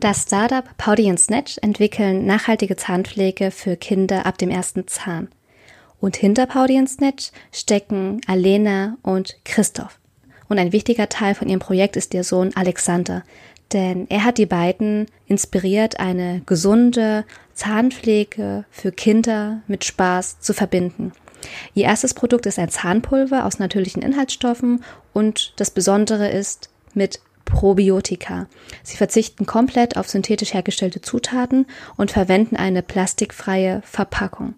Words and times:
Das 0.00 0.22
Startup 0.22 0.64
Powdy 0.78 1.14
Snatch 1.18 1.58
entwickeln 1.60 2.24
nachhaltige 2.24 2.74
Zahnpflege 2.74 3.50
für 3.50 3.76
Kinder 3.76 4.24
ab 4.24 4.38
dem 4.38 4.48
ersten 4.48 4.88
Zahn. 4.88 5.28
Und 6.00 6.16
hinter 6.16 6.46
Powdy 6.46 6.82
Snatch 6.86 7.32
stecken 7.52 8.22
Alena 8.26 8.96
und 9.02 9.36
Christoph. 9.44 9.98
Und 10.48 10.58
ein 10.58 10.72
wichtiger 10.72 11.10
Teil 11.10 11.34
von 11.34 11.50
ihrem 11.50 11.60
Projekt 11.60 11.96
ist 11.96 12.14
ihr 12.14 12.24
Sohn 12.24 12.56
Alexander, 12.56 13.24
denn 13.74 14.06
er 14.08 14.24
hat 14.24 14.38
die 14.38 14.46
beiden 14.46 15.04
inspiriert, 15.26 16.00
eine 16.00 16.40
gesunde 16.46 17.26
Zahnpflege 17.52 18.64
für 18.70 18.92
Kinder 18.92 19.60
mit 19.66 19.84
Spaß 19.84 20.40
zu 20.40 20.54
verbinden. 20.54 21.12
Ihr 21.74 21.84
erstes 21.84 22.14
Produkt 22.14 22.46
ist 22.46 22.58
ein 22.58 22.70
Zahnpulver 22.70 23.44
aus 23.44 23.58
natürlichen 23.58 24.00
Inhaltsstoffen 24.00 24.82
und 25.12 25.52
das 25.56 25.70
Besondere 25.70 26.30
ist 26.30 26.70
mit 26.94 27.20
Probiotika. 27.50 28.46
Sie 28.82 28.96
verzichten 28.96 29.44
komplett 29.44 29.96
auf 29.96 30.08
synthetisch 30.08 30.54
hergestellte 30.54 31.02
Zutaten 31.02 31.66
und 31.96 32.10
verwenden 32.10 32.56
eine 32.56 32.82
plastikfreie 32.82 33.82
Verpackung. 33.84 34.54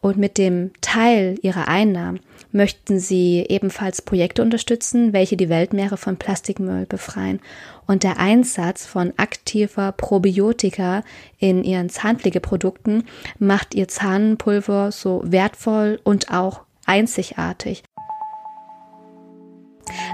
Und 0.00 0.16
mit 0.16 0.38
dem 0.38 0.70
Teil 0.80 1.38
ihrer 1.42 1.68
Einnahmen 1.68 2.20
möchten 2.52 2.98
sie 2.98 3.44
ebenfalls 3.48 4.00
Projekte 4.00 4.42
unterstützen, 4.42 5.12
welche 5.12 5.36
die 5.36 5.50
Weltmeere 5.50 5.98
von 5.98 6.16
Plastikmüll 6.16 6.86
befreien. 6.86 7.40
Und 7.86 8.02
der 8.02 8.18
Einsatz 8.18 8.86
von 8.86 9.12
aktiver 9.18 9.92
Probiotika 9.92 11.02
in 11.38 11.64
ihren 11.64 11.90
Zahnpflegeprodukten 11.90 13.04
macht 13.38 13.74
ihr 13.74 13.88
Zahnpulver 13.88 14.90
so 14.90 15.22
wertvoll 15.24 16.00
und 16.02 16.30
auch 16.32 16.62
einzigartig. 16.86 17.82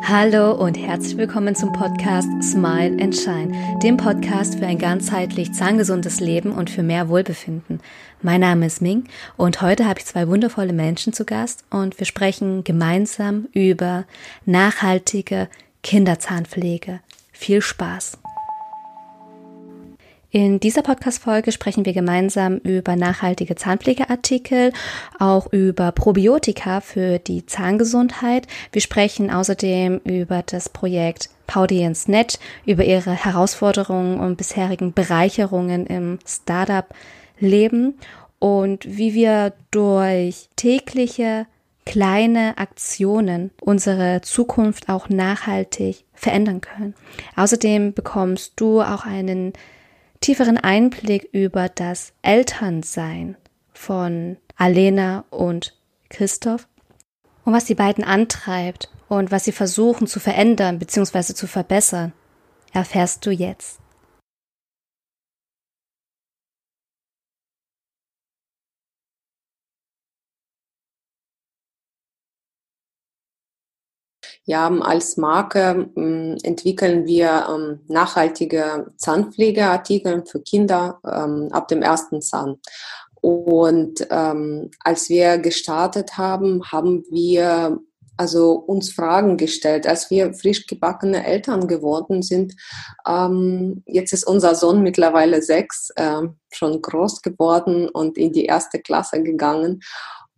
Hallo 0.02 0.52
und 0.52 0.76
herzlich 0.76 1.16
willkommen 1.16 1.54
zum 1.54 1.72
Podcast 1.72 2.28
Smile 2.42 2.96
and 3.02 3.14
Shine, 3.14 3.78
dem 3.82 3.96
Podcast 3.96 4.58
für 4.58 4.66
ein 4.66 4.78
ganzheitlich 4.78 5.52
zahngesundes 5.52 6.20
Leben 6.20 6.52
und 6.52 6.70
für 6.70 6.82
mehr 6.82 7.08
Wohlbefinden. 7.08 7.80
Mein 8.22 8.40
Name 8.40 8.66
ist 8.66 8.80
Ming 8.80 9.04
und 9.36 9.62
heute 9.62 9.86
habe 9.86 9.98
ich 9.98 10.06
zwei 10.06 10.28
wundervolle 10.28 10.72
Menschen 10.72 11.12
zu 11.12 11.24
Gast 11.24 11.64
und 11.70 11.98
wir 11.98 12.06
sprechen 12.06 12.64
gemeinsam 12.64 13.48
über 13.52 14.04
nachhaltige 14.44 15.48
Kinderzahnpflege. 15.82 17.00
Viel 17.32 17.60
Spaß! 17.60 18.18
In 20.30 20.58
dieser 20.58 20.82
Podcast-Folge 20.82 21.52
sprechen 21.52 21.86
wir 21.86 21.92
gemeinsam 21.92 22.56
über 22.58 22.96
nachhaltige 22.96 23.54
Zahnpflegeartikel, 23.54 24.72
auch 25.20 25.52
über 25.52 25.92
Probiotika 25.92 26.80
für 26.80 27.18
die 27.20 27.46
Zahngesundheit. 27.46 28.48
Wir 28.72 28.82
sprechen 28.82 29.30
außerdem 29.30 30.00
über 30.04 30.42
das 30.44 30.68
Projekt 30.68 31.30
Paudians 31.46 32.08
Net, 32.08 32.40
über 32.66 32.84
ihre 32.84 33.12
Herausforderungen 33.12 34.18
und 34.18 34.36
bisherigen 34.36 34.92
Bereicherungen 34.92 35.86
im 35.86 36.18
Startup-Leben 36.26 37.94
und 38.40 38.84
wie 38.84 39.14
wir 39.14 39.52
durch 39.70 40.48
tägliche 40.56 41.46
kleine 41.84 42.58
Aktionen 42.58 43.52
unsere 43.60 44.20
Zukunft 44.22 44.88
auch 44.88 45.08
nachhaltig 45.08 46.04
verändern 46.14 46.60
können. 46.60 46.94
Außerdem 47.36 47.94
bekommst 47.94 48.54
du 48.56 48.82
auch 48.82 49.06
einen 49.06 49.52
tieferen 50.20 50.58
Einblick 50.58 51.28
über 51.32 51.68
das 51.68 52.12
Elternsein 52.22 53.36
von 53.72 54.36
Alena 54.56 55.24
und 55.30 55.74
Christoph 56.08 56.68
und 57.44 57.52
was 57.52 57.64
die 57.64 57.74
beiden 57.74 58.04
antreibt 58.04 58.90
und 59.08 59.30
was 59.30 59.44
sie 59.44 59.52
versuchen 59.52 60.06
zu 60.06 60.20
verändern 60.20 60.78
bzw. 60.78 61.34
zu 61.34 61.46
verbessern, 61.46 62.12
erfährst 62.72 63.24
du 63.24 63.30
jetzt. 63.30 63.78
Ja, 74.48 74.68
als 74.68 75.16
Marke 75.16 75.90
äh, 75.96 76.36
entwickeln 76.46 77.04
wir 77.04 77.48
ähm, 77.50 77.80
nachhaltige 77.88 78.92
Zahnpflegeartikel 78.96 80.24
für 80.24 80.40
Kinder 80.40 81.00
ähm, 81.04 81.48
ab 81.50 81.66
dem 81.66 81.82
ersten 81.82 82.22
Zahn. 82.22 82.60
Und 83.20 84.06
ähm, 84.08 84.70
als 84.84 85.08
wir 85.08 85.38
gestartet 85.38 86.16
haben, 86.16 86.62
haben 86.70 87.04
wir 87.10 87.80
also 88.16 88.52
uns 88.52 88.92
Fragen 88.92 89.36
gestellt, 89.36 89.86
als 89.86 90.10
wir 90.10 90.32
frisch 90.32 90.66
gebackene 90.66 91.26
Eltern 91.26 91.66
geworden 91.66 92.22
sind. 92.22 92.54
Ähm, 93.06 93.82
jetzt 93.84 94.12
ist 94.12 94.26
unser 94.28 94.54
Sohn 94.54 94.82
mittlerweile 94.82 95.42
sechs, 95.42 95.90
äh, 95.96 96.22
schon 96.52 96.80
groß 96.80 97.22
geworden 97.22 97.88
und 97.88 98.16
in 98.16 98.32
die 98.32 98.44
erste 98.44 98.78
Klasse 98.78 99.22
gegangen. 99.24 99.82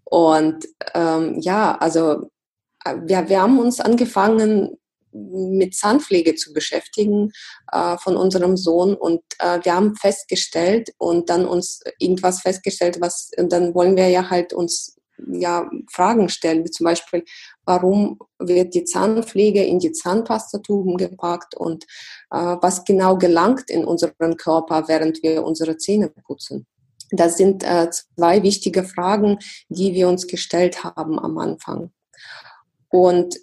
Und 0.05 0.67
ähm, 0.95 1.39
ja, 1.41 1.77
also 1.77 2.31
wir, 3.07 3.29
wir 3.29 3.43
haben 3.43 3.59
uns 3.59 3.81
angefangen, 3.81 4.79
mit 5.13 5.75
Zahnpflege 5.75 6.35
zu 6.35 6.53
beschäftigen 6.53 7.33
äh, 7.73 7.97
von 7.99 8.17
unserem 8.17 8.57
Sohn 8.57 8.95
und 8.95 9.23
äh, 9.39 9.59
wir 9.63 9.75
haben 9.75 9.97
festgestellt 9.97 10.91
und 10.99 11.31
dann 11.31 11.47
uns 11.47 11.83
irgendwas 11.99 12.43
festgestellt, 12.43 13.01
was 13.01 13.31
dann 13.37 13.75
wollen 13.75 13.97
wir 13.97 14.09
ja 14.09 14.31
halt 14.31 14.53
uns 14.53 14.99
ja 15.33 15.69
Fragen 15.91 16.29
stellen, 16.29 16.65
wie 16.65 16.71
zum 16.71 16.85
Beispiel, 16.85 17.25
warum 17.65 18.19
wird 18.39 18.75
die 18.75 18.85
Zahnpflege 18.85 19.65
in 19.65 19.79
die 19.79 19.93
Zahnpastatuben 19.93 20.97
gepackt 20.97 21.57
und 21.57 21.85
äh, 22.31 22.57
was 22.61 22.85
genau 22.85 23.17
gelangt 23.17 23.71
in 23.71 23.85
unseren 23.85 24.37
Körper, 24.37 24.87
während 24.89 25.23
wir 25.23 25.45
unsere 25.45 25.77
Zähne 25.77 26.09
putzen. 26.09 26.67
Das 27.11 27.37
sind 27.39 27.65
äh, 27.65 27.89
zwei 27.91 28.43
wichtige 28.43 28.85
Fragen, 28.85 29.39
die 29.69 29.95
wir 29.95 30.09
uns 30.09 30.27
gestellt 30.27 30.85
haben 30.85 31.19
am 31.19 31.39
Anfang. 31.39 31.91
Und 32.91 33.37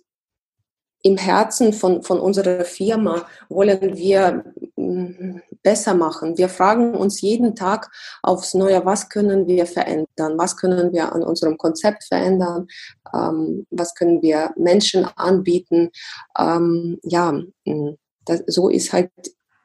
im 1.05 1.17
Herzen 1.17 1.71
von, 1.71 2.01
von 2.01 2.19
unserer 2.19 2.65
Firma 2.65 3.27
wollen 3.47 3.95
wir 3.95 4.43
mm, 4.75 5.39
besser 5.61 5.93
machen. 5.93 6.35
Wir 6.35 6.49
fragen 6.49 6.95
uns 6.95 7.21
jeden 7.21 7.55
Tag 7.55 7.91
aufs 8.23 8.55
Neue, 8.55 8.83
was 8.85 9.07
können 9.09 9.45
wir 9.45 9.67
verändern? 9.67 10.37
Was 10.37 10.57
können 10.57 10.93
wir 10.93 11.13
an 11.13 11.21
unserem 11.21 11.57
Konzept 11.57 12.05
verändern? 12.05 12.67
Ähm, 13.13 13.67
was 13.69 13.93
können 13.93 14.23
wir 14.23 14.51
Menschen 14.57 15.05
anbieten? 15.15 15.91
Ähm, 16.39 16.97
ja, 17.03 17.39
mm, 17.65 17.91
das, 18.25 18.41
so 18.47 18.69
ist 18.69 18.91
halt, 18.91 19.11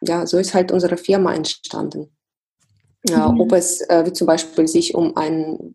ja, 0.03 0.27
so 0.27 0.37
ist 0.37 0.53
halt 0.53 0.71
unsere 0.73 0.99
Firma 0.99 1.33
entstanden. 1.33 2.15
Ja, 3.09 3.33
mhm. 3.33 3.41
Ob 3.41 3.53
es 3.53 3.81
äh, 3.89 4.05
wie 4.05 4.13
zum 4.13 4.27
Beispiel 4.27 4.69
sich 4.69 4.95
um 4.95 5.17
ein 5.17 5.75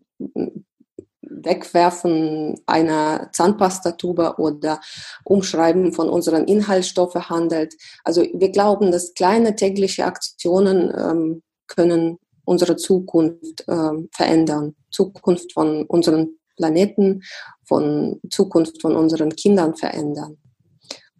Wegwerfen 1.42 2.60
einer 2.66 3.30
Zahnpastatube 3.32 4.34
oder 4.38 4.80
Umschreiben 5.24 5.92
von 5.92 6.08
unseren 6.08 6.44
Inhaltsstoffen 6.44 7.28
handelt. 7.28 7.74
Also 8.04 8.22
wir 8.22 8.50
glauben, 8.50 8.90
dass 8.90 9.14
kleine 9.14 9.56
tägliche 9.56 10.04
Aktionen 10.04 10.92
ähm, 10.96 11.42
können 11.66 12.18
unsere 12.44 12.76
Zukunft 12.76 13.64
ähm, 13.68 14.08
verändern. 14.12 14.76
Zukunft 14.90 15.52
von 15.52 15.84
unserem 15.86 16.38
Planeten, 16.56 17.22
von 17.64 18.20
Zukunft 18.30 18.80
von 18.80 18.96
unseren 18.96 19.30
Kindern 19.34 19.74
verändern. 19.74 20.38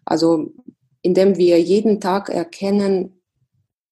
Also 0.05 0.53
indem 1.03 1.37
wir 1.37 1.61
jeden 1.61 2.01
Tag 2.01 2.31
erkennen, 2.31 3.23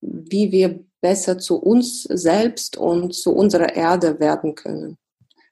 wie 0.00 0.52
wir 0.52 0.84
besser 1.00 1.38
zu 1.38 1.56
uns 1.56 2.04
selbst 2.04 2.76
und 2.76 3.14
zu 3.14 3.34
unserer 3.34 3.74
Erde 3.76 4.18
werden 4.20 4.54
können. 4.54 4.96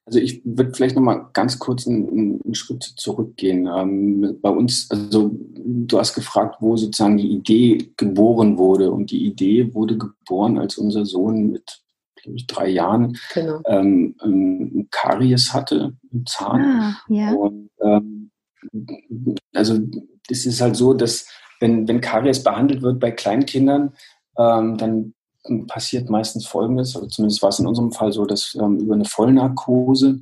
Also 0.05 0.19
ich 0.19 0.43
würde 0.45 0.75
vielleicht 0.75 0.97
noch 0.97 1.03
mal 1.03 1.29
ganz 1.33 1.59
kurz 1.59 1.87
einen, 1.87 2.41
einen 2.43 2.55
Schritt 2.55 2.83
zurückgehen. 2.83 3.69
Ähm, 3.73 4.39
bei 4.43 4.51
uns, 4.51 4.91
also 4.91 5.31
du 5.33 5.99
hast 5.99 6.15
gefragt, 6.15 6.57
wo 6.61 6.77
sozusagen 6.77 7.17
die 7.17 7.31
Idee 7.31 7.93
geboren 7.97 8.59
wurde. 8.59 8.91
Und 8.91 9.11
die 9.13 9.25
Idee 9.25 9.73
wurde 9.75 9.97
geboren, 9.97 10.59
als 10.59 10.77
unser 10.77 11.07
Sohn 11.07 11.53
mit, 11.53 11.83
glaube 12.17 12.37
ich, 12.37 12.47
drei 12.49 12.69
Jahren 12.69 13.17
genau. 13.33 13.61
ähm, 13.67 14.17
ähm, 14.25 14.89
Karies 14.91 15.55
hatte 15.55 15.97
im 16.11 16.27
Zahn. 16.27 16.61
Ah, 16.61 16.97
ja. 17.09 17.33
Und 17.33 17.71
ähm, 17.81 18.31
also 19.53 19.79
es 20.29 20.47
ist 20.47 20.61
halt 20.61 20.77
so, 20.77 20.95
dass 20.95 21.29
wenn, 21.61 21.87
wenn 21.87 22.01
Karies 22.01 22.43
behandelt 22.43 22.83
wird 22.83 22.99
bei 22.99 23.13
Kleinkindern, 23.13 23.95
ähm, 24.37 24.77
dann 24.79 25.15
passiert 25.67 26.09
meistens 26.11 26.47
Folgendes, 26.47 26.97
oder 26.97 27.09
zumindest 27.09 27.43
war 27.43 27.49
es 27.49 27.59
in 27.59 27.67
unserem 27.67 27.93
Fall 27.93 28.13
so, 28.13 28.25
dass 28.25 28.55
ähm, 28.55 28.79
über 28.79 28.95
eine 28.95 29.05
Vollnarkose 29.05 30.21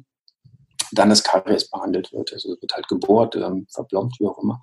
dann 0.93 1.11
das 1.11 1.23
Karies 1.23 1.71
behandelt 1.71 2.13
wird. 2.13 2.33
Also 2.33 2.55
es 2.55 2.63
wird 2.63 2.75
halt 2.75 2.89
gebohrt, 2.89 3.37
ähm, 3.37 3.67
verblombt, 3.71 4.19
wie 4.19 4.27
auch 4.27 4.39
immer. 4.39 4.61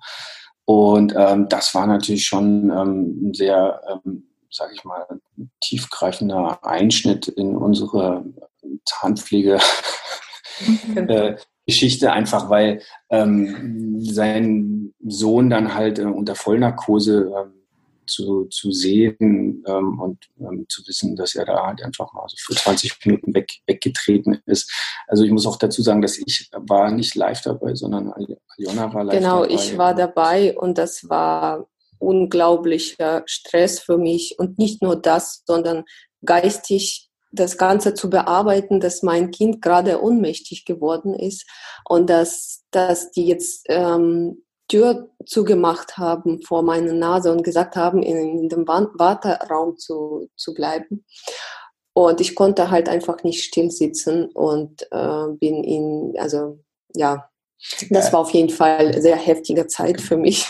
Und 0.64 1.14
ähm, 1.16 1.48
das 1.48 1.74
war 1.74 1.86
natürlich 1.86 2.26
schon 2.26 2.70
ähm, 2.70 3.28
ein 3.28 3.34
sehr, 3.34 3.80
ähm, 3.88 4.28
sage 4.50 4.74
ich 4.74 4.84
mal, 4.84 5.06
tiefgreifender 5.60 6.62
Einschnitt 6.64 7.28
in 7.28 7.56
unsere 7.56 8.24
Zahnpflege. 8.84 9.58
Mhm. 10.60 11.08
äh, 11.08 11.36
Geschichte, 11.68 12.12
einfach 12.12 12.48
weil 12.48 12.80
ähm, 13.10 14.00
sein 14.00 14.94
Sohn 15.06 15.50
dann 15.50 15.74
halt 15.74 15.98
äh, 15.98 16.04
unter 16.04 16.34
Vollnarkose 16.34 17.30
ähm, 17.36 17.57
zu, 18.08 18.46
zu 18.46 18.72
sehen 18.72 19.64
ähm, 19.66 20.00
und 20.00 20.18
ähm, 20.40 20.66
zu 20.68 20.82
wissen, 20.86 21.16
dass 21.16 21.34
er 21.34 21.44
da 21.44 21.66
halt 21.66 21.82
einfach 21.82 22.12
mal 22.12 22.26
so 22.28 22.36
für 22.38 22.54
20 22.54 23.06
Minuten 23.06 23.34
weg, 23.34 23.52
weggetreten 23.66 24.42
ist. 24.46 24.72
Also 25.06 25.24
ich 25.24 25.30
muss 25.30 25.46
auch 25.46 25.56
dazu 25.56 25.82
sagen, 25.82 26.02
dass 26.02 26.18
ich 26.18 26.50
war 26.52 26.90
nicht 26.90 27.14
live 27.14 27.40
dabei, 27.42 27.74
sondern 27.74 28.12
Aljona 28.12 28.92
war 28.92 29.04
live 29.04 29.14
genau, 29.14 29.42
dabei. 29.42 29.48
Genau, 29.48 29.60
ich 29.62 29.78
war 29.78 29.94
dabei 29.94 30.58
und 30.58 30.78
das 30.78 31.08
war 31.08 31.68
unglaublicher 31.98 33.22
Stress 33.26 33.80
für 33.80 33.98
mich 33.98 34.36
und 34.38 34.58
nicht 34.58 34.82
nur 34.82 34.96
das, 34.96 35.42
sondern 35.46 35.84
geistig 36.24 37.08
das 37.30 37.58
Ganze 37.58 37.94
zu 37.94 38.08
bearbeiten, 38.08 38.80
dass 38.80 39.02
mein 39.02 39.30
Kind 39.30 39.60
gerade 39.60 40.02
ohnmächtig 40.02 40.64
geworden 40.64 41.14
ist 41.14 41.46
und 41.84 42.08
dass, 42.08 42.64
dass 42.70 43.10
die 43.10 43.26
jetzt 43.26 43.66
ähm, 43.68 44.44
Tür 44.68 45.08
zugemacht 45.26 45.98
haben 45.98 46.42
vor 46.42 46.62
meiner 46.62 46.92
Nase 46.92 47.32
und 47.32 47.42
gesagt 47.42 47.76
haben, 47.76 48.02
in, 48.02 48.48
dem 48.48 48.66
Warteraum 48.66 49.76
zu, 49.78 50.28
zu 50.36 50.54
bleiben. 50.54 51.04
Und 51.94 52.20
ich 52.20 52.34
konnte 52.34 52.70
halt 52.70 52.88
einfach 52.88 53.24
nicht 53.24 53.42
still 53.42 53.70
sitzen 53.70 54.26
und 54.26 54.86
äh, 54.92 55.26
bin 55.40 55.64
in, 55.64 56.14
also 56.18 56.60
ja, 56.94 57.28
das 57.90 58.12
war 58.12 58.20
auf 58.20 58.30
jeden 58.30 58.50
Fall 58.50 58.78
eine 58.78 59.02
sehr 59.02 59.16
heftige 59.16 59.66
Zeit 59.66 60.00
für 60.00 60.16
mich. 60.16 60.46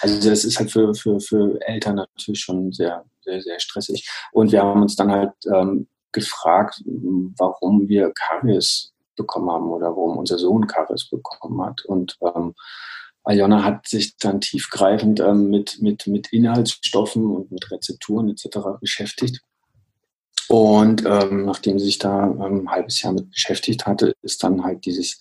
Also 0.00 0.30
das 0.30 0.44
ist 0.44 0.60
halt 0.60 0.70
für, 0.70 0.94
für, 0.94 1.18
für 1.18 1.58
Eltern 1.62 1.96
natürlich 1.96 2.40
schon 2.40 2.70
sehr, 2.70 3.04
sehr, 3.22 3.40
sehr 3.42 3.58
stressig. 3.58 4.08
Und 4.30 4.52
wir 4.52 4.62
haben 4.62 4.80
uns 4.80 4.94
dann 4.94 5.10
halt 5.10 5.32
ähm, 5.52 5.88
gefragt, 6.12 6.80
warum 6.84 7.88
wir 7.88 8.12
Karies 8.14 8.92
bekommen 9.16 9.50
haben 9.50 9.70
oder 9.70 9.88
warum 9.88 10.18
unser 10.18 10.38
Sohn 10.38 10.68
Karies 10.68 11.10
bekommen 11.10 11.60
hat. 11.64 11.84
Und 11.84 12.16
ähm, 12.22 12.54
Aljona 13.30 13.62
hat 13.62 13.86
sich 13.86 14.16
dann 14.16 14.40
tiefgreifend 14.40 15.20
ähm, 15.20 15.50
mit, 15.50 15.80
mit, 15.80 16.08
mit 16.08 16.32
Inhaltsstoffen 16.32 17.24
und 17.24 17.52
mit 17.52 17.70
Rezepturen 17.70 18.28
etc. 18.28 18.58
beschäftigt. 18.80 19.40
Und 20.48 21.04
ähm, 21.06 21.44
nachdem 21.44 21.78
sie 21.78 21.84
sich 21.84 21.98
da 21.98 22.24
ähm, 22.24 22.62
ein 22.62 22.70
halbes 22.70 23.00
Jahr 23.02 23.12
mit 23.12 23.30
beschäftigt 23.30 23.86
hatte, 23.86 24.14
ist 24.22 24.42
dann 24.42 24.64
halt 24.64 24.84
dieses 24.84 25.20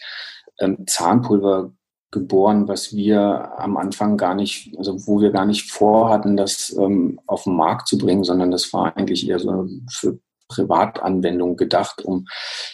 ähm, 0.59 0.85
Zahnpulver 0.88 1.71
geboren, 2.09 2.67
was 2.67 2.95
wir 2.95 3.53
am 3.59 3.77
Anfang 3.77 4.17
gar 4.17 4.33
nicht, 4.33 4.75
also 4.79 5.06
wo 5.06 5.21
wir 5.21 5.29
gar 5.29 5.45
nicht 5.45 5.71
vorhatten, 5.71 6.35
das 6.35 6.75
ähm, 6.79 7.19
auf 7.27 7.44
den 7.44 7.56
Markt 7.56 7.88
zu 7.88 8.00
bringen, 8.00 8.23
sondern 8.23 8.50
das 8.50 8.73
war 8.73 8.97
eigentlich 8.97 9.29
eher 9.29 9.38
so 9.38 9.67
für 9.91 10.17
Privatanwendung 10.47 11.57
gedacht, 11.57 12.01
um, 12.03 12.25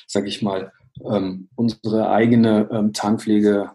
sag 0.08 0.26
ich 0.28 0.42
mal, 0.42 0.72
ähm, 1.04 1.50
unsere 1.56 2.10
eigene 2.10 2.90
Zahnpflege 2.94 3.72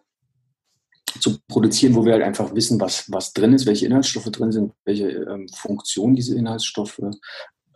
zu 1.20 1.38
produzieren, 1.48 1.94
wo 1.94 2.04
wir 2.04 2.14
halt 2.14 2.22
einfach 2.22 2.54
wissen, 2.54 2.80
was, 2.80 3.10
was 3.10 3.32
drin 3.32 3.52
ist, 3.52 3.66
welche 3.66 3.86
Inhaltsstoffe 3.86 4.30
drin 4.30 4.52
sind, 4.52 4.72
welche 4.84 5.08
ähm, 5.08 5.48
Funktion 5.54 6.14
diese 6.14 6.36
Inhaltsstoffe 6.36 7.00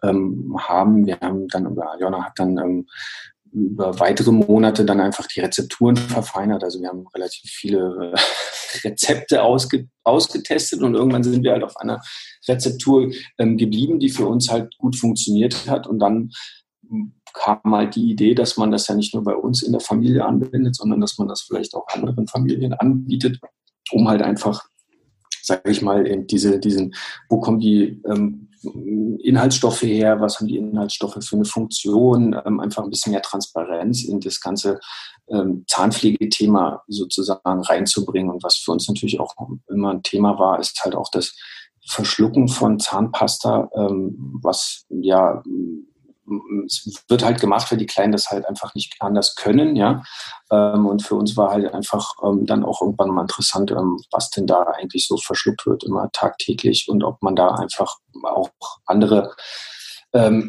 ähm, 0.03 0.57
haben. 0.59 1.07
Wir 1.07 1.19
haben 1.21 1.49
dann, 1.49 1.77
Jona 2.01 2.25
hat 2.25 2.39
dann 2.39 2.59
ähm, 2.59 2.87
über 3.53 3.99
weitere 4.01 4.33
Monate 4.33 4.85
dann 4.85 5.01
einfach 5.01 5.27
die 5.29 5.41
Rezepturen 5.41 5.97
verfeinert. 5.97 6.65
Also 6.65 6.81
wir 6.81 6.89
haben 6.89 7.07
relativ 7.15 7.51
viele 7.51 8.13
äh, 8.15 8.21
Rezepte 8.89 9.43
ausge, 9.43 9.89
ausgetestet 10.03 10.83
und 10.83 10.95
irgendwann 10.95 11.23
sind 11.23 11.45
wir 11.45 11.53
halt 11.53 11.63
auf 11.63 11.77
einer 11.77 12.01
Rezeptur 12.49 13.13
ähm, 13.39 13.57
geblieben, 13.57 14.01
die 14.01 14.11
für 14.11 14.27
uns 14.27 14.51
halt 14.51 14.77
gut 14.79 14.97
funktioniert 14.97 15.69
hat 15.69 15.87
und 15.87 16.01
dann 16.01 16.31
kam 17.35 17.61
halt 17.67 17.97
die 17.97 18.11
Idee, 18.11 18.35
dass 18.35 18.57
man 18.57 18.71
das 18.71 18.89
ja 18.89 18.95
nicht 18.95 19.13
nur 19.13 19.25
bei 19.25 19.35
uns 19.35 19.63
in 19.63 19.73
der 19.73 19.81
Familie 19.81 20.25
anwendet, 20.25 20.77
sondern 20.77 21.01
dass 21.01 21.19
man 21.19 21.29
das 21.29 21.43
vielleicht 21.43 21.75
auch 21.75 21.87
anderen 21.89 22.27
Familien 22.27 22.73
anbietet, 22.73 23.39
um 23.91 24.09
halt 24.09 24.23
einfach, 24.23 24.63
sage 25.43 25.71
ich 25.71 25.83
mal, 25.83 26.07
eben 26.07 26.27
diese, 26.27 26.59
diesen, 26.59 26.95
wo 27.29 27.41
kommen 27.41 27.61
die 27.61 28.01
ähm, 28.09 28.49
Inhaltsstoffe 29.23 29.83
her, 29.83 30.21
was 30.21 30.41
haben 30.41 30.47
die 30.47 30.57
Inhaltsstoffe 30.57 31.19
für 31.21 31.37
eine 31.37 31.45
Funktion, 31.45 32.41
ähm, 32.47 32.61
einfach 32.61 32.83
ein 32.83 32.91
bisschen 32.91 33.13
mehr 33.13 33.23
Transparenz 33.23 34.05
in 34.05 34.21
das 34.21 34.41
ganze 34.41 34.81
ähm, 35.29 35.65
Zahnpflegethema 35.69 36.83
sozusagen 36.89 37.63
reinzubringen. 37.63 38.31
Und 38.31 38.43
was 38.43 38.57
für 38.57 38.73
uns 38.73 38.89
natürlich 38.89 39.21
auch 39.21 39.35
immer 39.69 39.91
ein 39.91 40.03
Thema 40.03 40.39
war, 40.39 40.61
ist 40.61 40.81
halt 40.85 40.95
auch 40.95 41.11
das 41.11 41.37
Verschlucken 41.87 42.49
von 42.49 42.79
Zahnpasta, 42.79 43.69
ähm, 43.77 44.39
was 44.43 44.87
ja 44.89 45.43
es 46.67 47.03
wird 47.09 47.25
halt 47.25 47.41
gemacht, 47.41 47.71
weil 47.71 47.79
die 47.79 47.87
Kleinen 47.87 48.13
das 48.13 48.31
halt 48.31 48.47
einfach 48.47 48.75
nicht 48.75 48.97
anders 49.01 49.35
können, 49.35 49.77
ja. 49.77 50.03
Ähm, 50.51 50.87
und 50.87 51.03
für 51.03 51.15
uns 51.15 51.37
war 51.37 51.51
halt 51.51 51.73
einfach 51.73 52.15
ähm, 52.23 52.47
dann 52.47 52.65
auch 52.65 52.81
irgendwann 52.81 53.11
mal 53.11 53.23
interessant, 53.23 53.71
ähm, 53.71 54.01
was 54.11 54.31
denn 54.31 54.47
da 54.47 54.63
eigentlich 54.63 55.07
so 55.07 55.17
verschluckt 55.17 55.67
wird, 55.67 55.85
immer 55.85 56.11
tagtäglich 56.13 56.89
und 56.89 57.05
ob 57.05 57.23
man 57.23 57.37
da 57.37 57.49
einfach 57.49 57.97
auch 58.23 58.51
andere 58.87 59.35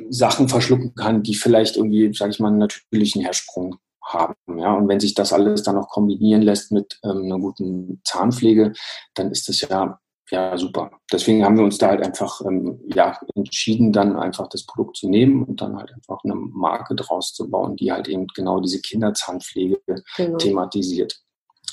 Sachen 0.09 0.47
verschlucken 0.47 0.93
kann, 0.93 1.23
die 1.23 1.33
vielleicht 1.33 1.75
irgendwie, 1.75 2.13
sage 2.13 2.29
ich 2.29 2.39
mal, 2.39 2.49
einen 2.49 2.59
natürlichen 2.59 3.23
Hersprung 3.23 3.77
haben. 4.05 4.35
Ja, 4.57 4.73
und 4.73 4.87
wenn 4.87 4.99
sich 4.99 5.15
das 5.15 5.33
alles 5.33 5.63
dann 5.63 5.75
noch 5.75 5.89
kombinieren 5.89 6.43
lässt 6.43 6.71
mit 6.71 6.99
ähm, 7.03 7.23
einer 7.23 7.39
guten 7.39 7.99
Zahnpflege, 8.03 8.73
dann 9.15 9.31
ist 9.31 9.49
das 9.49 9.61
ja 9.61 9.99
ja, 10.31 10.57
super. 10.57 10.91
Deswegen 11.11 11.43
haben 11.43 11.57
wir 11.57 11.63
uns 11.63 11.77
da 11.77 11.89
halt 11.89 12.03
einfach 12.03 12.41
ähm, 12.41 12.81
ja, 12.93 13.19
entschieden, 13.35 13.91
dann 13.91 14.15
einfach 14.15 14.47
das 14.47 14.65
Produkt 14.65 14.97
zu 14.97 15.07
nehmen 15.07 15.43
und 15.43 15.61
dann 15.61 15.77
halt 15.77 15.93
einfach 15.93 16.23
eine 16.23 16.35
Marke 16.35 16.95
draus 16.95 17.33
zu 17.33 17.49
bauen, 17.49 17.75
die 17.75 17.91
halt 17.91 18.07
eben 18.07 18.25
genau 18.27 18.59
diese 18.59 18.81
Kinderzahnpflege 18.81 19.81
genau. 20.17 20.37
thematisiert. 20.37 21.21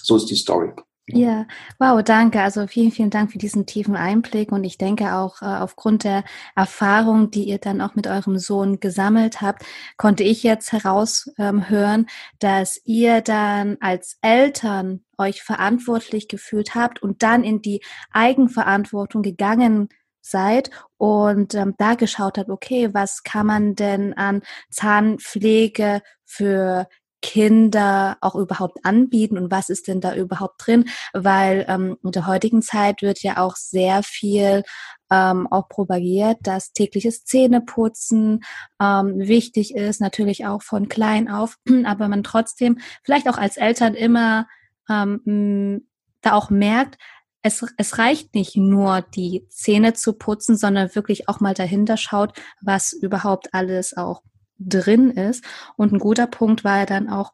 So 0.02 0.16
ist 0.16 0.26
die 0.26 0.36
Story. 0.36 0.72
Ja, 1.08 1.46
wow, 1.80 2.00
danke. 2.02 2.40
Also 2.40 2.66
vielen, 2.68 2.92
vielen 2.92 3.10
Dank 3.10 3.32
für 3.32 3.38
diesen 3.38 3.66
tiefen 3.66 3.96
Einblick. 3.96 4.52
Und 4.52 4.62
ich 4.62 4.78
denke 4.78 5.14
auch 5.14 5.42
äh, 5.42 5.46
aufgrund 5.46 6.04
der 6.04 6.22
Erfahrung, 6.54 7.30
die 7.32 7.42
ihr 7.48 7.58
dann 7.58 7.80
auch 7.80 7.96
mit 7.96 8.06
eurem 8.06 8.38
Sohn 8.38 8.78
gesammelt 8.78 9.40
habt, 9.40 9.64
konnte 9.96 10.22
ich 10.22 10.44
jetzt 10.44 10.70
heraushören, 10.72 11.66
ähm, 11.68 12.06
dass 12.38 12.80
ihr 12.84 13.20
dann 13.20 13.78
als 13.80 14.18
Eltern 14.22 15.04
euch 15.18 15.42
verantwortlich 15.42 16.28
gefühlt 16.28 16.76
habt 16.76 17.02
und 17.02 17.22
dann 17.24 17.42
in 17.42 17.60
die 17.62 17.80
Eigenverantwortung 18.12 19.22
gegangen 19.22 19.88
seid 20.20 20.70
und 20.98 21.54
ähm, 21.54 21.74
da 21.78 21.94
geschaut 21.94 22.38
habt, 22.38 22.48
okay, 22.48 22.94
was 22.94 23.24
kann 23.24 23.46
man 23.46 23.74
denn 23.74 24.14
an 24.14 24.42
Zahnpflege 24.70 26.00
für 26.24 26.86
Kinder 27.22 28.18
auch 28.20 28.34
überhaupt 28.34 28.84
anbieten 28.84 29.38
und 29.38 29.50
was 29.50 29.70
ist 29.70 29.88
denn 29.88 30.00
da 30.00 30.14
überhaupt 30.14 30.66
drin? 30.66 30.90
Weil 31.14 31.64
ähm, 31.68 31.96
in 32.02 32.10
der 32.10 32.26
heutigen 32.26 32.60
Zeit 32.60 33.00
wird 33.00 33.22
ja 33.22 33.38
auch 33.38 33.56
sehr 33.56 34.02
viel 34.02 34.64
ähm, 35.10 35.46
auch 35.50 35.68
propagiert, 35.68 36.38
dass 36.42 36.72
tägliches 36.72 37.24
Zähneputzen 37.24 38.40
ähm, 38.80 39.18
wichtig 39.18 39.74
ist, 39.74 40.00
natürlich 40.00 40.46
auch 40.46 40.62
von 40.62 40.88
klein 40.88 41.30
auf, 41.30 41.56
aber 41.84 42.08
man 42.08 42.22
trotzdem 42.22 42.78
vielleicht 43.02 43.28
auch 43.28 43.38
als 43.38 43.56
Eltern 43.56 43.94
immer 43.94 44.46
ähm, 44.90 45.86
da 46.20 46.32
auch 46.32 46.50
merkt, 46.50 46.98
es, 47.42 47.64
es 47.76 47.98
reicht 47.98 48.34
nicht 48.34 48.56
nur, 48.56 49.02
die 49.02 49.46
Zähne 49.48 49.94
zu 49.94 50.12
putzen, 50.12 50.56
sondern 50.56 50.94
wirklich 50.94 51.28
auch 51.28 51.40
mal 51.40 51.54
dahinter 51.54 51.96
schaut, 51.96 52.38
was 52.60 52.92
überhaupt 52.92 53.52
alles 53.52 53.96
auch 53.96 54.22
drin 54.58 55.10
ist. 55.10 55.44
Und 55.76 55.92
ein 55.92 55.98
guter 55.98 56.26
Punkt 56.26 56.64
war 56.64 56.78
ja 56.78 56.86
dann 56.86 57.08
auch 57.08 57.32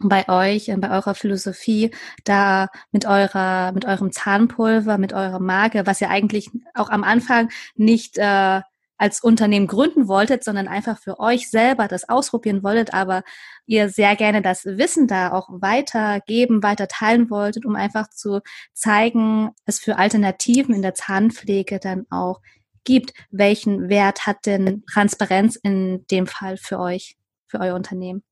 bei 0.00 0.28
euch, 0.28 0.72
bei 0.78 0.90
eurer 0.90 1.14
Philosophie, 1.14 1.92
da 2.24 2.68
mit 2.90 3.06
eurer, 3.06 3.72
mit 3.72 3.84
eurem 3.84 4.12
Zahnpulver, 4.12 4.98
mit 4.98 5.12
eurer 5.12 5.40
Marke, 5.40 5.86
was 5.86 6.00
ihr 6.00 6.10
eigentlich 6.10 6.50
auch 6.74 6.90
am 6.90 7.04
Anfang 7.04 7.50
nicht 7.76 8.18
äh, 8.18 8.60
als 9.02 9.20
Unternehmen 9.20 9.66
gründen 9.66 10.06
wolltet, 10.06 10.44
sondern 10.44 10.68
einfach 10.68 10.96
für 10.96 11.18
euch 11.18 11.50
selber 11.50 11.88
das 11.88 12.08
ausprobieren 12.08 12.62
wolltet, 12.62 12.94
aber 12.94 13.24
ihr 13.66 13.88
sehr 13.88 14.14
gerne 14.14 14.42
das 14.42 14.64
Wissen 14.64 15.08
da 15.08 15.32
auch 15.32 15.48
weitergeben, 15.50 16.62
weiter 16.62 16.86
teilen 16.86 17.28
wolltet, 17.28 17.66
um 17.66 17.74
einfach 17.74 18.08
zu 18.10 18.42
zeigen, 18.72 19.50
es 19.66 19.80
für 19.80 19.98
Alternativen 19.98 20.72
in 20.72 20.82
der 20.82 20.94
Zahnpflege 20.94 21.80
dann 21.80 22.06
auch 22.10 22.40
gibt. 22.84 23.12
Welchen 23.30 23.88
Wert 23.88 24.26
hat 24.26 24.46
denn 24.46 24.84
Transparenz 24.92 25.56
in 25.56 26.06
dem 26.10 26.26
Fall 26.26 26.56
für 26.56 26.78
euch, 26.78 27.16
für 27.46 27.60
euer 27.60 27.74
Unternehmen? 27.74 28.22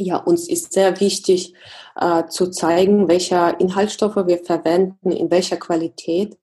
Ja, 0.00 0.16
uns 0.16 0.48
ist 0.48 0.72
sehr 0.72 1.00
wichtig 1.00 1.54
äh, 1.96 2.24
zu 2.28 2.50
zeigen, 2.50 3.08
welche 3.08 3.56
Inhaltsstoffe 3.58 4.16
wir 4.26 4.38
verwenden, 4.38 5.10
in 5.10 5.30
welcher 5.30 5.56
Qualität 5.56 6.38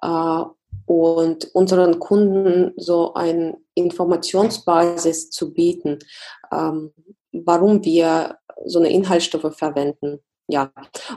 äh, 0.00 0.42
und 0.86 1.54
unseren 1.54 1.98
Kunden 1.98 2.72
so 2.76 3.12
eine 3.14 3.58
Informationsbasis 3.74 5.30
zu 5.30 5.52
bieten, 5.52 5.98
ähm, 6.50 6.92
warum 7.32 7.84
wir 7.84 8.38
so 8.64 8.78
eine 8.78 8.90
Inhaltsstoffe 8.90 9.54
verwenden, 9.54 10.20
ja, 10.46 10.72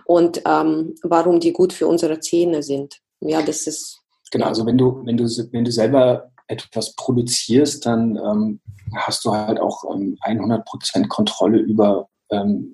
und 0.05 0.41
ähm, 0.45 0.95
warum 1.03 1.39
die 1.39 1.53
gut 1.53 1.71
für 1.71 1.87
unsere 1.87 2.19
Zähne 2.19 2.63
sind. 2.63 2.99
Ja, 3.19 3.41
das 3.41 3.67
ist 3.67 4.01
Genau, 4.31 4.47
also 4.47 4.65
wenn 4.65 4.77
du, 4.77 5.05
wenn 5.05 5.17
du, 5.17 5.25
wenn 5.51 5.65
du 5.65 5.71
selber 5.71 6.31
etwas 6.47 6.95
produzierst, 6.95 7.85
dann 7.85 8.15
ähm, 8.15 8.59
hast 8.95 9.25
du 9.25 9.31
halt 9.31 9.59
auch 9.59 9.83
ähm, 9.93 10.17
100% 10.25 11.07
Kontrolle 11.07 11.59
über, 11.59 12.07
ähm, 12.31 12.73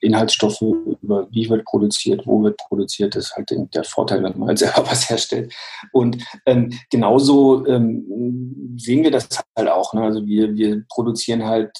Inhaltsstoffe, 0.00 0.60
über 0.60 1.28
wie 1.30 1.48
wird 1.48 1.64
produziert, 1.64 2.26
wo 2.26 2.42
wird 2.42 2.58
produziert, 2.58 3.16
das 3.16 3.26
ist 3.26 3.36
halt 3.36 3.50
der 3.74 3.84
Vorteil, 3.84 4.22
wenn 4.22 4.38
man 4.38 4.48
halt 4.48 4.58
selber 4.60 4.86
was 4.86 5.08
herstellt. 5.08 5.52
Und 5.92 6.22
ähm, 6.46 6.72
genauso 6.90 7.66
ähm, 7.66 8.76
sehen 8.76 9.02
wir 9.02 9.10
das 9.10 9.28
halt 9.56 9.68
auch. 9.68 9.94
Ne? 9.94 10.02
Also 10.02 10.26
wir, 10.26 10.54
wir 10.54 10.84
produzieren 10.88 11.44
halt 11.44 11.70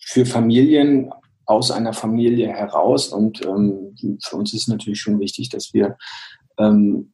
für 0.00 0.24
Familien 0.24 1.10
aus 1.44 1.70
einer 1.70 1.92
Familie 1.92 2.48
heraus 2.48 3.08
und 3.08 3.44
ähm, 3.44 3.94
für 4.22 4.36
uns 4.36 4.54
ist 4.54 4.68
natürlich 4.68 5.00
schon 5.00 5.20
wichtig, 5.20 5.50
dass 5.50 5.74
wir 5.74 5.96
ähm, 6.58 7.12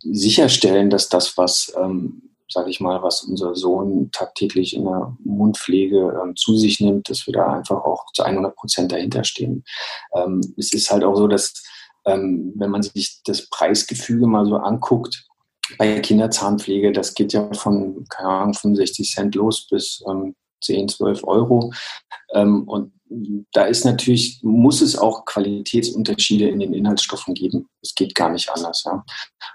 sicherstellen, 0.00 0.90
dass 0.90 1.08
das, 1.08 1.36
was 1.38 1.72
ähm, 1.76 2.22
sage 2.50 2.70
ich 2.70 2.80
mal, 2.80 3.02
was 3.02 3.24
unser 3.24 3.54
Sohn 3.54 4.10
tagtäglich 4.10 4.74
in 4.74 4.84
der 4.84 5.16
Mundpflege 5.22 6.20
ähm, 6.22 6.34
zu 6.34 6.56
sich 6.56 6.80
nimmt, 6.80 7.10
dass 7.10 7.26
wir 7.26 7.34
da 7.34 7.52
einfach 7.52 7.84
auch 7.84 8.06
zu 8.12 8.22
100 8.22 8.56
Prozent 8.56 8.90
dahinter 8.90 9.24
stehen. 9.24 9.64
Ähm, 10.14 10.40
es 10.56 10.72
ist 10.72 10.90
halt 10.90 11.04
auch 11.04 11.16
so, 11.16 11.28
dass 11.28 11.62
ähm, 12.06 12.54
wenn 12.56 12.70
man 12.70 12.82
sich 12.82 13.20
das 13.24 13.48
Preisgefüge 13.50 14.26
mal 14.26 14.46
so 14.46 14.56
anguckt, 14.56 15.26
bei 15.76 16.00
Kinderzahnpflege, 16.00 16.92
das 16.92 17.12
geht 17.12 17.34
ja 17.34 17.52
von, 17.52 18.06
keine 18.08 18.30
Ahnung, 18.30 18.54
65 18.54 19.10
Cent 19.10 19.34
los 19.34 19.66
bis 19.68 20.02
ähm, 20.08 20.34
10, 20.62 20.88
12 20.88 21.24
Euro. 21.24 21.72
Ähm, 22.32 22.66
und 22.66 22.92
da 23.52 23.64
ist 23.64 23.84
natürlich, 23.84 24.40
muss 24.42 24.80
es 24.80 24.96
auch 24.96 25.24
Qualitätsunterschiede 25.24 26.48
in 26.48 26.60
den 26.60 26.74
Inhaltsstoffen 26.74 27.34
geben. 27.34 27.68
Es 27.82 27.94
geht 27.94 28.14
gar 28.14 28.30
nicht 28.30 28.50
anders. 28.50 28.84
Ja. 28.84 29.04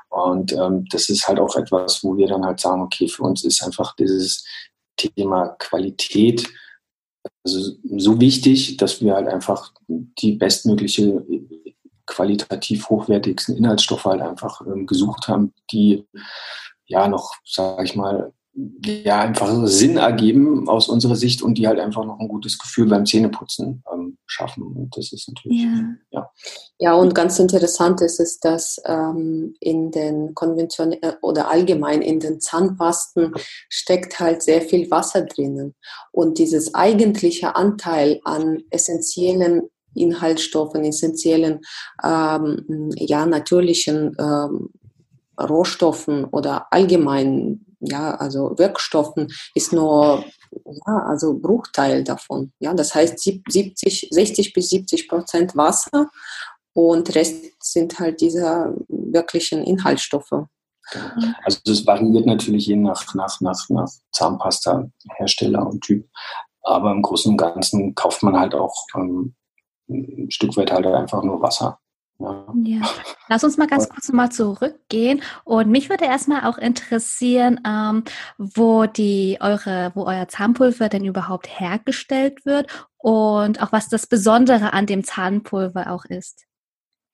Und 0.10 0.54
ähm, 0.54 0.86
das 0.90 1.10
ist 1.10 1.28
halt 1.28 1.40
auch 1.40 1.56
etwas, 1.56 2.04
wo 2.04 2.18
wir 2.18 2.28
dann 2.28 2.46
halt 2.46 2.60
sagen, 2.60 2.82
okay, 2.82 3.08
für 3.08 3.24
uns 3.24 3.44
ist 3.44 3.64
einfach 3.64 3.96
dieses 3.96 4.46
Thema 4.98 5.50
Qualität 5.60 6.48
also 7.44 7.74
so 7.98 8.20
wichtig, 8.20 8.78
dass 8.78 9.02
wir 9.02 9.14
halt 9.16 9.28
einfach 9.28 9.74
die 9.88 10.34
bestmögliche 10.34 11.26
qualitativ 12.06 12.90
hochwertigsten 12.90 13.56
Inhaltsstoffe 13.56 14.06
halt 14.06 14.22
einfach 14.22 14.62
ähm, 14.62 14.86
gesucht 14.86 15.28
haben, 15.28 15.54
die 15.72 16.06
ja 16.86 17.08
noch, 17.08 17.34
sage 17.46 17.86
ich 17.86 17.96
mal, 17.96 18.34
ja 18.56 19.20
einfach 19.20 19.66
Sinn 19.66 19.98
ergeben 19.98 20.70
aus 20.70 20.88
unserer 20.88 21.16
Sicht 21.16 21.42
und 21.42 21.58
die 21.58 21.68
halt 21.68 21.80
einfach 21.80 22.06
noch 22.06 22.20
ein 22.20 22.28
gutes 22.28 22.60
Gefühl 22.60 22.88
beim 22.88 23.06
Zähneputzen 23.06 23.84
ähm, 23.92 24.18
schaffen. 24.28 24.64
Und 24.64 24.96
das 24.96 25.12
ist 25.12 25.28
natürlich, 25.28 25.64
ja. 25.64 25.96
ja. 26.12 26.30
Ja, 26.78 26.94
und 26.94 27.16
ganz 27.16 27.40
interessant 27.40 28.02
ist 28.02 28.20
es, 28.20 28.40
dass 28.40 28.80
ähm, 28.86 29.56
in 29.60 29.92
den 29.92 30.36
konventionellen 30.36 31.02
äh, 31.02 31.16
oder 31.22 31.50
allgemein 31.50 32.02
in 32.02 32.20
den 32.20 32.40
Zahnpasten 32.42 33.34
steckt 33.70 34.20
halt 34.20 34.44
sehr 34.44 34.62
viel 34.62 34.90
Wasser 34.92 35.24
drinnen. 35.24 35.74
Und 36.12 36.38
dieses 36.38 36.76
eigentliche 36.76 37.56
Anteil 37.56 38.20
an 38.24 38.64
essentiellen 38.70 39.64
Inhaltsstoffen, 39.96 40.84
essentiellen, 40.84 41.62
ähm, 42.04 42.92
ja, 42.96 43.26
natürlichen 43.26 44.16
ähm, 44.20 44.70
Rohstoffen 45.40 46.26
oder 46.26 46.68
allgemein 46.72 47.66
ja, 47.84 48.16
also 48.16 48.58
Wirkstoffen 48.58 49.28
ist 49.56 49.74
nur 49.74 50.24
ja, 50.66 50.98
also 51.08 51.38
Bruchteil 51.38 52.04
davon. 52.04 52.54
Ja, 52.60 52.74
das 52.74 52.94
heißt 52.94 53.20
70, 53.20 54.08
60 54.12 54.54
bis 54.54 54.70
70 54.70 55.08
Prozent 55.08 55.56
Wasser 55.56 56.10
und 56.74 57.14
Rest 57.16 57.46
sind 57.60 58.00
halt 58.00 58.22
diese 58.22 58.76
wirklichen 58.88 59.64
Inhaltsstoffe. 59.64 60.46
Also 61.44 61.60
das 61.66 61.86
variiert 61.88 62.26
natürlich 62.26 62.68
je 62.68 62.76
nach, 62.76 63.14
nach, 63.16 63.40
nach, 63.42 63.70
nach 63.70 63.90
Zahnpasta-Hersteller 64.12 65.66
und 65.66 65.82
Typ. 65.82 66.08
Aber 66.62 66.92
im 66.92 67.02
Großen 67.02 67.32
und 67.32 67.38
Ganzen 67.38 67.96
kauft 67.96 68.24
man 68.24 68.38
halt 68.38 68.54
auch 68.54 68.76
ähm, 68.96 69.36
ein 69.90 70.30
Stück 70.30 70.56
weit 70.58 70.72
halt 70.72 70.86
einfach 70.86 71.24
nur 71.24 71.42
Wasser. 71.42 71.80
Ja. 72.64 72.82
Lass 73.28 73.44
uns 73.44 73.58
mal 73.58 73.68
ganz 73.68 73.90
kurz 73.90 74.12
mal 74.12 74.32
zurückgehen. 74.32 75.22
Und 75.44 75.70
mich 75.70 75.90
würde 75.90 76.06
erstmal 76.06 76.46
auch 76.46 76.58
interessieren, 76.58 77.60
ähm, 77.68 78.04
wo 78.38 78.86
die 78.86 79.38
eure, 79.42 79.92
wo 79.96 80.06
euer 80.06 80.28
Zahnpulver 80.28 80.90
denn 80.90 81.06
überhaupt 81.06 81.48
hergestellt 81.60 82.46
wird 82.46 82.68
und 82.98 83.62
auch 83.62 83.72
was 83.72 83.90
das 83.90 84.08
Besondere 84.08 84.74
an 84.74 84.86
dem 84.86 85.04
Zahnpulver 85.04 85.92
auch 85.92 86.06
ist. 86.06 86.46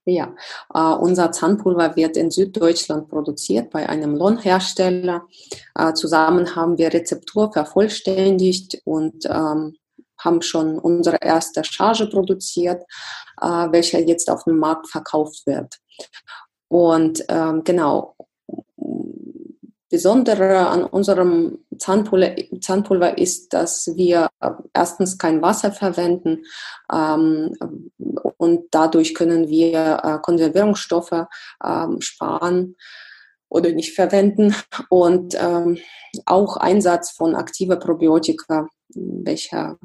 Ja, 0.05 0.33
äh, 0.73 0.79
unser 0.79 1.31
Zahnpulver 1.31 1.95
wird 1.95 2.17
in 2.17 2.31
Süddeutschland 2.31 3.09
produziert 3.09 3.69
bei 3.69 3.87
einem 3.87 4.15
Lohnhersteller. 4.15 5.27
Äh, 5.75 5.93
zusammen 5.93 6.55
haben 6.55 6.77
wir 6.77 6.93
Rezeptur 6.93 7.51
vervollständigt 7.51 8.81
und 8.85 9.25
ähm, 9.25 9.75
haben 10.19 10.41
schon 10.41 10.77
unsere 10.77 11.17
erste 11.21 11.63
Charge 11.63 12.07
produziert, 12.07 12.83
äh, 13.41 13.67
welche 13.71 13.99
jetzt 13.99 14.29
auf 14.29 14.43
dem 14.43 14.59
Markt 14.59 14.87
verkauft 14.89 15.45
wird. 15.45 15.75
Und 16.67 17.25
ähm, 17.29 17.63
genau, 17.63 18.15
Besondere 19.91 20.67
an 20.67 20.83
unserem 20.83 21.65
Zahnpulver, 21.79 23.17
ist, 23.17 23.53
dass 23.53 23.87
wir 23.95 24.29
erstens 24.71 25.17
kein 25.17 25.41
Wasser 25.41 25.71
verwenden 25.71 26.43
ähm, 26.93 27.55
und 28.37 28.67
dadurch 28.69 29.15
können 29.15 29.49
wir 29.49 29.99
äh, 30.03 30.19
Konservierungsstoffe 30.21 31.25
ähm, 31.65 32.01
sparen 32.01 32.75
oder 33.49 33.71
nicht 33.71 33.95
verwenden 33.95 34.55
und 34.89 35.35
ähm, 35.41 35.79
auch 36.27 36.57
Einsatz 36.57 37.09
von 37.09 37.33
aktiver 37.33 37.77
Probiotika 37.77 38.67
welcher, 38.95 39.77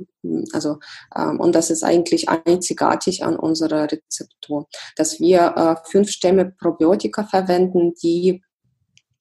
also, 0.52 0.78
ähm, 1.16 1.40
und 1.40 1.54
das 1.54 1.70
ist 1.70 1.84
eigentlich 1.84 2.28
einzigartig 2.28 3.24
an 3.24 3.36
unserer 3.36 3.90
Rezeptur, 3.90 4.66
dass 4.96 5.20
wir 5.20 5.54
äh, 5.56 5.88
fünf 5.90 6.10
Stämme 6.10 6.52
Probiotika 6.58 7.24
verwenden, 7.24 7.94
die 8.02 8.42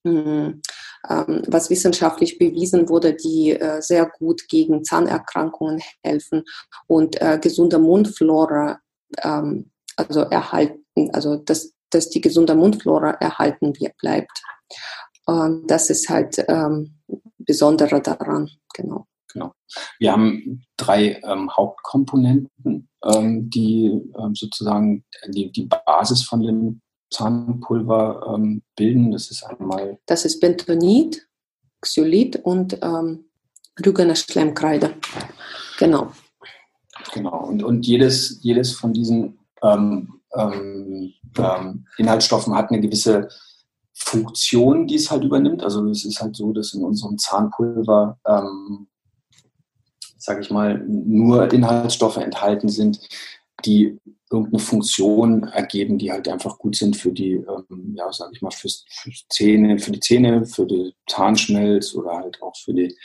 ähm, 0.05 0.61
was 1.47 1.69
wissenschaftlich 1.69 2.37
bewiesen 2.37 2.89
wurde, 2.89 3.13
die 3.13 3.51
äh, 3.51 3.81
sehr 3.81 4.05
gut 4.05 4.47
gegen 4.47 4.83
Zahnerkrankungen 4.83 5.81
helfen 6.03 6.43
und 6.87 7.21
äh, 7.21 7.39
gesunde 7.41 7.79
Mundflora 7.79 8.79
ähm, 9.21 9.71
also 9.95 10.21
erhalten, 10.21 11.09
also 11.13 11.35
dass, 11.35 11.73
dass 11.89 12.09
die 12.09 12.21
gesunde 12.21 12.55
Mundflora 12.55 13.11
erhalten 13.11 13.73
bleibt. 13.99 14.41
Und 15.25 15.67
das 15.67 15.89
ist 15.89 16.09
halt 16.09 16.43
ähm, 16.47 16.99
Besondere 17.37 18.01
daran, 18.01 18.49
genau. 18.73 19.05
Genau. 19.33 19.53
Wir 19.99 20.11
haben 20.11 20.63
drei 20.77 21.19
ähm, 21.23 21.49
Hauptkomponenten, 21.51 22.87
ähm, 23.03 23.49
die 23.49 23.85
ähm, 24.17 24.35
sozusagen 24.35 25.03
die, 25.27 25.51
die 25.51 25.67
Basis 25.85 26.23
von 26.23 26.41
dem 26.41 26.81
Zahnpulver 27.11 28.33
ähm, 28.35 28.63
bilden. 28.75 29.11
Das 29.11 29.31
ist 29.31 29.43
einmal. 29.43 29.99
Das 30.05 30.25
ist 30.25 30.39
Bentonit, 30.39 31.27
Xylit 31.81 32.37
und 32.37 32.77
ähm, 32.81 33.25
Rügener 33.83 34.15
Schlemmkreide. 34.15 34.95
Genau. 35.79 36.11
Genau. 37.13 37.47
Und, 37.47 37.63
und 37.63 37.85
jedes, 37.87 38.39
jedes 38.43 38.73
von 38.73 38.93
diesen 38.93 39.39
ähm, 39.63 40.19
Inhaltsstoffen 41.97 42.55
hat 42.55 42.69
eine 42.69 42.81
gewisse 42.81 43.29
Funktion, 43.93 44.87
die 44.87 44.95
es 44.95 45.09
halt 45.11 45.23
übernimmt. 45.23 45.63
Also 45.63 45.87
es 45.89 46.05
ist 46.05 46.19
halt 46.21 46.35
so, 46.35 46.51
dass 46.51 46.73
in 46.73 46.83
unserem 46.83 47.17
Zahnpulver 47.17 48.19
ähm, 48.27 48.87
sage 50.23 50.39
ich 50.39 50.49
mal, 50.49 50.81
nur 50.87 51.51
Inhaltsstoffe 51.51 52.15
enthalten 52.15 52.69
sind, 52.69 52.97
die 53.65 53.99
irgendeine 54.31 54.59
Funktion 54.59 55.43
ergeben, 55.43 55.97
die 55.97 56.13
halt 56.13 56.29
einfach 56.29 56.57
gut 56.57 56.77
sind 56.77 56.95
für 56.95 57.11
die, 57.11 57.33
ähm, 57.33 57.95
ja, 57.97 58.11
sage 58.13 58.31
ich 58.33 58.41
mal, 58.41 58.51
fürs, 58.51 58.85
für 58.87 59.11
Zähne, 59.29 59.77
für 59.79 59.91
die 59.91 59.99
Zähne, 59.99 60.45
für 60.45 60.65
die 60.65 60.93
Zahnschmelz 61.09 61.93
oder 61.93 62.13
halt 62.13 62.41
auch 62.41 62.55
für 62.55 62.73
die, 62.73 62.97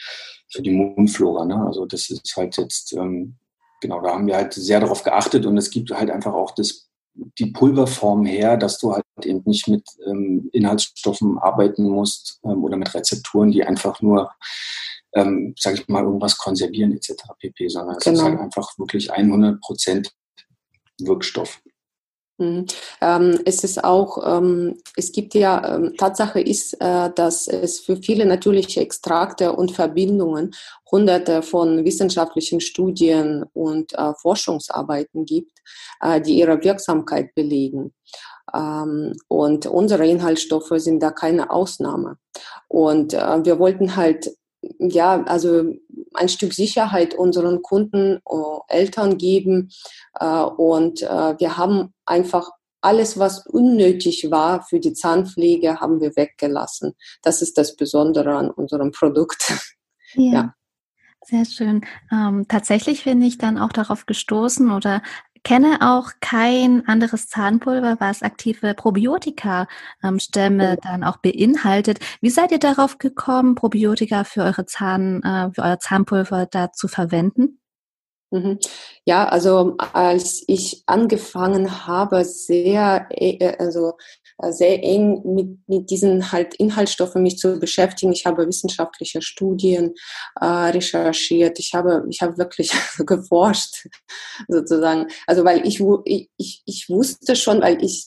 für 0.49 0.63
die 0.63 0.71
Mundflora. 0.71 1.45
Ne? 1.45 1.57
Also 1.67 1.87
das 1.87 2.09
ist 2.09 2.37
halt 2.37 2.57
jetzt, 2.57 2.93
ähm, 2.93 3.37
genau, 3.81 4.01
da 4.01 4.11
haben 4.11 4.29
wir 4.29 4.37
halt 4.37 4.55
sehr 4.55 4.79
darauf 4.79 5.03
geachtet 5.03 5.45
und 5.45 5.57
es 5.59 5.71
gibt 5.71 5.91
halt 5.91 6.11
einfach 6.11 6.33
auch 6.33 6.53
das, 6.53 6.89
die 7.15 7.47
Pulverform 7.47 8.27
her, 8.27 8.57
dass 8.57 8.79
du 8.79 8.93
halt 8.93 9.05
eben 9.25 9.43
nicht 9.45 9.67
mit 9.67 9.83
ähm, 10.07 10.49
Inhaltsstoffen 10.53 11.37
arbeiten 11.39 11.83
musst 11.83 12.39
ähm, 12.45 12.63
oder 12.63 12.77
mit 12.77 12.95
Rezepturen, 12.95 13.51
die 13.51 13.65
einfach 13.65 14.01
nur 14.01 14.31
ähm, 15.15 15.55
sage 15.59 15.79
ich 15.79 15.89
mal, 15.89 16.05
irgendwas 16.05 16.37
konservieren 16.37 16.93
etc. 16.93 17.15
pp., 17.39 17.69
sondern 17.69 17.97
es 17.97 18.07
ist 18.07 18.23
halt 18.23 18.33
genau. 18.33 18.45
einfach 18.45 18.79
wirklich 18.79 19.13
100 19.13 19.61
Prozent 19.61 20.13
Wirkstoff. 21.01 21.61
Mhm. 22.39 22.67
Ähm, 23.01 23.41
es 23.45 23.65
ist 23.65 23.83
auch, 23.83 24.19
ähm, 24.25 24.81
es 24.97 25.11
gibt 25.11 25.35
ja, 25.35 25.75
ähm, 25.75 25.95
Tatsache 25.97 26.41
ist, 26.41 26.75
äh, 26.81 27.11
dass 27.13 27.49
es 27.49 27.81
für 27.81 27.97
viele 27.97 28.27
natürliche 28.27 28.81
Extrakte 28.81 29.53
und 29.53 29.73
Verbindungen 29.73 30.55
hunderte 30.91 31.43
von 31.43 31.85
wissenschaftlichen 31.85 32.61
Studien 32.61 33.45
und 33.55 33.93
äh, 33.95 34.15
Forschungsarbeiten 34.23 35.25
gibt, 35.25 35.59
äh, 36.01 36.21
die 36.21 36.39
ihre 36.39 36.63
Wirksamkeit 36.63 37.35
belegen. 37.35 37.93
Ähm, 38.55 39.15
und 39.27 39.67
unsere 39.67 40.07
Inhaltsstoffe 40.07 40.73
sind 40.77 41.03
da 41.03 41.11
keine 41.11 41.51
Ausnahme. 41.51 42.19
Und 42.69 43.15
äh, 43.15 43.45
wir 43.45 43.59
wollten 43.59 43.97
halt 43.97 44.31
ja, 44.79 45.23
also 45.25 45.75
ein 46.15 46.29
Stück 46.29 46.53
Sicherheit 46.53 47.15
unseren 47.15 47.63
Kunden, 47.63 48.19
uh, 48.29 48.61
Eltern 48.69 49.19
geben. 49.19 49.71
Uh, 50.21 50.45
und 50.57 51.03
uh, 51.03 51.35
wir 51.39 51.57
haben 51.57 51.95
einfach 52.07 52.51
alles, 52.81 53.19
was 53.19 53.47
unnötig 53.47 54.31
war 54.31 54.63
für 54.63 54.81
die 54.81 54.93
Zahnpflege, 54.93 55.81
haben 55.81 56.01
wir 56.01 56.17
weggelassen. 56.17 56.95
Das 57.23 57.43
ist 57.43 57.59
das 57.59 57.77
Besondere 57.77 58.37
an 58.37 58.51
unserem 58.51 58.93
Produkt. 58.93 59.53
Ja. 60.15 60.33
ja. 60.33 60.55
Sehr 61.23 61.45
schön. 61.45 61.85
Ähm, 62.11 62.47
tatsächlich 62.49 63.05
bin 63.05 63.21
ich 63.21 63.37
dann 63.37 63.59
auch 63.59 63.73
darauf 63.75 64.07
gestoßen 64.07 64.71
oder 64.71 65.03
kenne 65.43 65.79
auch 65.81 66.11
kein 66.21 66.87
anderes 66.87 67.29
Zahnpulver, 67.29 67.97
was 68.01 68.23
aktive 68.23 68.75
Probiotika-Stämme 68.75 70.71
ähm, 70.71 70.79
dann 70.83 71.05
auch 71.05 71.19
beinhaltet. 71.19 72.01
Wie 72.21 72.31
seid 72.31 72.53
ihr 72.53 72.59
darauf 72.59 72.99
gekommen, 72.99 73.55
Probiotika 73.55 74.25
für 74.25 74.43
eure 74.43 74.67
Zahn, 74.67 75.23
äh, 75.23 75.51
für 75.53 75.63
euer 75.63 75.79
Zahnpulver 75.79 76.47
da 76.47 76.73
zu 76.73 76.89
verwenden? 76.89 77.61
Mhm. 78.31 78.59
Ja, 79.05 79.27
also 79.27 79.77
als 79.95 80.45
ich 80.47 80.83
angefangen 80.87 81.87
habe, 81.87 82.25
sehr, 82.25 83.07
äh, 83.11 83.57
also 83.59 83.91
äh, 83.91 83.93
sehr 84.51 84.83
eng 84.83 85.23
mit, 85.25 85.69
mit 85.69 85.91
diesen 85.91 86.31
halt 86.33 86.55
Inhaltsstoffen 86.55 87.23
mich 87.23 87.39
zu 87.39 87.59
beschäftigen. 87.59 88.13
Ich 88.13 88.25
habe 88.25 88.47
wissenschaftliche 88.47 89.21
Studien 89.21 89.95
äh, 90.41 90.47
recherchiert. 90.47 91.59
Ich 91.59 91.75
habe, 91.75 92.05
ich 92.09 92.23
habe 92.23 92.39
wirklich 92.39 92.73
geforscht, 92.99 93.89
sozusagen. 94.47 95.09
Also 95.27 95.45
weil 95.45 95.67
ich, 95.67 95.83
ich, 96.37 96.63
ich 96.65 96.89
wusste 96.89 97.35
schon, 97.35 97.61
weil 97.61 97.83
ich, 97.83 98.07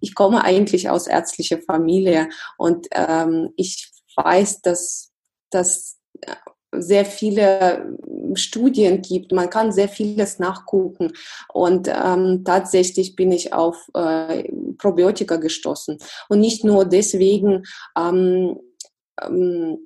ich 0.00 0.14
komme 0.14 0.44
eigentlich 0.44 0.90
aus 0.90 1.06
ärztlicher 1.06 1.58
Familie 1.60 2.28
und 2.56 2.88
ähm, 2.92 3.50
ich 3.56 3.90
weiß, 4.16 4.62
dass, 4.62 5.12
dass 5.50 5.98
sehr 6.72 7.04
viele 7.04 7.96
Studien 8.34 9.02
gibt. 9.02 9.32
Man 9.32 9.50
kann 9.50 9.72
sehr 9.72 9.88
vieles 9.88 10.38
nachgucken. 10.38 11.12
Und 11.52 11.88
ähm, 11.88 12.42
tatsächlich 12.44 13.16
bin 13.16 13.32
ich 13.32 13.52
auf 13.52 13.88
äh, 13.94 14.44
Probiotika 14.76 15.36
gestoßen. 15.36 15.98
Und 16.28 16.40
nicht 16.40 16.64
nur 16.64 16.84
deswegen, 16.84 17.64
ähm, 17.96 18.58
ähm, 19.22 19.78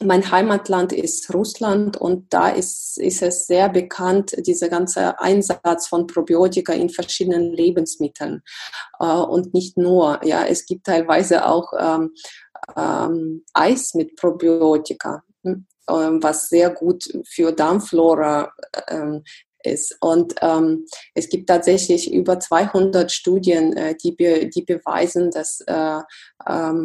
mein 0.00 0.30
Heimatland 0.30 0.92
ist 0.92 1.34
Russland 1.34 1.96
und 1.96 2.32
da 2.32 2.50
ist, 2.50 2.98
ist 2.98 3.20
es 3.20 3.48
sehr 3.48 3.68
bekannt, 3.68 4.32
dieser 4.46 4.68
ganze 4.68 5.18
Einsatz 5.18 5.88
von 5.88 6.06
Probiotika 6.06 6.72
in 6.72 6.88
verschiedenen 6.88 7.52
Lebensmitteln. 7.52 8.42
Äh, 9.00 9.06
und 9.06 9.54
nicht 9.54 9.76
nur, 9.76 10.24
ja, 10.24 10.44
es 10.44 10.66
gibt 10.66 10.86
teilweise 10.86 11.46
auch 11.46 11.72
ähm, 11.78 12.12
ähm, 12.76 13.44
Eis 13.54 13.94
mit 13.94 14.14
Probiotika. 14.16 15.24
Hm? 15.88 15.96
Ähm, 15.96 16.22
was 16.22 16.48
sehr 16.48 16.70
gut 16.70 17.04
für 17.26 17.52
Darmflora 17.52 18.52
ähm, 18.88 19.22
ist. 19.62 19.96
Und 20.00 20.34
ähm, 20.40 20.86
es 21.14 21.28
gibt 21.28 21.48
tatsächlich 21.48 22.12
über 22.12 22.38
200 22.38 23.10
Studien, 23.10 23.76
äh, 23.76 23.96
die, 23.96 24.12
be 24.12 24.48
die 24.48 24.62
beweisen, 24.62 25.30
dass 25.30 25.60
äh, 25.66 26.00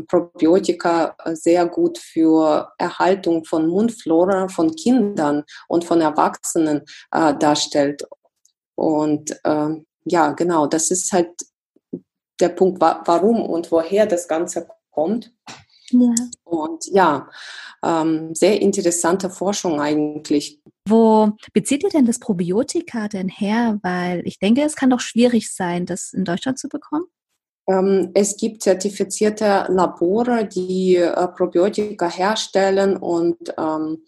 Probiotika 0.08 1.16
sehr 1.34 1.68
gut 1.68 1.98
für 1.98 2.72
Erhaltung 2.78 3.46
von 3.46 3.68
Mundflora 3.68 4.48
von 4.48 4.76
Kindern 4.76 5.44
und 5.68 5.86
von 5.86 6.02
Erwachsenen 6.02 6.82
äh, 7.12 7.34
darstellt. 7.36 8.04
Und 8.76 9.40
ja, 10.06 10.32
genau, 10.32 10.66
das 10.66 10.90
ist 10.92 11.14
halt 11.14 11.30
der 12.40 12.50
Punkt, 12.50 12.82
wa 12.82 13.02
warum 13.06 13.42
und 13.46 13.72
woher 13.72 14.06
das 14.08 14.28
Ganze 14.28 14.68
kommt. 14.92 15.32
Ja. 15.92 16.14
Und 16.44 16.86
ja, 16.88 17.30
ähm, 17.84 18.34
sehr 18.34 18.62
interessante 18.62 19.30
Forschung 19.30 19.80
eigentlich. 19.80 20.60
Wo 20.88 21.32
bezieht 21.54 21.84
ihr 21.84 21.90
denn 21.90 22.06
das 22.06 22.20
Probiotika 22.20 23.08
denn 23.08 23.30
her? 23.30 23.80
Weil 23.84 24.22
ich 24.26 24.40
denke, 24.40 24.62
es 24.64 24.76
kann 24.76 24.90
doch 24.90 25.00
schwierig 25.00 25.54
sein, 25.54 25.86
das 25.86 26.14
in 26.14 26.26
Deutschland 26.26 26.60
zu 26.60 26.68
bekommen. 26.68 27.06
Ähm, 27.68 28.12
es 28.14 28.36
gibt 28.36 28.64
zertifizierte 28.64 29.66
Labore, 29.70 30.46
die 30.46 30.98
äh, 30.98 31.28
Probiotika 31.30 32.10
herstellen 32.10 32.98
und 32.98 33.38
ähm, 33.58 34.04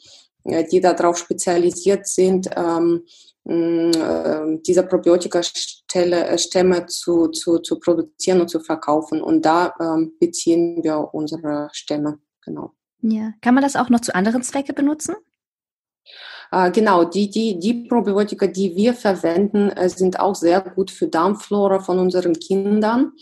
die 0.72 0.80
darauf 0.80 1.18
spezialisiert 1.18 2.06
sind, 2.06 2.50
ähm, 2.56 3.04
äh, 3.48 4.60
diese 4.66 4.84
Probiotika-Stämme 4.84 6.78
äh, 6.78 6.86
zu, 6.88 7.28
zu, 7.28 7.60
zu 7.60 7.80
produzieren 7.80 8.42
und 8.42 8.50
zu 8.50 8.60
verkaufen. 8.60 9.22
Und 9.22 9.46
da 9.46 9.74
ähm, 9.80 10.14
beziehen 10.20 10.84
wir 10.84 11.14
unsere 11.14 11.70
Stämme, 11.72 12.20
genau. 12.42 12.74
Ja, 13.02 13.34
kann 13.42 13.54
man 13.54 13.64
das 13.64 13.76
auch 13.76 13.90
noch 13.90 14.02
zu 14.02 14.16
anderen 14.16 14.42
Zwecken 14.42 14.74
benutzen? 14.74 15.16
Äh, 16.52 16.72
genau, 16.72 17.04
die, 17.04 17.30
die, 17.30 17.60
die 17.60 17.88
Probiotika, 17.88 18.48
die 18.48 18.76
wir 18.76 18.96
verwenden, 18.96 19.70
äh, 19.70 19.90
sind 19.90 20.20
auch 20.20 20.36
sehr 20.36 20.62
gut 20.62 20.90
für 20.90 21.08
Darmflora 21.08 21.80
von 21.80 22.00
unseren 22.00 22.34
Kindern. 22.34 23.14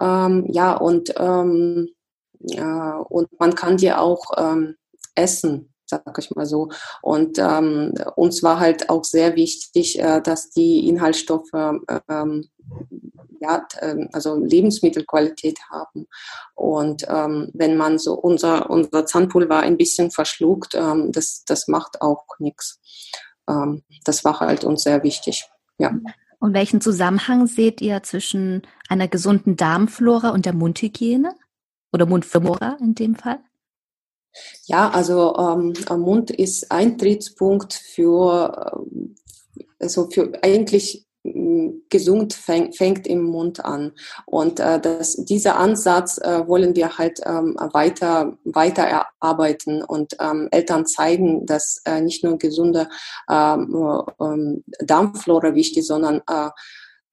Ähm, 0.00 0.46
ja, 0.50 0.74
und, 0.74 1.14
ähm, 1.16 1.90
ja, 2.40 2.96
und 2.96 3.28
man 3.38 3.54
kann 3.54 3.76
die 3.76 3.92
auch 3.92 4.24
ähm, 4.36 4.76
essen 5.14 5.69
sag 5.90 6.18
ich 6.18 6.30
mal 6.30 6.46
so. 6.46 6.70
Und 7.02 7.38
ähm, 7.38 7.94
uns 8.16 8.42
war 8.42 8.58
halt 8.58 8.88
auch 8.88 9.04
sehr 9.04 9.36
wichtig, 9.36 9.98
äh, 9.98 10.20
dass 10.22 10.50
die 10.50 10.88
Inhaltsstoffe 10.88 11.52
ähm, 12.08 12.48
ja, 13.40 13.66
ähm, 13.80 14.08
also 14.12 14.36
Lebensmittelqualität 14.36 15.58
haben. 15.70 16.06
Und 16.54 17.06
ähm, 17.08 17.50
wenn 17.54 17.76
man 17.76 17.98
so 17.98 18.14
unser, 18.14 18.70
unser 18.70 19.06
Zahnpulver 19.06 19.60
ein 19.60 19.76
bisschen 19.76 20.10
verschluckt, 20.10 20.74
ähm, 20.74 21.10
das, 21.12 21.44
das 21.46 21.66
macht 21.68 22.02
auch 22.02 22.24
nichts. 22.38 22.80
Ähm, 23.48 23.82
das 24.04 24.24
war 24.24 24.40
halt 24.40 24.64
uns 24.64 24.82
sehr 24.82 25.02
wichtig. 25.02 25.48
Ja. 25.78 25.92
Und 26.38 26.54
welchen 26.54 26.80
Zusammenhang 26.80 27.46
seht 27.46 27.80
ihr 27.80 28.02
zwischen 28.02 28.62
einer 28.88 29.08
gesunden 29.08 29.56
Darmflora 29.56 30.30
und 30.30 30.46
der 30.46 30.54
Mundhygiene? 30.54 31.34
Oder 31.92 32.06
Mundflora 32.06 32.76
in 32.80 32.94
dem 32.94 33.14
Fall? 33.16 33.40
Ja, 34.66 34.90
also 34.90 35.36
ähm, 35.36 35.74
Mund 36.00 36.30
ist 36.30 36.70
Eintrittspunkt 36.70 37.74
für, 37.74 38.74
äh, 38.74 39.64
also 39.80 40.08
für 40.10 40.32
eigentlich 40.42 41.06
mm, 41.24 41.70
gesund 41.88 42.34
fängt, 42.34 42.76
fängt 42.76 43.06
im 43.06 43.22
Mund 43.22 43.64
an. 43.64 43.92
Und 44.26 44.60
äh, 44.60 44.80
das, 44.80 45.16
dieser 45.16 45.56
Ansatz 45.56 46.18
äh, 46.18 46.46
wollen 46.46 46.76
wir 46.76 46.98
halt 46.98 47.20
ähm, 47.24 47.56
weiter, 47.72 48.38
weiter 48.44 48.84
erarbeiten 48.84 49.82
und 49.82 50.16
ähm, 50.20 50.48
Eltern 50.50 50.86
zeigen, 50.86 51.46
dass 51.46 51.82
äh, 51.84 52.00
nicht 52.00 52.22
nur 52.22 52.38
gesunde 52.38 52.88
ähm, 53.28 54.04
ähm 54.20 54.64
Darmflora 54.80 55.54
wichtig, 55.54 55.78
ist, 55.78 55.88
sondern 55.88 56.22
äh, 56.28 56.50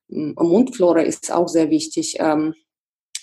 Mundflora 0.10 1.02
ist 1.02 1.32
auch 1.32 1.48
sehr 1.48 1.70
wichtig. 1.70 2.18
Ähm, 2.20 2.54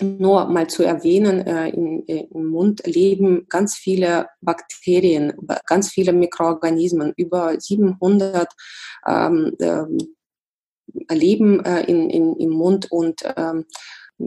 nur 0.02 0.46
mal 0.46 0.66
zu 0.68 0.82
erwähnen, 0.82 1.46
äh, 1.46 1.68
in, 1.68 2.06
äh, 2.08 2.26
im 2.32 2.46
Mund 2.46 2.82
leben 2.86 3.46
ganz 3.48 3.76
viele 3.76 4.28
Bakterien, 4.40 5.32
ganz 5.66 5.90
viele 5.90 6.12
Mikroorganismen, 6.12 7.12
über 7.16 7.58
700 7.58 8.48
ähm, 9.06 9.52
äh, 9.58 11.14
leben 11.14 11.64
äh, 11.64 11.82
in, 11.84 12.10
in, 12.10 12.36
im 12.36 12.50
Mund 12.50 12.90
und 12.90 13.22
ähm, 13.36 13.64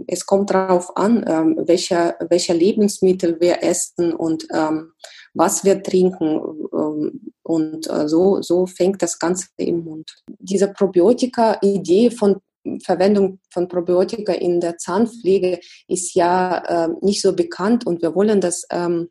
es 0.08 0.25
kommt 0.25 0.49
darauf 0.49 0.95
an, 0.97 1.23
ähm, 1.27 1.58
welche, 1.65 2.15
welche 2.30 2.53
Lebensmittel 2.53 3.39
wir 3.39 3.63
essen 3.63 4.13
und 4.13 4.45
ähm, 4.53 4.91
was 5.34 5.63
wir 5.63 5.82
trinken. 5.82 6.41
Ähm, 6.73 7.32
und 7.43 7.89
äh, 7.89 8.10
so, 8.10 8.41
so 8.41 8.65
fängt 8.65 9.01
das 9.01 9.19
Ganze 9.19 9.47
im 9.56 9.86
Mund. 9.86 10.13
Diese 10.39 10.67
Probiotika-Idee 10.67 12.12
von 12.12 12.41
Verwendung 12.84 13.39
von 13.51 13.67
Probiotika 13.67 14.34
in 14.34 14.60
der 14.60 14.77
Zahnpflege 14.77 15.60
ist 15.88 16.13
ja 16.15 16.86
äh, 16.86 16.89
nicht 17.01 17.21
so 17.21 17.34
bekannt 17.34 17.86
und 17.86 18.01
wir 18.01 18.15
wollen 18.15 18.41
das, 18.41 18.65
ähm, 18.71 19.10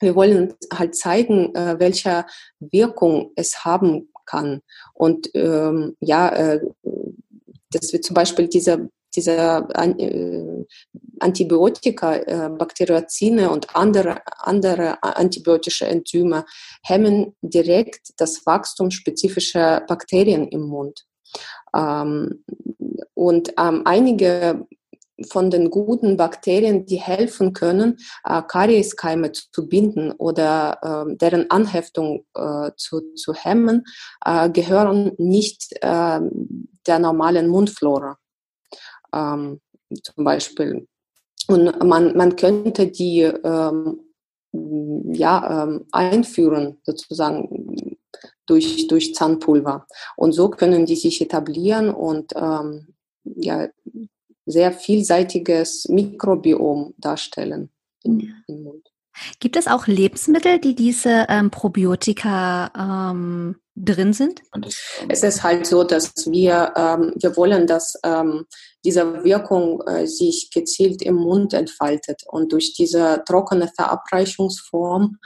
wir 0.00 0.14
wollen 0.14 0.54
halt 0.72 0.96
zeigen, 0.96 1.54
äh, 1.54 1.76
welche 1.78 2.26
Wirkung 2.60 3.32
es 3.36 3.64
haben 3.64 4.08
kann. 4.24 4.60
Und 4.94 5.30
ähm, 5.34 5.96
ja, 6.00 6.28
äh, 6.28 6.60
dass 7.70 7.92
wir 7.92 8.02
zum 8.02 8.14
Beispiel 8.14 8.48
diese 8.48 8.88
diese 9.16 9.66
äh, 9.74 10.64
Antibiotika, 11.20 12.16
äh, 12.16 12.50
Bakteriozine 12.50 13.50
und 13.50 13.74
andere, 13.74 14.20
andere 14.38 15.02
antibiotische 15.02 15.86
Enzyme 15.86 16.44
hemmen 16.84 17.34
direkt 17.40 18.12
das 18.18 18.44
Wachstum 18.44 18.90
spezifischer 18.90 19.80
Bakterien 19.80 20.48
im 20.48 20.62
Mund. 20.62 21.06
Ähm, 21.74 22.44
und 23.16 23.54
ähm, 23.58 23.82
einige 23.84 24.66
von 25.30 25.50
den 25.50 25.70
guten 25.70 26.18
Bakterien, 26.18 26.84
die 26.84 27.00
helfen 27.00 27.54
können, 27.54 27.96
äh, 28.24 28.42
Karieskeime 28.42 29.32
zu 29.32 29.66
binden 29.66 30.12
oder 30.12 31.06
äh, 31.08 31.16
deren 31.16 31.50
Anheftung 31.50 32.26
äh, 32.34 32.70
zu, 32.76 33.14
zu 33.14 33.32
hemmen, 33.32 33.84
äh, 34.24 34.50
gehören 34.50 35.12
nicht 35.16 35.72
äh, 35.80 36.20
der 36.86 36.98
normalen 36.98 37.48
Mundflora. 37.48 38.18
Ähm, 39.14 39.60
zum 40.02 40.24
Beispiel. 40.24 40.86
Und 41.48 41.82
man, 41.82 42.14
man 42.16 42.36
könnte 42.36 42.88
die 42.88 43.20
ähm, 43.20 44.00
ja, 44.52 45.64
ähm, 45.64 45.86
einführen, 45.92 46.78
sozusagen 46.82 47.96
durch, 48.46 48.86
durch 48.88 49.14
Zahnpulver. 49.14 49.86
Und 50.16 50.32
so 50.32 50.50
können 50.50 50.86
die 50.86 50.96
sich 50.96 51.20
etablieren 51.20 51.90
und 51.90 52.32
ähm, 52.36 52.95
ja, 53.36 53.68
sehr 54.46 54.72
vielseitiges 54.72 55.88
Mikrobiom 55.88 56.94
darstellen 56.98 57.70
im, 58.04 58.32
im 58.46 58.62
Mund. 58.62 58.88
Gibt 59.40 59.56
es 59.56 59.66
auch 59.66 59.86
Lebensmittel, 59.86 60.58
die 60.60 60.74
diese 60.74 61.26
ähm, 61.28 61.50
Probiotika 61.50 63.10
ähm, 63.10 63.56
drin 63.74 64.12
sind? 64.12 64.42
Es 65.08 65.22
ist 65.22 65.42
halt 65.42 65.66
so, 65.66 65.84
dass 65.84 66.12
wir, 66.30 66.72
ähm, 66.76 67.12
wir 67.16 67.36
wollen, 67.36 67.66
dass 67.66 67.98
ähm, 68.04 68.44
diese 68.84 69.24
Wirkung 69.24 69.82
äh, 69.86 70.06
sich 70.06 70.50
gezielt 70.50 71.02
im 71.02 71.16
Mund 71.16 71.54
entfaltet. 71.54 72.22
Und 72.26 72.52
durch 72.52 72.74
diese 72.74 73.22
trockene 73.26 73.68
Verabreichungsform 73.74 75.16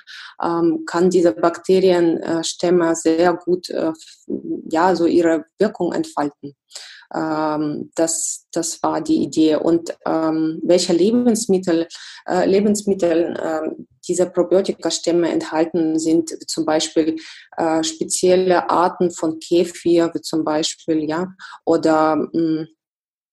ähm, 0.42 0.84
kann 0.86 1.10
diese 1.10 1.32
Bakterienstämme 1.32 2.94
sehr 2.94 3.34
gut 3.34 3.70
äh, 3.70 3.92
ja, 4.70 4.94
so 4.94 5.06
ihre 5.06 5.44
Wirkung 5.58 5.92
entfalten. 5.92 6.54
Ähm, 7.14 7.90
das, 7.94 8.46
das 8.52 8.82
war 8.82 9.00
die 9.00 9.22
Idee. 9.22 9.56
Und 9.56 9.96
ähm, 10.06 10.60
welche 10.62 10.92
Lebensmittel, 10.92 11.88
äh, 12.26 12.46
Lebensmittel 12.46 13.36
äh, 13.36 13.70
diese 14.06 14.30
Probiotika-Stämme 14.30 15.30
enthalten 15.30 15.98
sind, 15.98 16.30
zum 16.48 16.64
Beispiel 16.64 17.16
äh, 17.56 17.82
spezielle 17.82 18.70
Arten 18.70 19.10
von 19.10 19.38
Kefir, 19.38 20.10
wie 20.14 20.20
zum 20.20 20.44
Beispiel, 20.44 21.08
ja, 21.08 21.28
oder 21.64 22.16
mh, 22.16 22.30
mm, 22.32 22.66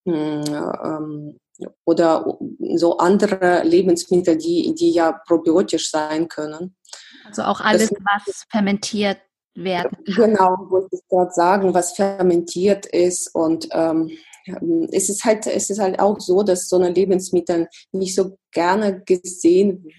mh, 0.05 0.41
mm, 0.41 0.43
ähm, 0.83 1.39
oder 1.85 2.37
so 2.75 2.97
andere 2.97 3.63
Lebensmittel, 3.63 4.37
die, 4.37 4.75
die 4.75 4.91
ja 4.91 5.19
probiotisch 5.27 5.89
sein 5.89 6.27
können. 6.27 6.75
Also 7.25 7.43
auch 7.43 7.61
alles, 7.61 7.89
das, 7.89 7.99
was 8.25 8.45
fermentiert 8.49 9.17
werden. 9.57 9.97
Genau, 10.05 10.55
wollte 10.69 10.95
ich 10.95 11.07
gerade 11.09 11.31
sagen, 11.31 11.73
was 11.73 11.93
fermentiert 11.93 12.85
ist 12.85 13.33
und 13.33 13.67
ähm, 13.71 14.09
es 14.91 15.09
ist 15.09 15.23
halt, 15.25 15.45
es 15.47 15.69
ist 15.69 15.79
halt 15.79 15.99
auch 15.99 16.19
so, 16.19 16.43
dass 16.43 16.69
so 16.69 16.77
eine 16.77 16.89
Lebensmittel 16.89 17.67
nicht 17.91 18.15
so 18.15 18.37
gerne 18.51 19.01
gesehen, 19.03 19.91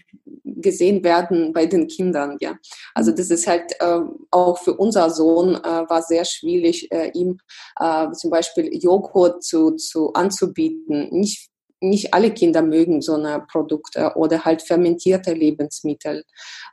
gesehen 0.44 1.05
werden 1.05 1.53
bei 1.53 1.66
den 1.66 1.87
Kindern, 1.87 2.37
ja. 2.40 2.57
Also 2.94 3.12
das 3.12 3.31
ist 3.31 3.47
halt 3.47 3.73
äh, 3.81 4.01
auch 4.31 4.59
für 4.59 4.75
unser 4.75 5.11
Sohn 5.11 5.55
äh, 5.55 5.85
war 5.88 6.03
sehr 6.03 6.25
schwierig, 6.25 6.90
äh, 6.90 7.11
ihm 7.14 7.38
äh, 7.79 8.11
zum 8.12 8.31
Beispiel 8.31 8.71
Joghurt 8.73 9.42
zu, 9.42 9.73
zu 9.73 10.12
anzubieten. 10.14 11.09
Nicht 11.11 11.48
nicht 11.81 12.14
alle 12.14 12.33
Kinder 12.33 12.62
mögen 12.62 13.03
so 13.03 13.14
eine 13.14 13.45
Produkte 13.51 14.12
oder 14.17 14.45
halt 14.45 14.62
fermentierte 14.62 15.33
Lebensmittel. 15.33 16.25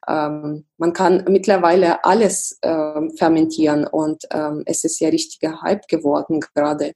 Ähm, 0.08 0.66
man 0.78 0.94
kann 0.94 1.26
mittlerweile 1.28 2.04
alles 2.04 2.60
ähm, 2.62 3.12
fermentieren 3.18 3.86
und 3.86 4.24
ähm, 4.32 4.64
es 4.66 4.84
ist 4.84 5.00
ja 5.00 5.10
richtiger 5.10 5.62
Hype 5.62 5.88
geworden 5.88 6.40
gerade, 6.40 6.94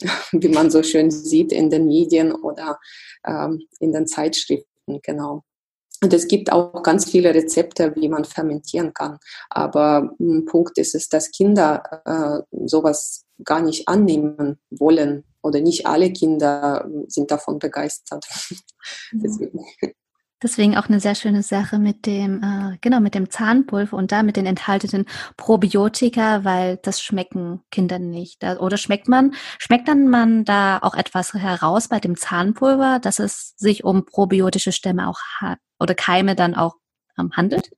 wie 0.32 0.48
man 0.48 0.70
so 0.70 0.82
schön 0.82 1.10
sieht 1.10 1.52
in 1.52 1.70
den 1.70 1.86
Medien 1.86 2.32
oder 2.32 2.78
ähm, 3.26 3.62
in 3.80 3.92
den 3.92 4.06
Zeitschriften, 4.06 5.00
genau. 5.02 5.44
Und 6.04 6.12
es 6.12 6.28
gibt 6.28 6.52
auch 6.52 6.82
ganz 6.82 7.10
viele 7.10 7.34
Rezepte, 7.34 7.94
wie 7.96 8.10
man 8.10 8.26
fermentieren 8.26 8.92
kann. 8.92 9.16
Aber 9.48 10.10
ein 10.20 10.44
Punkt 10.44 10.76
ist 10.76 10.94
es, 10.94 11.08
dass 11.08 11.30
Kinder 11.30 11.82
äh, 12.04 12.66
sowas 12.66 13.24
gar 13.42 13.62
nicht 13.62 13.88
annehmen 13.88 14.58
wollen 14.68 15.24
oder 15.42 15.62
nicht 15.62 15.86
alle 15.86 16.12
Kinder 16.12 16.86
sind 17.08 17.30
davon 17.30 17.58
begeistert. 17.58 18.26
Deswegen. 19.12 19.64
Deswegen 20.44 20.76
auch 20.76 20.90
eine 20.90 21.00
sehr 21.00 21.14
schöne 21.14 21.42
Sache 21.42 21.78
mit 21.78 22.04
dem, 22.04 22.42
äh, 22.42 22.76
genau, 22.82 23.00
mit 23.00 23.14
dem 23.14 23.30
Zahnpulver 23.30 23.96
und 23.96 24.12
da 24.12 24.22
mit 24.22 24.36
den 24.36 24.44
enthaltenen 24.44 25.06
Probiotika, 25.38 26.44
weil 26.44 26.78
das 26.82 27.00
schmecken 27.00 27.62
Kinder 27.70 27.98
nicht. 27.98 28.44
Oder 28.60 28.76
schmeckt 28.76 29.08
man, 29.08 29.34
schmeckt 29.58 29.88
dann 29.88 30.06
man 30.06 30.44
da 30.44 30.80
auch 30.82 30.94
etwas 30.94 31.32
heraus 31.32 31.88
bei 31.88 31.98
dem 31.98 32.14
Zahnpulver, 32.18 32.98
dass 33.00 33.20
es 33.20 33.54
sich 33.56 33.84
um 33.84 34.04
probiotische 34.04 34.72
Stämme 34.72 35.08
auch 35.08 35.18
oder 35.80 35.94
Keime 35.94 36.34
dann 36.34 36.54
auch 36.54 36.76
ähm, 37.18 37.32
handelt? 37.32 37.70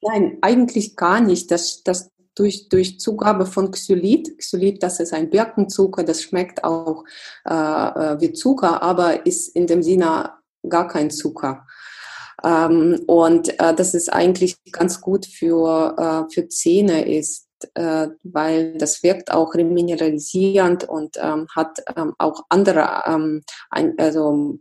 Nein, 0.00 0.38
eigentlich 0.40 0.96
gar 0.96 1.20
nicht. 1.20 1.50
Das, 1.50 1.82
das 1.82 2.08
durch, 2.34 2.70
durch 2.70 3.00
Zugabe 3.00 3.44
von 3.44 3.70
Xylit. 3.70 4.38
Xylit, 4.38 4.82
das 4.82 4.98
ist 4.98 5.12
ein 5.12 5.28
Birkenzucker, 5.28 6.04
das 6.04 6.22
schmeckt 6.22 6.64
auch 6.64 7.04
äh, 7.46 7.52
äh, 7.52 8.20
wie 8.20 8.32
Zucker, 8.32 8.82
aber 8.82 9.26
ist 9.26 9.48
in 9.54 9.66
dem 9.66 9.82
Sinne 9.82 10.32
gar 10.68 10.88
kein 10.88 11.10
Zucker. 11.10 11.66
Ähm, 12.44 13.02
und 13.06 13.58
äh, 13.60 13.74
das 13.74 13.94
ist 13.94 14.12
eigentlich 14.12 14.56
ganz 14.70 15.00
gut 15.00 15.26
für, 15.26 15.96
äh, 16.28 16.32
für 16.32 16.48
Zähne 16.48 17.08
ist, 17.08 17.48
äh, 17.74 18.08
weil 18.22 18.76
das 18.76 19.02
wirkt 19.02 19.32
auch 19.32 19.54
remineralisierend 19.54 20.84
und 20.84 21.16
ähm, 21.18 21.46
hat 21.54 21.78
ähm, 21.96 22.14
auch 22.18 22.44
andere 22.50 23.04
ähm, 23.06 23.42
ein, 23.70 23.94
also, 23.98 24.58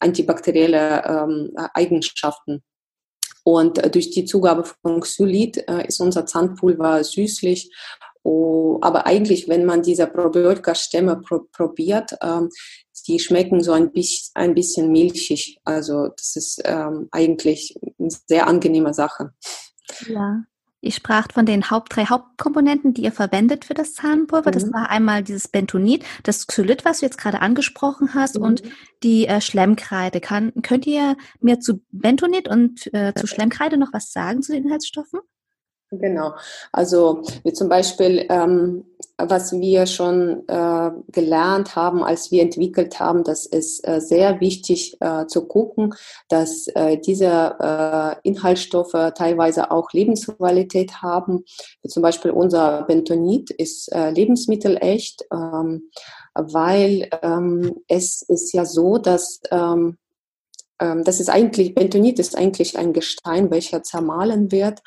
antibakterielle 0.00 1.04
ähm, 1.04 1.52
Eigenschaften. 1.74 2.62
Und 3.44 3.78
äh, 3.78 3.90
durch 3.90 4.10
die 4.10 4.24
Zugabe 4.24 4.64
von 4.64 5.00
Xylit 5.00 5.68
äh, 5.68 5.86
ist 5.86 6.00
unser 6.00 6.26
Zahnpulver 6.26 7.04
süßlich. 7.04 7.70
Oh, 8.22 8.78
aber 8.80 9.06
eigentlich, 9.06 9.48
wenn 9.48 9.64
man 9.64 9.82
diese 9.82 10.08
Probiotika-Stämme 10.08 11.20
pro 11.20 11.42
probiert, 11.52 12.10
ähm, 12.22 12.48
die 13.06 13.18
schmecken 13.18 13.62
so 13.62 13.72
ein 13.72 13.92
bisschen, 13.92 14.32
ein 14.34 14.54
bisschen 14.54 14.90
milchig. 14.90 15.58
Also 15.64 16.08
das 16.08 16.36
ist 16.36 16.62
ähm, 16.64 17.08
eigentlich 17.10 17.78
eine 17.98 18.10
sehr 18.10 18.46
angenehme 18.46 18.94
Sache. 18.94 19.32
Ja. 20.08 20.42
Ich 20.82 20.94
sprach 20.94 21.26
von 21.32 21.46
den 21.46 21.70
Haupt, 21.70 21.96
drei 21.96 22.04
Hauptkomponenten, 22.04 22.94
die 22.94 23.02
ihr 23.02 23.12
verwendet 23.12 23.64
für 23.64 23.74
das 23.74 23.94
Zahnpulver. 23.94 24.50
Mhm. 24.50 24.54
Das 24.54 24.72
war 24.72 24.90
einmal 24.90 25.24
dieses 25.24 25.48
Bentonit, 25.48 26.04
das 26.22 26.46
Xylit, 26.46 26.84
was 26.84 27.00
du 27.00 27.06
jetzt 27.06 27.18
gerade 27.18 27.40
angesprochen 27.40 28.14
hast, 28.14 28.38
mhm. 28.38 28.44
und 28.44 28.62
die 29.02 29.26
äh, 29.26 29.40
Schlemmkreide. 29.40 30.20
Kann, 30.20 30.52
könnt 30.62 30.86
ihr 30.86 31.16
mir 31.40 31.58
zu 31.60 31.82
Bentonit 31.90 32.48
und 32.48 32.92
äh, 32.94 33.14
zu 33.14 33.26
Schlemmkreide 33.26 33.78
noch 33.78 33.92
was 33.92 34.12
sagen 34.12 34.42
zu 34.42 34.52
den 34.52 34.64
Inhaltsstoffen? 34.64 35.20
Genau. 35.98 36.34
Also 36.72 37.22
wie 37.44 37.52
zum 37.52 37.68
Beispiel, 37.68 38.26
ähm, 38.28 38.84
was 39.18 39.52
wir 39.52 39.86
schon 39.86 40.46
äh, 40.46 40.90
gelernt 41.08 41.74
haben, 41.74 42.04
als 42.04 42.30
wir 42.30 42.42
entwickelt 42.42 43.00
haben, 43.00 43.24
dass 43.24 43.46
es 43.46 43.82
äh, 43.82 44.00
sehr 44.00 44.40
wichtig 44.40 44.96
äh, 45.00 45.26
zu 45.26 45.46
gucken, 45.46 45.94
dass 46.28 46.66
äh, 46.68 46.98
diese 46.98 47.56
äh, 47.58 48.28
Inhaltsstoffe 48.28 49.12
teilweise 49.14 49.70
auch 49.70 49.92
Lebensqualität 49.92 51.00
haben. 51.02 51.44
Wie 51.82 51.88
zum 51.88 52.02
Beispiel 52.02 52.30
unser 52.30 52.82
Bentonit 52.82 53.50
ist 53.50 53.90
äh, 53.92 54.10
lebensmittelecht, 54.10 55.24
ähm, 55.32 55.90
weil 56.34 57.08
ähm, 57.22 57.76
es 57.88 58.22
ist 58.22 58.52
ja 58.52 58.66
so, 58.66 58.98
dass 58.98 59.40
ähm, 59.50 59.96
ähm 60.78 61.04
das 61.04 61.20
ist 61.20 61.30
eigentlich, 61.30 61.74
Bentonit 61.74 62.18
ist 62.18 62.36
eigentlich 62.36 62.76
ein 62.76 62.92
Gestein, 62.92 63.50
welcher 63.50 63.82
zermahlen 63.82 64.52
wird 64.52 64.82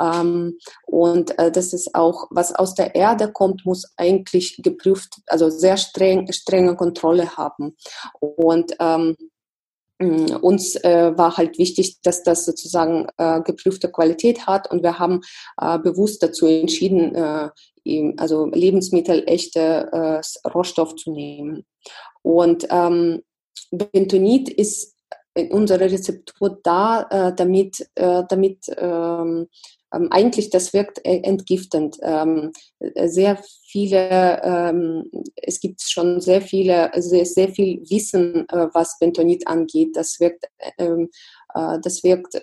ähm, 0.00 0.58
und 0.86 1.38
äh, 1.38 1.50
das 1.50 1.72
ist 1.72 1.94
auch, 1.94 2.26
was 2.30 2.54
aus 2.54 2.74
der 2.74 2.94
Erde 2.94 3.32
kommt, 3.32 3.64
muss 3.64 3.92
eigentlich 3.96 4.60
geprüft, 4.62 5.20
also 5.26 5.50
sehr 5.50 5.76
streng, 5.76 6.30
strenge 6.32 6.76
Kontrolle 6.76 7.36
haben. 7.36 7.76
Und 8.20 8.74
ähm, 8.80 9.16
mm, 9.98 10.36
uns 10.40 10.76
äh, 10.76 11.16
war 11.16 11.36
halt 11.36 11.58
wichtig, 11.58 12.00
dass 12.02 12.22
das 12.22 12.44
sozusagen 12.44 13.06
äh, 13.18 13.40
geprüfte 13.42 13.90
Qualität 13.90 14.46
hat 14.46 14.70
und 14.70 14.82
wir 14.82 14.98
haben 14.98 15.20
äh, 15.60 15.78
bewusst 15.78 16.22
dazu 16.22 16.46
entschieden, 16.46 17.14
äh, 17.14 17.50
also 18.16 18.46
Lebensmittel 18.46 19.24
echte 19.26 19.90
äh, 19.92 20.48
Rohstoff 20.48 20.96
zu 20.96 21.12
nehmen. 21.12 21.64
Und 22.22 22.66
ähm, 22.70 23.22
Bentonit 23.70 24.48
ist 24.48 24.93
unsere 25.50 25.90
Rezeptur 25.90 26.58
da, 26.62 27.06
äh, 27.10 27.34
damit, 27.34 27.88
äh, 27.94 28.22
damit 28.28 28.66
ähm, 28.76 29.48
ähm, 29.94 30.08
eigentlich 30.10 30.50
das 30.50 30.72
wirkt 30.72 31.04
äh, 31.04 31.20
entgiftend. 31.22 31.98
Ähm, 32.02 32.52
sehr 33.06 33.38
viele, 33.66 34.40
ähm, 34.42 35.10
es 35.36 35.60
gibt 35.60 35.82
schon 35.82 36.20
sehr 36.20 36.42
viele, 36.42 36.90
sehr, 36.96 37.24
sehr 37.26 37.48
viel 37.48 37.80
Wissen, 37.88 38.48
äh, 38.48 38.68
was 38.72 38.98
Bentonit 38.98 39.46
angeht. 39.46 39.96
Das 39.96 40.20
wirkt, 40.20 40.46
ähm, 40.78 41.10
äh, 41.54 41.78
das 41.82 42.02
wirkt 42.02 42.34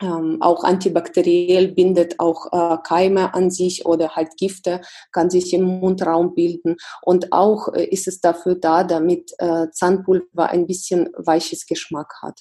ähm, 0.00 0.38
auch 0.40 0.64
antibakteriell, 0.64 1.68
bindet 1.68 2.18
auch 2.18 2.46
äh, 2.52 2.78
Keime 2.82 3.34
an 3.34 3.50
sich 3.50 3.86
oder 3.86 4.16
halt 4.16 4.36
Gifte, 4.36 4.80
kann 5.12 5.30
sich 5.30 5.52
im 5.52 5.62
Mundraum 5.62 6.34
bilden. 6.34 6.76
Und 7.02 7.32
auch 7.32 7.72
äh, 7.72 7.84
ist 7.84 8.08
es 8.08 8.20
dafür 8.20 8.54
da, 8.54 8.84
damit 8.84 9.32
äh, 9.38 9.68
Zahnpulver 9.70 10.50
ein 10.50 10.66
bisschen 10.66 11.10
weiches 11.16 11.66
Geschmack 11.66 12.14
hat. 12.22 12.40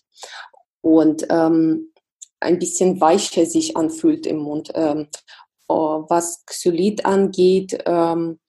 Und 0.82 1.28
ähm, 1.30 1.92
ein 2.40 2.58
bisschen 2.58 3.00
weicher 3.00 3.46
sich 3.46 3.78
anfühlt 3.78 4.26
im 4.26 4.38
Mund. 4.38 4.72
Ähm, 4.74 5.08
oh, 5.68 6.06
was 6.10 6.44
Xylit 6.46 7.06
angeht, 7.06 7.78
ähm, 7.86 8.40
äh, 8.40 8.41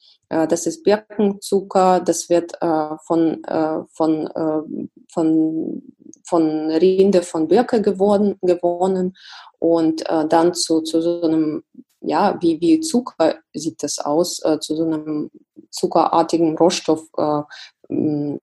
das 0.47 0.66
ist 0.66 0.83
Birkenzucker, 0.83 2.01
das 2.01 2.29
wird 2.31 2.55
äh, 2.61 2.97
von, 3.05 3.45
äh, 3.45 3.81
von, 3.92 4.27
äh, 4.29 4.88
von 5.12 5.83
von 6.25 6.71
Rinde 6.71 7.23
von 7.23 7.49
Birke 7.49 7.83
geworden, 7.83 8.38
gewonnen 8.40 9.16
und 9.59 10.09
äh, 10.09 10.27
dann 10.27 10.55
zu, 10.55 10.81
zu 10.81 11.03
so 11.03 11.23
einem, 11.23 11.62
ja, 12.01 12.38
wie, 12.40 12.61
wie 12.61 12.81
Zucker 12.81 13.37
sieht 13.53 13.83
das 13.83 13.99
aus, 13.99 14.42
äh, 14.45 14.59
zu 14.59 14.77
so 14.77 14.85
einem 14.85 15.31
zuckerartigen 15.71 16.57
Rohstoff 16.57 17.07
äh, 17.18 18.38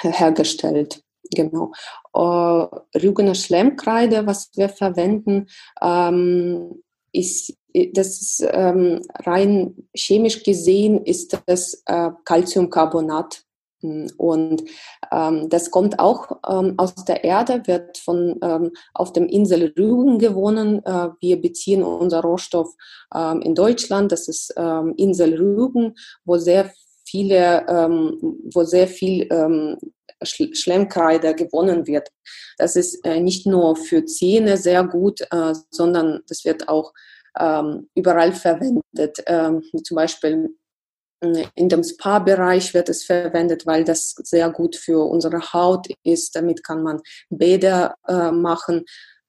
hergestellt. 0.00 1.02
Genau. 1.34 1.72
Äh, 2.14 2.98
Rügener 2.98 3.34
Schlemmkreide, 3.34 4.26
was 4.26 4.50
wir 4.54 4.68
verwenden, 4.68 5.46
ähm, 5.80 6.82
ist, 7.12 7.56
das 7.92 8.20
ist 8.20 8.46
ähm, 8.52 9.02
rein 9.24 9.88
chemisch 9.94 10.42
gesehen, 10.42 11.04
ist 11.04 11.38
das 11.46 11.82
äh, 11.86 12.10
Calciumcarbonat. 12.24 13.42
Und 14.16 14.64
ähm, 15.12 15.48
das 15.50 15.70
kommt 15.70 15.98
auch 15.98 16.38
ähm, 16.48 16.74
aus 16.78 16.94
der 16.94 17.22
Erde, 17.22 17.62
wird 17.66 17.98
von 17.98 18.38
ähm, 18.42 18.70
auf 18.94 19.12
dem 19.12 19.26
Insel 19.26 19.74
Rügen 19.78 20.18
gewonnen. 20.18 20.82
Äh, 20.86 21.10
wir 21.20 21.40
beziehen 21.40 21.82
unser 21.82 22.22
Rohstoff 22.22 22.72
ähm, 23.14 23.42
in 23.42 23.54
Deutschland. 23.54 24.10
Das 24.10 24.26
ist 24.26 24.54
ähm, 24.56 24.94
Insel 24.96 25.34
Rügen, 25.34 25.94
wo 26.24 26.38
sehr 26.38 26.72
viele, 27.06 27.66
ähm, 27.68 28.18
wo 28.54 28.64
sehr 28.64 28.88
viel 28.88 29.28
ähm, 29.30 29.76
Schlemmkreide 30.22 31.34
gewonnen 31.34 31.86
wird. 31.86 32.08
Das 32.56 32.76
ist 32.76 33.04
äh, 33.04 33.20
nicht 33.20 33.46
nur 33.46 33.76
für 33.76 34.06
Zähne 34.06 34.56
sehr 34.56 34.84
gut, 34.84 35.20
äh, 35.30 35.52
sondern 35.70 36.22
das 36.26 36.46
wird 36.46 36.68
auch 36.68 36.94
ähm, 37.38 37.88
überall 37.94 38.32
verwendet. 38.32 39.22
Ähm, 39.26 39.62
zum 39.82 39.94
Beispiel 39.96 40.50
äh, 41.20 41.44
in 41.54 41.68
dem 41.68 41.82
Spa-Bereich 41.82 42.74
wird 42.74 42.88
es 42.88 43.04
verwendet, 43.04 43.66
weil 43.66 43.84
das 43.84 44.14
sehr 44.22 44.50
gut 44.50 44.76
für 44.76 45.04
unsere 45.04 45.52
Haut 45.52 45.86
ist. 46.02 46.36
Damit 46.36 46.64
kann 46.64 46.82
man 46.82 47.00
Bäder 47.30 47.94
äh, 48.08 48.30
machen. 48.30 48.84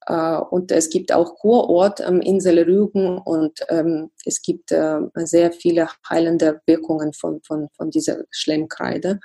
Äh, 0.07 0.37
und 0.37 0.71
es 0.71 0.89
gibt 0.89 1.11
auch 1.11 1.35
Kurort 1.35 2.01
am 2.01 2.21
Insel 2.21 2.59
Rügen 2.59 3.17
und 3.17 3.59
ähm, 3.69 4.11
es 4.25 4.41
gibt 4.41 4.71
äh, 4.71 4.99
sehr 5.15 5.51
viele 5.51 5.87
heilende 6.09 6.61
Wirkungen 6.65 7.13
von, 7.13 7.41
von, 7.43 7.69
von 7.75 7.89
dieser 7.89 8.23
Schlemmkreide. 8.31 9.19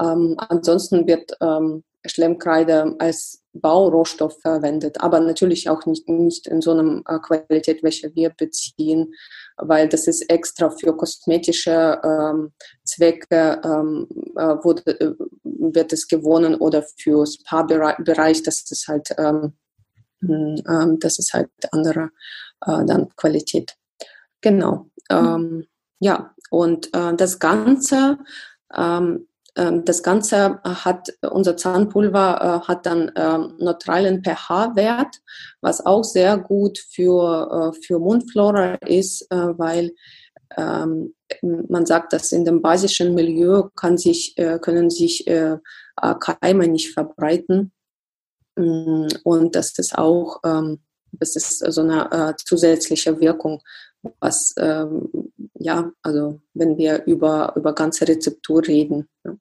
Ähm, 0.00 0.36
ansonsten 0.38 1.06
wird 1.06 1.36
ähm, 1.40 1.84
Schlemmkreide 2.06 2.96
als 2.98 3.43
Baurohstoff 3.54 4.40
verwendet, 4.40 5.00
aber 5.00 5.20
natürlich 5.20 5.68
auch 5.68 5.86
nicht, 5.86 6.08
nicht 6.08 6.46
in 6.46 6.60
so 6.60 6.72
einer 6.72 7.02
äh, 7.06 7.18
Qualität, 7.20 7.82
welche 7.82 8.14
wir 8.14 8.30
beziehen, 8.30 9.14
weil 9.56 9.88
das 9.88 10.06
ist 10.08 10.28
extra 10.28 10.70
für 10.70 10.96
kosmetische 10.96 12.00
ähm, 12.02 12.52
Zwecke 12.84 13.60
ähm, 13.64 14.08
äh, 14.36 14.56
wurde, 14.64 15.00
äh, 15.00 15.14
wird 15.44 15.92
es 15.92 16.08
gewonnen 16.08 16.56
oder 16.56 16.84
für 16.98 17.26
Spa-Bereich, 17.26 18.42
das 18.42 18.64
ist 18.70 18.88
halt 18.88 19.14
ähm, 19.18 19.52
hm, 20.20 20.62
ähm, 20.68 20.98
das 20.98 21.18
ist 21.18 21.32
halt 21.32 21.50
andere 21.70 22.10
äh, 22.66 22.84
dann 22.84 23.08
Qualität. 23.16 23.76
Genau. 24.40 24.90
Ähm, 25.10 25.66
ja, 26.00 26.34
und 26.50 26.90
das 26.92 27.38
Ganze 27.38 28.18
ähm, 28.76 29.26
das 29.54 30.02
Ganze 30.02 30.60
hat, 30.64 31.16
unser 31.30 31.56
Zahnpulver 31.56 32.62
äh, 32.64 32.66
hat 32.66 32.86
dann 32.86 33.12
ähm, 33.14 33.54
neutralen 33.58 34.24
pH-Wert, 34.24 35.20
was 35.60 35.86
auch 35.86 36.02
sehr 36.02 36.38
gut 36.38 36.78
für, 36.78 37.72
äh, 37.72 37.80
für 37.86 38.00
Mundflora 38.00 38.74
ist, 38.86 39.30
äh, 39.30 39.36
weil 39.36 39.92
ähm, 40.56 41.14
man 41.42 41.86
sagt, 41.86 42.12
dass 42.12 42.32
in 42.32 42.44
dem 42.44 42.62
basischen 42.62 43.14
Milieu 43.14 43.68
kann 43.76 43.96
sich, 43.96 44.36
können 44.36 44.88
sich 44.88 45.24
Keime 45.26 46.68
nicht 46.68 46.92
verbreiten. 46.92 47.72
Mm, 48.56 49.08
und 49.24 49.56
das 49.56 49.76
ist 49.78 49.98
auch, 49.98 50.40
das 51.10 51.34
ist 51.34 51.58
so 51.58 51.80
eine 51.80 52.36
zusätzliche 52.44 53.18
Wirkung, 53.20 53.62
was, 54.20 54.54
ja, 54.56 55.90
also 56.02 56.40
wenn 56.52 56.76
wir 56.76 57.04
über, 57.06 57.52
über 57.56 57.74
ganze 57.74 58.06
Rezeptur 58.06 58.64
reden. 58.64 59.08
Ja, 59.24 59.36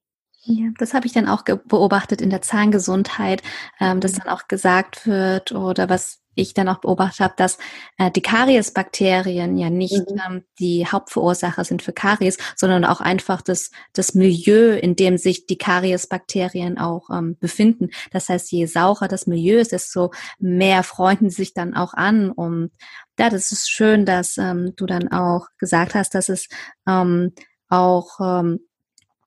das 0.77 0.93
habe 0.93 1.05
ich 1.05 1.13
dann 1.13 1.27
auch 1.27 1.43
beobachtet 1.43 2.21
in 2.21 2.29
der 2.29 2.41
Zahngesundheit, 2.41 3.41
ähm, 3.79 3.99
dass 3.99 4.13
mhm. 4.13 4.19
dann 4.19 4.29
auch 4.29 4.47
gesagt 4.47 5.07
wird 5.07 5.51
oder 5.51 5.89
was 5.89 6.23
ich 6.35 6.53
dann 6.53 6.67
auch 6.67 6.79
beobachtet 6.79 7.19
habe, 7.19 7.33
dass 7.37 7.57
äh, 7.97 8.09
die 8.11 8.21
Kariesbakterien 8.21 9.57
ja 9.57 9.69
nicht 9.69 10.09
mhm. 10.09 10.21
ähm, 10.27 10.43
die 10.59 10.87
Hauptverursacher 10.87 11.63
sind 11.63 11.81
für 11.81 11.93
Karies, 11.93 12.37
sondern 12.55 12.85
auch 12.85 13.01
einfach 13.01 13.41
das, 13.41 13.71
das 13.93 14.15
Milieu, 14.15 14.75
in 14.75 14.95
dem 14.95 15.17
sich 15.17 15.45
die 15.45 15.57
Kariesbakterien 15.57 16.77
auch 16.77 17.09
ähm, 17.11 17.37
befinden. 17.39 17.89
Das 18.11 18.29
heißt, 18.29 18.51
je 18.51 18.65
saurer 18.65 19.07
das 19.07 19.27
Milieu 19.27 19.59
ist, 19.59 19.71
desto 19.71 20.11
mehr 20.39 20.83
freunden 20.83 21.29
sie 21.29 21.43
sich 21.43 21.53
dann 21.53 21.75
auch 21.75 21.93
an. 21.93 22.31
Und 22.31 22.71
ja, 23.19 23.29
das 23.29 23.51
ist 23.51 23.69
schön, 23.69 24.05
dass 24.05 24.37
ähm, 24.37 24.73
du 24.75 24.85
dann 24.85 25.11
auch 25.11 25.47
gesagt 25.57 25.93
hast, 25.93 26.15
dass 26.15 26.29
es 26.29 26.47
ähm, 26.87 27.33
auch 27.69 28.19
ähm, 28.19 28.59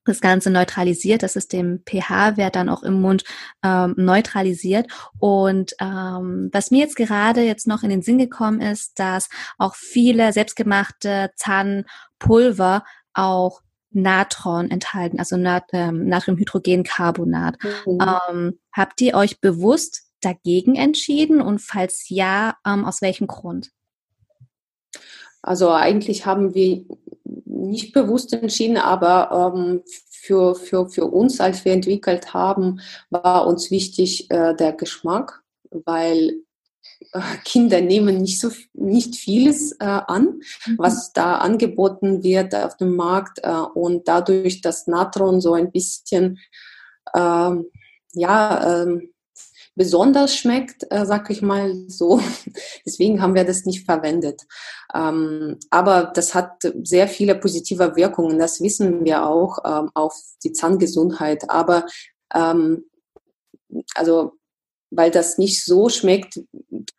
das 0.07 0.21
Ganze 0.21 0.51
neutralisiert, 0.51 1.23
dass 1.23 1.37
es 1.37 1.49
dem 1.49 1.83
pH-Wert 1.87 2.57
dann 2.57 2.69
auch 2.69 2.83
im 2.83 3.01
Mund 3.01 3.25
ähm, 3.63 3.95
neutralisiert. 3.97 4.87
Und 5.19 5.75
ähm, 5.81 6.49
was 6.53 6.71
mir 6.71 6.81
jetzt 6.81 6.97
gerade 6.97 7.43
jetzt 7.43 7.67
noch 7.67 7.83
in 7.83 7.91
den 7.91 8.03
Sinn 8.03 8.19
gekommen 8.19 8.61
ist, 8.61 8.99
dass 8.99 9.29
auch 9.59 9.75
viele 9.75 10.33
selbstgemachte 10.33 11.31
Zahnpulver 11.37 12.85
auch 13.13 13.63
Natron 13.91 14.71
enthalten, 14.71 15.19
also 15.19 15.37
Nat 15.37 15.65
ähm, 15.73 16.07
Natriumhydrogencarbonat. 16.07 17.57
Mhm. 17.87 17.99
Ähm, 18.01 18.59
habt 18.73 19.01
ihr 19.01 19.15
euch 19.15 19.41
bewusst 19.41 20.03
dagegen 20.21 20.77
entschieden 20.77 21.41
und 21.41 21.61
falls 21.61 22.09
ja, 22.09 22.57
ähm, 22.67 22.85
aus 22.85 23.01
welchem 23.01 23.27
Grund? 23.27 23.71
Also 25.43 25.71
eigentlich 25.71 26.27
haben 26.27 26.55
wir 26.55 26.85
nicht 27.57 27.93
bewusst 27.93 28.33
entschieden, 28.33 28.77
aber 28.77 29.53
ähm, 29.55 29.83
für, 30.11 30.55
für, 30.55 30.89
für 30.89 31.07
uns, 31.07 31.41
als 31.41 31.65
wir 31.65 31.73
entwickelt 31.73 32.35
haben, 32.35 32.81
war 33.11 33.47
uns 33.47 33.71
wichtig 33.71 34.31
äh, 34.31 34.55
der 34.55 34.73
Geschmack, 34.73 35.43
weil 35.71 36.41
äh, 37.13 37.21
Kinder 37.45 37.81
nehmen 37.81 38.19
nicht 38.19 38.41
so 38.41 38.51
nicht 38.75 39.17
vieles 39.17 39.73
äh, 39.73 39.85
an, 39.85 40.41
mhm. 40.67 40.79
was 40.79 41.13
da 41.13 41.37
angeboten 41.37 42.23
wird 42.23 42.55
auf 42.55 42.77
dem 42.77 42.97
Markt 42.97 43.41
äh, 43.43 43.51
und 43.51 44.09
dadurch, 44.09 44.61
dass 44.61 44.87
Natron 44.87 45.41
so 45.41 45.55
ein 45.55 45.71
bisschen 45.71 46.39
ähm, 47.15 47.67
ja 48.15 48.83
ähm, 48.83 49.11
besonders 49.77 50.35
schmeckt, 50.35 50.87
äh, 50.91 51.05
sag 51.07 51.31
ich 51.31 51.43
mal 51.43 51.75
so. 51.87 52.21
Deswegen 52.87 53.23
haben 53.23 53.35
wir 53.35 53.45
das 53.45 53.65
nicht 53.65 53.85
verwendet. 53.85 54.43
Ähm, 54.95 55.59
aber 55.71 56.11
das 56.15 56.35
hat 56.35 56.63
sehr 56.83 57.07
viele 57.07 57.37
positive 57.37 57.95
Wirkungen, 57.95 58.39
das 58.39 58.61
wissen 58.61 59.05
wir 59.05 59.27
auch 59.27 59.59
ähm, 59.65 59.91
auf 59.95 60.19
die 60.43 60.53
Zahngesundheit. 60.53 61.49
Aber 61.51 61.87
ähm, 62.35 62.85
also 63.95 64.33
weil 64.91 65.11
das 65.11 65.39
nicht 65.39 65.65
so 65.65 65.89
schmeckt, 65.89 66.41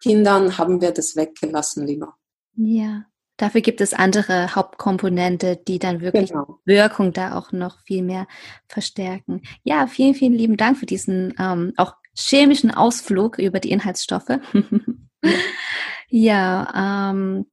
Kindern 0.02 0.58
haben 0.58 0.82
wir 0.82 0.92
das 0.92 1.16
weggelassen 1.16 1.88
lieber. 1.88 2.16
Ja. 2.56 3.06
Dafür 3.38 3.62
gibt 3.62 3.82
es 3.82 3.94
andere 3.94 4.56
Hauptkomponente, 4.56 5.58
die 5.58 5.78
dann 5.78 6.02
wirklich 6.02 6.32
genau. 6.32 6.60
Wirkung 6.66 7.14
da 7.14 7.38
auch 7.38 7.52
noch 7.52 7.84
viel 7.84 8.02
mehr 8.02 8.28
verstärken. 8.68 9.44
Ja, 9.64 9.86
vielen, 9.86 10.16
vielen 10.16 10.34
lieben 10.34 10.58
Dank 10.58 10.80
für 10.80 10.88
diesen 10.88 11.36
ähm, 11.40 11.72
auch 11.78 11.94
chemischen 12.18 12.72
Ausflug 12.72 13.38
über 13.38 13.60
die 13.60 13.72
Inhaltsstoffe. 13.72 14.40
ja, 16.10 17.12
ähm, 17.14 17.46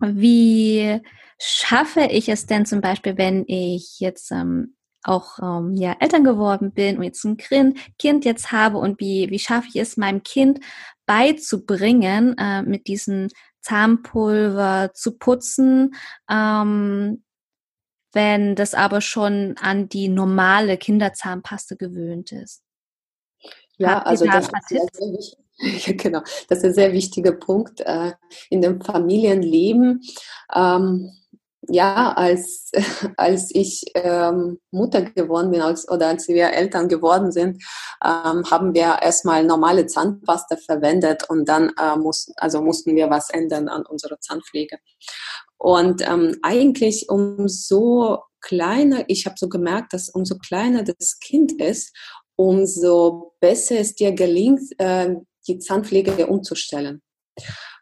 wie 0.00 1.00
schaffe 1.40 2.02
ich 2.02 2.28
es 2.28 2.46
denn 2.46 2.66
zum 2.66 2.80
Beispiel, 2.80 3.16
wenn 3.16 3.44
ich 3.46 3.98
jetzt 4.00 4.30
ähm, 4.30 4.76
auch 5.02 5.38
ähm, 5.40 5.74
ja, 5.76 5.96
Eltern 6.00 6.24
geworden 6.24 6.72
bin 6.72 6.98
und 6.98 7.04
jetzt 7.04 7.24
ein 7.24 7.36
kind, 7.36 7.78
kind 7.98 8.24
jetzt 8.24 8.52
habe 8.52 8.78
und 8.78 9.00
wie, 9.00 9.30
wie 9.30 9.38
schaffe 9.38 9.68
ich 9.68 9.76
es 9.76 9.96
meinem 9.96 10.22
Kind 10.22 10.60
beizubringen, 11.06 12.36
äh, 12.36 12.62
mit 12.62 12.86
diesem 12.86 13.28
Zahnpulver 13.60 14.90
zu 14.94 15.16
putzen, 15.16 15.94
ähm, 16.30 17.24
wenn 18.12 18.54
das 18.54 18.74
aber 18.74 19.00
schon 19.00 19.56
an 19.58 19.88
die 19.88 20.08
normale 20.08 20.76
Kinderzahnpaste 20.76 21.76
gewöhnt 21.76 22.32
ist? 22.32 22.62
Ja, 23.78 24.02
also 24.02 24.26
das 24.26 24.48
ist, 24.48 25.36
ja, 25.58 25.92
genau. 25.96 26.20
das 26.48 26.58
ist 26.58 26.64
ein 26.64 26.74
sehr 26.74 26.92
wichtiger 26.92 27.32
Punkt 27.32 27.80
äh, 27.80 28.12
in 28.50 28.60
dem 28.60 28.80
Familienleben. 28.80 30.02
Ähm, 30.54 31.12
ja, 31.68 32.12
als, 32.12 32.70
als 33.16 33.50
ich 33.54 33.84
ähm, 33.94 34.58
Mutter 34.70 35.02
geworden 35.02 35.50
bin 35.50 35.60
als, 35.60 35.88
oder 35.88 36.08
als 36.08 36.28
wir 36.28 36.52
Eltern 36.52 36.88
geworden 36.88 37.30
sind, 37.32 37.62
ähm, 38.04 38.44
haben 38.50 38.74
wir 38.74 38.98
erstmal 39.02 39.44
normale 39.44 39.86
Zahnpasta 39.86 40.56
verwendet 40.56 41.28
und 41.28 41.48
dann 41.48 41.72
äh, 41.80 41.96
muss, 41.96 42.30
also 42.36 42.62
mussten 42.62 42.96
wir 42.96 43.10
was 43.10 43.30
ändern 43.30 43.68
an 43.68 43.84
unserer 43.84 44.20
Zahnpflege. 44.20 44.78
Und 45.58 46.08
ähm, 46.08 46.36
eigentlich 46.42 47.08
umso 47.08 48.22
kleiner, 48.40 49.04
ich 49.08 49.26
habe 49.26 49.34
so 49.36 49.48
gemerkt, 49.48 49.92
dass 49.92 50.08
umso 50.08 50.38
kleiner 50.38 50.84
das 50.84 51.18
Kind 51.18 51.60
ist, 51.60 51.92
umso 52.38 53.34
besser 53.40 53.80
es 53.80 53.94
dir 53.94 54.12
gelingt, 54.12 54.62
äh, 54.78 55.16
die 55.46 55.58
Zahnpflege 55.58 56.26
umzustellen. 56.26 57.02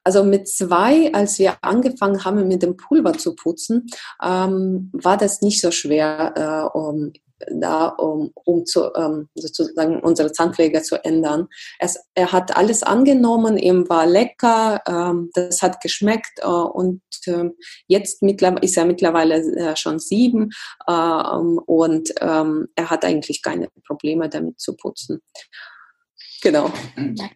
Also 0.02 0.22
mit 0.24 0.48
zwei, 0.48 1.12
als 1.12 1.38
wir 1.38 1.56
angefangen 1.62 2.24
haben, 2.24 2.46
mit 2.48 2.62
dem 2.62 2.76
Pulver 2.76 3.12
zu 3.14 3.34
putzen, 3.34 3.86
ähm, 4.22 4.90
war 4.92 5.16
das 5.16 5.42
nicht 5.42 5.60
so 5.60 5.70
schwer, 5.70 6.70
äh, 6.74 6.78
um, 6.78 7.12
da, 7.50 7.88
um, 7.88 8.30
um 8.44 8.64
zu, 8.64 8.92
ähm, 8.94 9.28
sozusagen 9.34 10.00
unsere 10.00 10.32
Zahnpflege 10.32 10.82
zu 10.82 11.04
ändern. 11.04 11.48
Es, 11.78 11.98
er 12.14 12.32
hat 12.32 12.56
alles 12.56 12.82
angenommen, 12.82 13.58
ihm 13.58 13.88
war 13.88 14.06
lecker, 14.06 14.80
ähm, 14.86 15.30
das 15.34 15.62
hat 15.62 15.80
geschmeckt 15.80 16.40
äh, 16.42 16.46
und 16.46 17.02
äh, 17.26 17.50
jetzt 17.88 18.22
ist 18.22 18.76
er 18.76 18.84
mittlerweile 18.84 19.36
äh, 19.56 19.76
schon 19.76 19.98
sieben 19.98 20.50
ähm, 20.88 21.60
und 21.66 22.12
ähm, 22.20 22.68
er 22.74 22.90
hat 22.90 23.04
eigentlich 23.04 23.42
keine 23.42 23.68
Probleme 23.86 24.28
damit 24.28 24.60
zu 24.60 24.76
putzen. 24.76 25.20
Genau. 26.42 26.70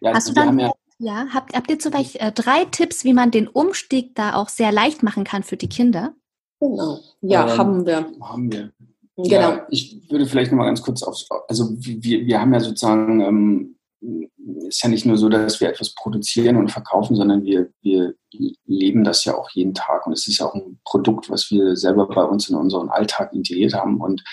Ja, 0.01 0.13
Hast 0.13 0.29
du 0.29 0.33
dann 0.33 0.59
ja 0.59 0.71
ja, 1.03 1.25
habt, 1.33 1.55
habt 1.55 1.71
ihr 1.71 1.79
zum 1.79 1.93
Beispiel 1.93 2.21
äh, 2.21 2.31
drei 2.31 2.65
Tipps, 2.65 3.03
wie 3.03 3.13
man 3.13 3.31
den 3.31 3.47
Umstieg 3.47 4.13
da 4.13 4.35
auch 4.35 4.49
sehr 4.49 4.71
leicht 4.71 5.01
machen 5.01 5.23
kann 5.23 5.41
für 5.41 5.57
die 5.57 5.67
Kinder? 5.67 6.13
Genau. 6.59 6.99
Ja, 7.21 7.51
ähm, 7.51 7.57
haben 7.57 7.85
wir. 7.87 8.11
Haben 8.21 8.51
wir. 8.51 8.71
Genau. 9.17 9.29
Ja, 9.29 9.67
ich 9.69 10.09
würde 10.09 10.25
vielleicht 10.25 10.51
noch 10.51 10.57
mal 10.57 10.65
ganz 10.65 10.81
kurz 10.81 11.03
auf, 11.03 11.17
also 11.47 11.69
wir, 11.77 12.25
wir 12.25 12.39
haben 12.39 12.53
ja 12.53 12.59
sozusagen, 12.59 13.21
ähm, 13.21 13.75
ist 14.67 14.81
ja 14.83 14.89
nicht 14.89 15.05
nur 15.05 15.17
so, 15.17 15.29
dass 15.29 15.59
wir 15.59 15.69
etwas 15.69 15.93
produzieren 15.93 16.57
und 16.57 16.71
verkaufen, 16.71 17.15
sondern 17.15 17.43
wir, 17.43 17.69
wir 17.81 18.15
leben 18.65 19.03
das 19.03 19.25
ja 19.25 19.35
auch 19.35 19.49
jeden 19.51 19.73
Tag 19.73 20.07
und 20.07 20.13
es 20.13 20.27
ist 20.27 20.39
ja 20.39 20.47
auch 20.47 20.55
ein 20.55 20.79
Produkt, 20.85 21.29
was 21.29 21.51
wir 21.51 21.75
selber 21.75 22.07
bei 22.07 22.23
uns 22.23 22.49
in 22.49 22.55
unseren 22.55 22.89
Alltag 22.89 23.33
integriert 23.33 23.73
haben 23.73 24.01
und 24.01 24.23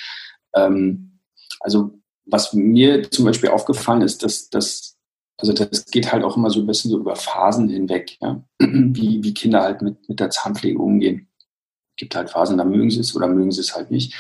ähm, 0.55 1.21
also 1.61 1.91
was 2.25 2.53
mir 2.53 3.11
zum 3.11 3.25
Beispiel 3.25 3.51
aufgefallen 3.51 4.03
ist, 4.03 4.23
dass, 4.23 4.49
dass 4.49 4.99
also 5.39 5.53
das 5.53 5.87
geht 5.87 6.13
halt 6.13 6.25
auch 6.25 6.37
immer 6.37 6.51
so 6.51 6.61
ein 6.61 6.67
bisschen 6.67 6.91
so 6.91 6.99
über 6.99 7.17
Phasen 7.17 7.69
hinweg, 7.69 8.17
ja? 8.21 8.43
wie, 8.61 9.23
wie 9.23 9.35
Kinder 9.35 9.63
halt 9.63 9.83
mit, 9.83 10.09
mit 10.09 10.21
der 10.21 10.31
Zahnpflege 10.31 10.79
umgehen. 10.79 11.28
Gibt 11.99 12.17
halt 12.17 12.31
Phasen, 12.31 12.57
da 12.57 12.65
mögen 12.65 12.91
sie 12.91 13.01
es 13.01 13.15
oder 13.15 13.27
mögen 13.27 13.51
sie 13.51 13.61
es 13.61 13.75
halt 13.75 13.91
nicht. 13.91 14.15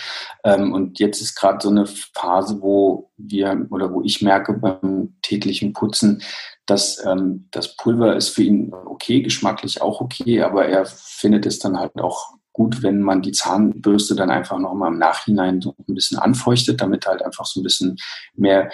Ähm, 0.44 0.74
und 0.74 0.98
jetzt 0.98 1.22
ist 1.22 1.34
gerade 1.34 1.58
so 1.62 1.70
eine 1.70 1.86
Phase, 1.86 2.60
wo 2.60 3.10
wir 3.16 3.66
oder 3.70 3.92
wo 3.92 4.02
ich 4.02 4.20
merke 4.20 4.52
beim 4.52 5.16
täglichen 5.22 5.72
Putzen, 5.72 6.22
dass 6.66 7.02
ähm, 7.06 7.48
das 7.50 7.76
Pulver 7.76 8.14
ist 8.16 8.28
für 8.28 8.42
ihn 8.42 8.74
okay, 8.74 9.22
geschmacklich 9.22 9.80
auch 9.80 10.02
okay, 10.02 10.42
aber 10.42 10.66
er 10.66 10.84
findet 10.84 11.46
es 11.46 11.58
dann 11.58 11.78
halt 11.78 11.96
auch 11.96 12.34
gut, 12.52 12.82
wenn 12.82 13.00
man 13.00 13.22
die 13.22 13.30
Zahnbürste 13.30 14.16
dann 14.16 14.30
einfach 14.30 14.58
nochmal 14.58 14.92
im 14.92 14.98
Nachhinein 14.98 15.60
so 15.60 15.76
ein 15.88 15.94
bisschen 15.94 16.18
anfeuchtet, 16.18 16.80
damit 16.80 17.06
halt 17.06 17.22
einfach 17.22 17.46
so 17.46 17.60
ein 17.60 17.62
bisschen 17.62 17.96
mehr 18.34 18.70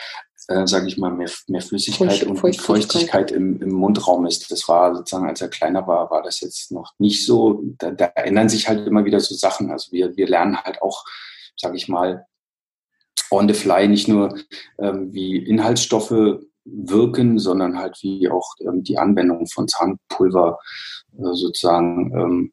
äh, 0.49 0.67
sage 0.67 0.87
ich 0.89 0.99
mal, 0.99 1.11
mehr, 1.11 1.31
mehr 1.49 1.61
Flüssigkeit 1.61 2.11
Feucht, 2.11 2.25
und 2.25 2.37
Feuchtigkeit, 2.37 2.67
Feuchtigkeit 2.67 3.33
im, 3.33 3.61
im, 3.63 3.71
Mundraum 3.71 4.27
ist. 4.27 4.51
Das 4.51 4.69
war 4.69 4.95
sozusagen, 4.95 5.29
als 5.29 5.41
er 5.41 5.49
kleiner 5.49 5.87
war, 5.87 6.11
war 6.11 6.23
das 6.23 6.41
jetzt 6.41 6.71
noch 6.73 6.93
nicht 6.99 7.25
so. 7.25 7.63
Da, 7.79 7.91
da 7.91 8.07
ändern 8.17 8.49
sich 8.49 8.69
halt 8.69 8.87
immer 8.87 9.05
wieder 9.05 9.21
so 9.21 9.35
Sachen. 9.35 9.71
Also 9.71 9.93
wir, 9.93 10.17
wir 10.17 10.29
lernen 10.29 10.59
halt 10.59 10.83
auch, 10.83 11.05
sage 11.57 11.77
ich 11.77 11.89
mal, 11.89 12.27
on 13.31 13.49
the 13.49 13.55
fly 13.55 13.89
nicht 13.89 14.09
nur 14.09 14.39
ähm, 14.79 15.13
wie 15.13 15.37
Inhaltsstoffe 15.37 16.41
wirken, 16.65 17.39
sondern 17.39 17.79
halt 17.79 17.99
wie 18.03 18.29
auch 18.29 18.55
ähm, 18.61 18.83
die 18.83 18.99
Anwendung 18.99 19.47
von 19.47 19.69
Zahnpulver 19.69 20.59
äh, 21.17 21.35
sozusagen 21.35 22.13
ähm, 22.15 22.53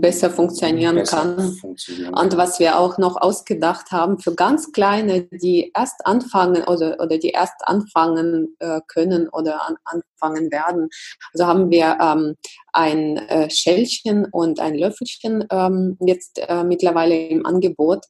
besser 0.00 0.30
funktionieren 0.30 0.96
besser 0.96 1.16
kann. 1.18 1.52
Funktionieren 1.52 2.14
und 2.14 2.36
was 2.36 2.58
wir 2.58 2.78
auch 2.78 2.98
noch 2.98 3.16
ausgedacht 3.16 3.92
haben 3.92 4.18
für 4.18 4.34
ganz 4.34 4.72
kleine, 4.72 5.22
die 5.22 5.70
erst 5.74 6.06
anfangen 6.06 6.64
oder, 6.64 6.98
oder 7.00 7.18
die 7.18 7.30
erst 7.30 7.66
anfangen 7.66 8.56
äh, 8.58 8.80
können 8.86 9.28
oder 9.28 9.68
an, 9.68 9.76
anfangen 9.84 10.50
werden. 10.50 10.88
Also 11.32 11.46
haben 11.46 11.70
wir 11.70 11.98
ähm, 12.00 12.36
ein 12.72 13.16
äh, 13.16 13.50
Schälchen 13.50 14.26
und 14.26 14.60
ein 14.60 14.74
Löffelchen 14.74 15.44
ähm, 15.50 15.96
jetzt 16.00 16.40
äh, 16.48 16.64
mittlerweile 16.64 17.16
im 17.16 17.46
Angebot. 17.46 18.04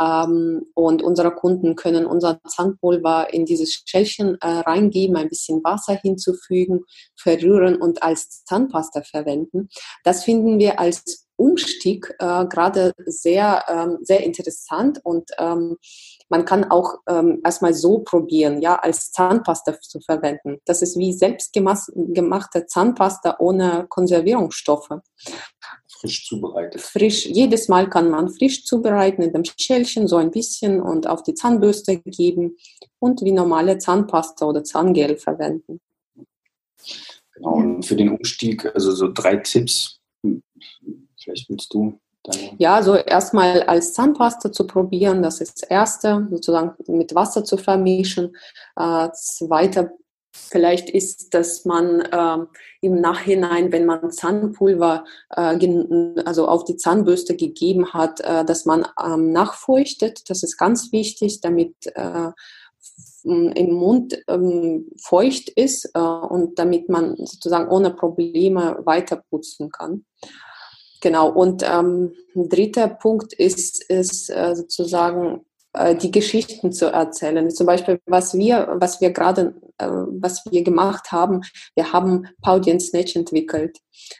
Ähm, 0.00 0.66
und 0.74 1.02
unsere 1.02 1.34
Kunden 1.34 1.76
können 1.76 2.06
unser 2.06 2.40
Zahnpulver 2.46 3.32
in 3.32 3.44
dieses 3.44 3.82
Schälchen 3.86 4.36
äh, 4.40 4.46
reingeben, 4.48 5.16
ein 5.16 5.28
bisschen 5.28 5.62
Wasser 5.62 5.94
hinzufügen, 5.94 6.80
verrühren 7.16 7.76
und 7.76 8.02
als 8.02 8.44
Zahnpasta 8.44 9.02
verwenden. 9.02 9.68
Das 10.04 10.24
finden 10.24 10.58
wir 10.58 10.79
als 10.80 11.26
Umstieg 11.36 12.14
äh, 12.18 12.46
gerade 12.46 12.92
sehr, 13.06 13.64
ähm, 13.68 13.98
sehr 14.02 14.24
interessant 14.24 15.00
und 15.04 15.30
ähm, 15.38 15.76
man 16.28 16.44
kann 16.44 16.70
auch 16.70 16.96
ähm, 17.08 17.40
erstmal 17.44 17.74
so 17.74 18.00
probieren, 18.00 18.60
ja, 18.60 18.76
als 18.76 19.10
Zahnpasta 19.12 19.80
zu 19.80 20.00
verwenden. 20.00 20.58
Das 20.64 20.80
ist 20.82 20.98
wie 20.98 21.12
selbstgemachte 21.12 22.66
Zahnpasta 22.66 23.36
ohne 23.40 23.86
Konservierungsstoffe. 23.88 24.90
Frisch 25.88 26.26
zubereitet. 26.26 26.80
Frisch. 26.80 27.26
Jedes 27.26 27.68
Mal 27.68 27.88
kann 27.90 28.10
man 28.10 28.30
frisch 28.30 28.64
zubereiten 28.64 29.22
in 29.22 29.32
dem 29.32 29.44
Schälchen 29.44 30.08
so 30.08 30.16
ein 30.16 30.30
bisschen 30.30 30.80
und 30.80 31.06
auf 31.06 31.22
die 31.22 31.34
Zahnbürste 31.34 31.98
geben 31.98 32.56
und 32.98 33.22
wie 33.22 33.32
normale 33.32 33.78
Zahnpasta 33.78 34.46
oder 34.46 34.62
Zahngel 34.62 35.16
verwenden. 35.16 35.80
Genau. 37.34 37.54
Und 37.54 37.84
für 37.84 37.96
den 37.96 38.10
Umstieg, 38.10 38.66
also 38.74 38.92
so 38.92 39.10
drei 39.12 39.36
Tipps 39.36 39.99
Vielleicht 40.22 41.48
willst 41.48 41.72
du 41.74 41.98
Deine 42.22 42.50
ja, 42.58 42.82
so 42.82 42.96
erstmal 42.96 43.62
als 43.62 43.94
Zahnpasta 43.94 44.52
zu 44.52 44.66
probieren, 44.66 45.22
das 45.22 45.40
ist 45.40 45.62
das 45.62 45.70
Erste, 45.70 46.28
sozusagen 46.30 46.74
mit 46.86 47.14
Wasser 47.14 47.44
zu 47.44 47.56
vermischen. 47.56 48.36
Äh, 48.76 49.08
zweiter 49.14 49.90
vielleicht 50.32 50.90
ist, 50.90 51.32
dass 51.34 51.64
man 51.64 52.00
äh, 52.00 52.46
im 52.82 53.00
Nachhinein, 53.00 53.72
wenn 53.72 53.86
man 53.86 54.10
Zahnpulver 54.10 55.04
äh, 55.30 55.58
also 56.24 56.46
auf 56.46 56.64
die 56.64 56.76
Zahnbürste 56.76 57.36
gegeben 57.36 57.92
hat, 57.92 58.20
äh, 58.20 58.44
dass 58.44 58.66
man 58.66 58.86
ähm, 59.02 59.32
nachfeuchtet. 59.32 60.28
Das 60.28 60.42
ist 60.42 60.56
ganz 60.56 60.92
wichtig, 60.92 61.40
damit 61.40 61.74
äh, 61.94 62.30
im 63.24 63.72
Mund 63.72 64.22
ähm, 64.28 64.90
feucht 65.02 65.48
ist 65.50 65.90
äh, 65.94 65.98
und 65.98 66.58
damit 66.58 66.88
man 66.88 67.16
sozusagen 67.16 67.68
ohne 67.68 67.90
Probleme 67.90 68.80
weiter 68.84 69.22
putzen 69.30 69.70
kann. 69.70 70.04
Genau, 71.00 71.30
und 71.30 71.62
ähm, 71.62 72.12
ein 72.34 72.48
dritter 72.48 72.88
Punkt 72.88 73.32
ist, 73.32 73.82
ist 73.88 74.30
äh, 74.30 74.54
sozusagen 74.54 75.46
äh, 75.72 75.94
die 75.94 76.10
Geschichten 76.10 76.72
zu 76.72 76.86
erzählen. 76.86 77.50
Zum 77.50 77.66
Beispiel, 77.66 78.00
was 78.06 78.34
wir, 78.34 78.74
was 78.74 79.00
wir 79.00 79.10
gerade, 79.10 79.54
äh, 79.78 79.86
was 79.86 80.44
wir 80.50 80.62
gemacht 80.62 81.12
haben, 81.12 81.42
wir 81.74 81.92
haben 81.92 82.26
Paudi 82.42 82.72
und 82.72 82.80
Snatch 82.80 83.16
entwickelt. 83.16 83.78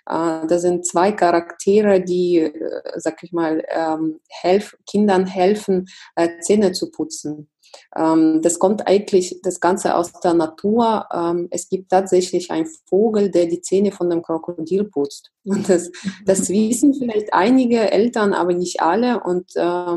Äh, 0.08 0.46
das 0.46 0.62
sind 0.62 0.86
zwei 0.86 1.12
Charaktere, 1.12 2.00
die, 2.00 2.38
äh, 2.38 2.52
sag 2.96 3.22
ich 3.22 3.32
mal, 3.32 3.64
ähm, 3.68 4.20
helf, 4.28 4.76
Kindern 4.88 5.26
helfen, 5.26 5.86
äh, 6.14 6.28
Zähne 6.40 6.72
zu 6.72 6.90
putzen. 6.90 7.50
Ähm, 7.96 8.40
das 8.42 8.58
kommt 8.58 8.86
eigentlich 8.86 9.40
das 9.42 9.60
Ganze 9.60 9.94
aus 9.94 10.12
der 10.12 10.34
Natur. 10.34 11.06
Ähm, 11.12 11.48
es 11.50 11.68
gibt 11.68 11.90
tatsächlich 11.90 12.50
einen 12.50 12.68
Vogel, 12.88 13.30
der 13.30 13.46
die 13.46 13.60
Zähne 13.60 13.92
von 13.92 14.10
dem 14.10 14.22
Krokodil 14.22 14.84
putzt. 14.84 15.30
Und 15.44 15.68
das, 15.68 15.90
das 16.24 16.48
wissen 16.48 16.94
vielleicht 16.94 17.32
einige 17.32 17.90
Eltern, 17.90 18.32
aber 18.32 18.52
nicht 18.52 18.80
alle. 18.80 19.20
Und 19.20 19.54
äh, 19.56 19.96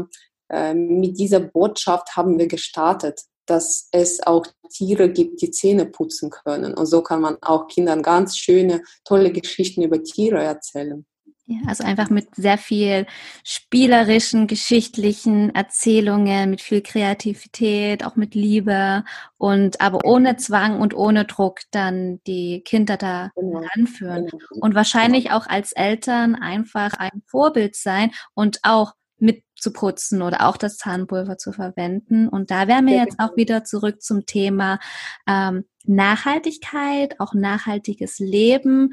äh, 0.49 0.73
mit 0.73 1.17
dieser 1.19 1.39
Botschaft 1.39 2.15
haben 2.15 2.38
wir 2.38 2.47
gestartet, 2.47 3.21
dass 3.45 3.89
es 3.91 4.25
auch 4.25 4.45
Tiere 4.69 5.09
gibt, 5.09 5.41
die 5.41 5.51
Zähne 5.51 5.86
putzen 5.86 6.29
können. 6.29 6.73
Und 6.73 6.86
so 6.86 7.01
kann 7.01 7.21
man 7.21 7.38
auch 7.41 7.67
Kindern 7.67 8.01
ganz 8.01 8.38
schöne, 8.38 8.81
tolle 9.03 9.31
Geschichten 9.31 9.81
über 9.81 10.01
Tiere 10.01 10.41
erzählen. 10.41 11.05
Ja, 11.45 11.58
also 11.67 11.84
einfach 11.84 12.10
mit 12.10 12.34
sehr 12.36 12.58
viel 12.58 13.06
spielerischen, 13.43 14.47
geschichtlichen 14.47 15.53
Erzählungen, 15.53 16.49
mit 16.49 16.62
viel 16.62 16.82
Kreativität, 16.82 18.06
auch 18.06 18.15
mit 18.15 18.34
Liebe 18.34 19.03
und 19.38 19.82
aber 19.82 20.06
ohne 20.06 20.38
Zwang 20.38 20.79
und 20.79 20.93
ohne 20.93 21.25
Druck 21.25 21.60
dann 21.71 22.21
die 22.27 22.62
Kinder 22.62 22.95
da 22.95 23.32
genau. 23.36 23.62
anführen. 23.75 24.27
Genau. 24.27 24.45
Und 24.62 24.73
wahrscheinlich 24.73 25.32
auch 25.32 25.45
als 25.45 25.73
Eltern 25.73 26.36
einfach 26.36 26.93
ein 26.93 27.23
Vorbild 27.25 27.75
sein 27.75 28.12
und 28.34 28.60
auch 28.63 28.94
mit 29.17 29.44
zu 29.56 29.73
putzen 29.73 30.21
oder 30.21 30.48
auch 30.48 30.56
das 30.56 30.77
Zahnpulver 30.77 31.37
zu 31.37 31.52
verwenden. 31.52 32.29
Und 32.29 32.52
da 32.52 32.69
wären 32.69 32.85
wir 32.85 32.96
jetzt 32.96 33.19
auch 33.19 33.35
wieder 33.35 33.65
zurück 33.65 34.02
zum 34.02 34.25
Thema 34.25 34.79
ähm, 35.27 35.65
Nachhaltigkeit, 35.83 37.19
auch 37.19 37.33
nachhaltiges 37.33 38.19
Leben 38.19 38.91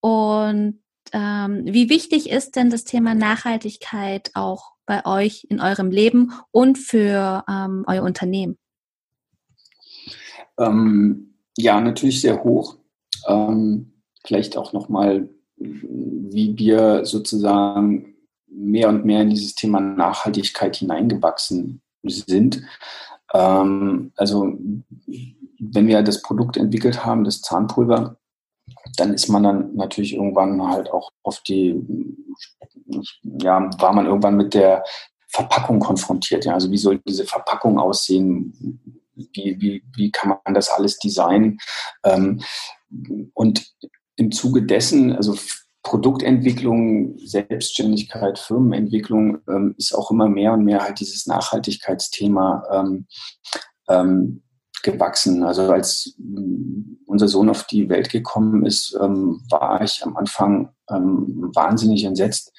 und 0.00 0.81
ähm, 1.12 1.62
wie 1.64 1.88
wichtig 1.88 2.30
ist 2.30 2.56
denn 2.56 2.70
das 2.70 2.84
Thema 2.84 3.14
Nachhaltigkeit 3.14 4.30
auch 4.34 4.72
bei 4.86 5.04
euch 5.04 5.46
in 5.48 5.60
eurem 5.60 5.90
Leben 5.90 6.32
und 6.50 6.78
für 6.78 7.44
ähm, 7.48 7.84
euer 7.86 8.02
Unternehmen? 8.02 8.58
Ähm, 10.58 11.34
ja, 11.56 11.80
natürlich 11.80 12.20
sehr 12.20 12.42
hoch. 12.42 12.76
Ähm, 13.26 13.92
vielleicht 14.24 14.56
auch 14.56 14.72
nochmal, 14.72 15.28
wie 15.56 16.56
wir 16.58 17.04
sozusagen 17.04 18.14
mehr 18.46 18.88
und 18.88 19.04
mehr 19.04 19.22
in 19.22 19.30
dieses 19.30 19.54
Thema 19.54 19.80
Nachhaltigkeit 19.80 20.76
hineingewachsen 20.76 21.80
sind. 22.02 22.62
Ähm, 23.32 24.12
also 24.16 24.58
wenn 25.58 25.86
wir 25.86 26.02
das 26.02 26.22
Produkt 26.22 26.56
entwickelt 26.56 27.04
haben, 27.04 27.24
das 27.24 27.40
Zahnpulver, 27.40 28.16
dann 28.96 29.14
ist 29.14 29.28
man 29.28 29.42
dann 29.42 29.74
natürlich 29.74 30.14
irgendwann 30.14 30.62
halt 30.68 30.90
auch 30.90 31.10
auf 31.22 31.40
die, 31.40 31.80
ja, 33.22 33.70
war 33.78 33.92
man 33.92 34.06
irgendwann 34.06 34.36
mit 34.36 34.54
der 34.54 34.84
Verpackung 35.28 35.80
konfrontiert. 35.80 36.44
Ja, 36.44 36.54
also 36.54 36.70
wie 36.70 36.78
soll 36.78 37.00
diese 37.06 37.24
Verpackung 37.24 37.78
aussehen? 37.78 38.98
Wie, 39.14 39.56
wie, 39.60 39.82
wie 39.94 40.10
kann 40.10 40.36
man 40.44 40.54
das 40.54 40.68
alles 40.68 40.98
designen? 40.98 41.58
Ähm, 42.04 42.42
und 43.34 43.66
im 44.16 44.30
Zuge 44.30 44.62
dessen, 44.62 45.12
also 45.16 45.36
Produktentwicklung, 45.82 47.18
Selbstständigkeit, 47.18 48.38
Firmenentwicklung 48.38 49.38
ähm, 49.48 49.74
ist 49.78 49.94
auch 49.94 50.10
immer 50.10 50.28
mehr 50.28 50.52
und 50.52 50.64
mehr 50.64 50.82
halt 50.82 51.00
dieses 51.00 51.26
Nachhaltigkeitsthema 51.26 52.64
ähm, 52.70 53.06
ähm, 53.88 54.42
gewachsen. 54.82 55.42
Also 55.44 55.62
als 55.70 56.14
mm, 56.18 56.96
unser 57.06 57.28
Sohn 57.28 57.48
auf 57.48 57.64
die 57.64 57.88
Welt 57.88 58.10
gekommen 58.10 58.64
ist, 58.66 58.96
ähm, 59.00 59.42
war 59.50 59.82
ich 59.82 60.02
am 60.04 60.16
Anfang 60.16 60.70
ähm, 60.90 61.50
wahnsinnig 61.54 62.04
entsetzt, 62.04 62.52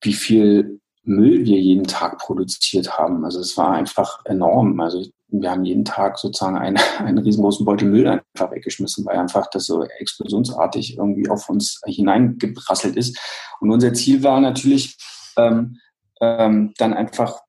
wie 0.00 0.12
viel 0.12 0.80
Müll 1.04 1.44
wir 1.44 1.58
jeden 1.58 1.86
Tag 1.86 2.18
produziert 2.18 2.96
haben. 2.96 3.24
Also 3.24 3.40
es 3.40 3.56
war 3.56 3.72
einfach 3.72 4.24
enorm. 4.24 4.80
Also 4.80 5.04
wir 5.28 5.50
haben 5.50 5.64
jeden 5.64 5.84
Tag 5.84 6.18
sozusagen 6.18 6.56
einen, 6.56 6.78
einen 6.98 7.18
riesengroßen 7.18 7.66
Beutel 7.66 7.88
Müll 7.88 8.06
einfach 8.06 8.50
weggeschmissen, 8.52 9.04
weil 9.04 9.16
einfach 9.16 9.48
das 9.50 9.66
so 9.66 9.82
explosionsartig 9.84 10.98
irgendwie 10.98 11.28
auf 11.28 11.48
uns 11.48 11.80
hineingeprasselt 11.84 12.96
ist. 12.96 13.18
Und 13.60 13.70
unser 13.70 13.92
Ziel 13.94 14.22
war 14.22 14.40
natürlich, 14.40 14.96
ähm, 15.36 15.78
ähm, 16.20 16.72
dann 16.78 16.94
einfach 16.94 17.40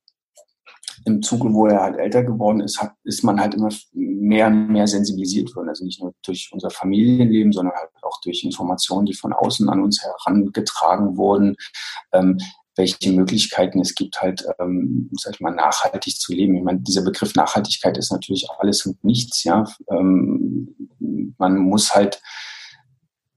im 1.06 1.22
Zuge, 1.22 1.54
wo 1.54 1.68
er 1.68 1.82
halt 1.82 1.97
älter 1.97 2.24
geworden 2.24 2.62
ist, 2.62 2.82
hat, 2.82 2.93
ist 3.04 3.24
man 3.24 3.39
halt 3.39 3.54
immer 3.54 3.70
mehr 3.93 4.47
und 4.47 4.70
mehr 4.70 4.88
sensibilisiert 4.88 5.56
worden. 5.56 5.70
Also 5.70 5.84
nicht 5.84 6.01
nur 6.01 6.14
durch 6.26 6.49
unser 6.51 6.70
Familienleben, 6.70 7.51
sondern 7.51 7.76
halt 7.76 7.89
auch 8.01 8.20
durch 8.22 8.43
Informationen, 8.43 9.06
die 9.06 9.14
von 9.14 9.34
außen 9.34 9.70
an 9.70 9.82
uns 9.82 10.01
herangetragen 10.04 11.18
wurden. 11.18 11.56
Ähm, 12.12 12.38
welche 12.76 13.12
Möglichkeiten 13.12 13.80
es 13.82 13.93
gibt, 13.93 14.22
halt, 14.22 14.45
ähm, 14.60 15.10
sag 15.14 15.36
ich 15.36 15.41
mal, 15.41 15.54
nachhaltig 15.54 16.20
zu 16.20 16.34
leben. 16.34 16.56
Ich 16.56 16.64
meine, 16.64 16.80
dieser 16.80 17.04
Begriff 17.04 17.36
Nachhaltigkeit 17.36 17.97
ist 17.97 18.12
natürlich 18.12 18.47
alles 18.58 18.86
und 18.86 19.04
nichts, 19.04 19.43
ja. 19.43 19.66
Ähm, 19.91 20.76
man 21.38 21.58
muss 21.58 21.93
halt 21.93 22.22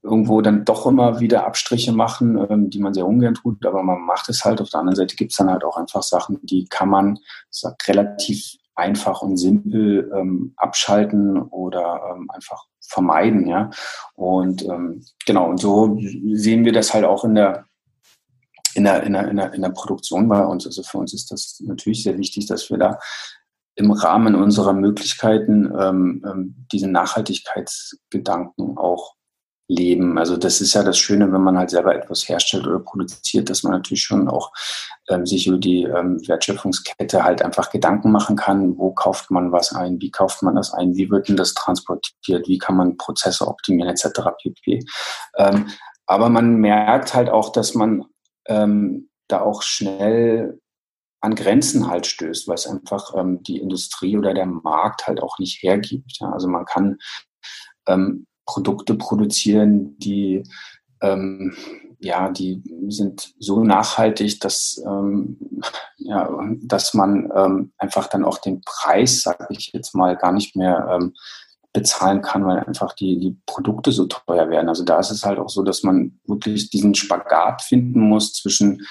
irgendwo 0.07 0.41
dann 0.41 0.65
doch 0.65 0.85
immer 0.85 1.19
wieder 1.19 1.45
Abstriche 1.45 1.91
machen, 1.91 2.37
ähm, 2.49 2.69
die 2.69 2.79
man 2.79 2.93
sehr 2.93 3.05
ungern 3.05 3.35
tut, 3.35 3.65
aber 3.65 3.83
man 3.83 4.01
macht 4.01 4.29
es 4.29 4.43
halt. 4.43 4.61
Auf 4.61 4.69
der 4.69 4.79
anderen 4.79 4.95
Seite 4.95 5.15
gibt 5.15 5.31
es 5.31 5.37
dann 5.37 5.49
halt 5.49 5.63
auch 5.63 5.77
einfach 5.77 6.03
Sachen, 6.03 6.39
die 6.43 6.65
kann 6.65 6.89
man 6.89 7.19
sag, 7.49 7.75
relativ 7.87 8.55
einfach 8.75 9.21
und 9.21 9.37
simpel 9.37 10.11
ähm, 10.15 10.53
abschalten 10.57 11.41
oder 11.41 11.99
ähm, 12.11 12.29
einfach 12.31 12.65
vermeiden, 12.79 13.47
ja. 13.47 13.69
Und 14.13 14.63
ähm, 14.65 15.03
genau, 15.25 15.49
und 15.49 15.59
so 15.59 15.99
sehen 16.33 16.63
wir 16.63 16.73
das 16.73 16.93
halt 16.93 17.05
auch 17.05 17.25
in 17.25 17.35
der 17.35 17.65
in 18.75 18.83
der, 18.83 19.01
in, 19.01 19.13
der, 19.13 19.27
in, 19.27 19.37
der, 19.37 19.53
in 19.53 19.61
der 19.63 19.69
Produktion 19.69 20.29
bei 20.29 20.45
uns. 20.45 20.67
Also 20.67 20.83
für 20.83 20.99
uns 20.99 21.11
ist 21.11 21.31
das 21.31 21.59
natürlich 21.65 22.03
sehr 22.03 22.17
wichtig, 22.19 22.45
dass 22.45 22.69
wir 22.69 22.77
da 22.77 22.99
im 23.73 23.91
Rahmen 23.91 24.35
unserer 24.35 24.73
Möglichkeiten 24.73 25.71
ähm, 25.79 26.23
ähm, 26.27 26.65
diesen 26.71 26.91
Nachhaltigkeitsgedanken 26.91 28.77
auch 28.77 29.16
leben. 29.67 30.17
Also 30.17 30.37
das 30.37 30.61
ist 30.61 30.73
ja 30.73 30.83
das 30.83 30.97
Schöne, 30.97 31.31
wenn 31.31 31.41
man 31.41 31.57
halt 31.57 31.69
selber 31.69 31.93
etwas 31.95 32.27
herstellt 32.27 32.65
oder 32.65 32.79
produziert, 32.79 33.49
dass 33.49 33.63
man 33.63 33.73
natürlich 33.73 34.03
schon 34.03 34.29
auch 34.29 34.51
ähm, 35.09 35.25
sich 35.25 35.47
über 35.47 35.57
die 35.57 35.83
ähm, 35.83 36.25
Wertschöpfungskette 36.27 37.23
halt 37.23 37.41
einfach 37.41 37.69
Gedanken 37.69 38.11
machen 38.11 38.35
kann, 38.35 38.77
wo 38.77 38.91
kauft 38.91 39.29
man 39.29 39.51
was 39.51 39.73
ein, 39.73 39.99
wie 39.99 40.11
kauft 40.11 40.41
man 40.41 40.55
das 40.55 40.73
ein, 40.73 40.95
wie 40.95 41.09
wird 41.09 41.27
denn 41.27 41.35
das 41.35 41.53
transportiert, 41.53 42.47
wie 42.47 42.57
kann 42.57 42.77
man 42.77 42.97
Prozesse 42.97 43.47
optimieren 43.47 43.89
etc. 43.89 44.21
pp. 44.41 44.85
Ähm, 45.37 45.67
aber 46.05 46.29
man 46.29 46.55
merkt 46.55 47.13
halt 47.13 47.29
auch, 47.29 47.51
dass 47.51 47.73
man 47.73 48.05
ähm, 48.47 49.09
da 49.27 49.41
auch 49.41 49.61
schnell 49.61 50.61
an 51.19 51.35
Grenzen 51.35 51.89
halt 51.89 52.05
stößt, 52.07 52.47
es 52.47 52.67
einfach 52.67 53.13
ähm, 53.15 53.43
die 53.43 53.57
Industrie 53.57 54.17
oder 54.17 54.33
der 54.33 54.45
Markt 54.45 55.07
halt 55.07 55.21
auch 55.21 55.39
nicht 55.39 55.61
hergibt. 55.61 56.19
Ja. 56.21 56.31
Also 56.31 56.47
man 56.47 56.63
kann 56.63 56.97
ähm, 57.87 58.27
Produkte 58.47 58.95
produzieren, 58.95 59.99
die 59.99 60.43
ähm, 61.01 61.55
ja, 61.99 62.29
die 62.29 62.61
sind 62.89 63.33
so 63.39 63.63
nachhaltig, 63.63 64.39
dass, 64.39 64.81
ähm, 64.85 65.37
ja, 65.97 66.29
dass 66.61 66.93
man 66.93 67.31
ähm, 67.35 67.71
einfach 67.77 68.07
dann 68.07 68.23
auch 68.23 68.37
den 68.37 68.61
Preis, 68.61 69.23
sage 69.23 69.47
ich 69.49 69.71
jetzt 69.73 69.95
mal, 69.95 70.15
gar 70.15 70.31
nicht 70.31 70.55
mehr 70.55 70.87
ähm, 70.91 71.13
bezahlen 71.73 72.21
kann, 72.21 72.45
weil 72.45 72.59
einfach 72.59 72.93
die, 72.93 73.19
die 73.19 73.37
Produkte 73.45 73.91
so 73.91 74.05
teuer 74.05 74.49
werden. 74.49 74.69
Also 74.69 74.83
da 74.83 74.99
ist 74.99 75.11
es 75.11 75.23
halt 75.23 75.39
auch 75.39 75.49
so, 75.49 75.63
dass 75.63 75.83
man 75.83 76.19
wirklich 76.25 76.69
diesen 76.69 76.93
Spagat 76.95 77.61
finden 77.61 77.99
muss 77.99 78.33
zwischen 78.33 78.85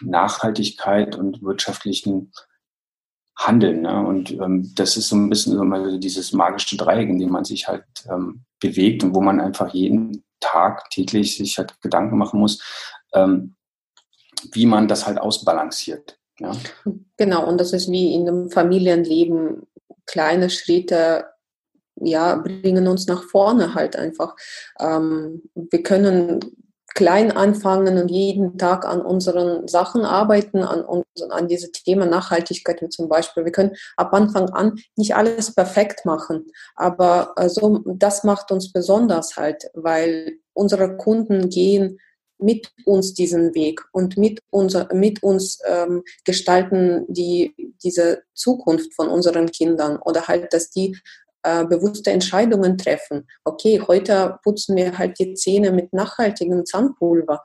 Nachhaltigkeit 0.00 1.16
und 1.16 1.42
wirtschaftlichen 1.42 2.32
Handeln. 3.36 3.82
Ne? 3.82 4.06
Und 4.06 4.32
ähm, 4.32 4.72
das 4.74 4.96
ist 4.96 5.08
so 5.08 5.16
ein 5.16 5.28
bisschen 5.28 5.56
so 5.56 5.64
mal 5.64 5.98
dieses 5.98 6.32
magische 6.32 6.76
Dreieck, 6.76 7.08
in 7.08 7.18
dem 7.18 7.30
man 7.30 7.44
sich 7.44 7.68
halt 7.68 7.84
ähm, 8.10 8.44
bewegt 8.60 9.04
und 9.04 9.14
wo 9.14 9.20
man 9.20 9.40
einfach 9.40 9.72
jeden 9.74 10.24
Tag 10.40 10.90
täglich 10.90 11.36
sich 11.36 11.58
halt 11.58 11.80
Gedanken 11.80 12.18
machen 12.18 12.40
muss, 12.40 12.62
ähm, 13.12 13.54
wie 14.52 14.66
man 14.66 14.88
das 14.88 15.06
halt 15.06 15.18
ausbalanciert. 15.18 16.18
Ja? 16.38 16.52
Genau, 17.16 17.46
und 17.46 17.58
das 17.58 17.72
ist 17.72 17.90
wie 17.90 18.14
in 18.14 18.28
einem 18.28 18.50
Familienleben 18.50 19.66
kleine 20.06 20.50
Schritte 20.50 21.26
ja, 22.00 22.36
bringen 22.36 22.88
uns 22.88 23.06
nach 23.06 23.22
vorne 23.24 23.74
halt 23.74 23.96
einfach. 23.96 24.36
Ähm, 24.78 25.42
wir 25.54 25.82
können 25.82 26.40
klein 26.96 27.30
anfangen 27.30 27.98
und 27.98 28.08
jeden 28.08 28.56
Tag 28.56 28.86
an 28.86 29.02
unseren 29.02 29.68
Sachen 29.68 30.04
arbeiten, 30.04 30.64
an, 30.64 30.80
unseren, 30.80 31.30
an 31.30 31.46
diese 31.46 31.70
Themen 31.70 32.08
Nachhaltigkeit 32.08 32.80
wie 32.80 32.88
zum 32.88 33.08
Beispiel. 33.08 33.44
Wir 33.44 33.52
können 33.52 33.76
ab 33.96 34.14
Anfang 34.14 34.48
an 34.48 34.78
nicht 34.96 35.14
alles 35.14 35.54
perfekt 35.54 36.06
machen, 36.06 36.46
aber 36.74 37.36
also, 37.36 37.82
das 37.84 38.24
macht 38.24 38.50
uns 38.50 38.72
besonders 38.72 39.36
halt, 39.36 39.66
weil 39.74 40.38
unsere 40.54 40.96
Kunden 40.96 41.50
gehen 41.50 41.98
mit 42.38 42.72
uns 42.84 43.14
diesen 43.14 43.54
Weg 43.54 43.82
und 43.92 44.16
mit, 44.16 44.40
unser, 44.50 44.92
mit 44.94 45.22
uns 45.22 45.58
ähm, 45.66 46.02
gestalten 46.24 47.04
die, 47.08 47.54
diese 47.82 48.22
Zukunft 48.34 48.94
von 48.94 49.08
unseren 49.08 49.50
Kindern 49.50 49.98
oder 49.98 50.28
halt, 50.28 50.52
dass 50.52 50.70
die 50.70 50.96
äh, 51.46 51.64
bewusste 51.64 52.10
Entscheidungen 52.10 52.76
treffen. 52.76 53.28
Okay, 53.44 53.80
heute 53.86 54.38
putzen 54.42 54.74
wir 54.74 54.98
halt 54.98 55.16
die 55.20 55.34
Zähne 55.34 55.70
mit 55.70 55.92
nachhaltigem 55.92 56.66
Zahnpulver 56.66 57.40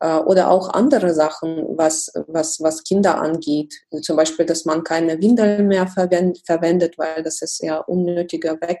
äh, 0.00 0.16
oder 0.16 0.50
auch 0.50 0.68
andere 0.68 1.14
Sachen, 1.14 1.64
was, 1.76 2.12
was, 2.26 2.60
was 2.60 2.84
Kinder 2.84 3.18
angeht. 3.18 3.72
Zum 4.02 4.16
Beispiel, 4.16 4.44
dass 4.44 4.66
man 4.66 4.84
keine 4.84 5.22
Windeln 5.22 5.68
mehr 5.68 5.86
verwend, 5.86 6.42
verwendet, 6.44 6.98
weil 6.98 7.22
das 7.22 7.40
ist 7.40 7.62
ja 7.62 7.78
unnötiger 7.78 8.60
Weg, 8.60 8.80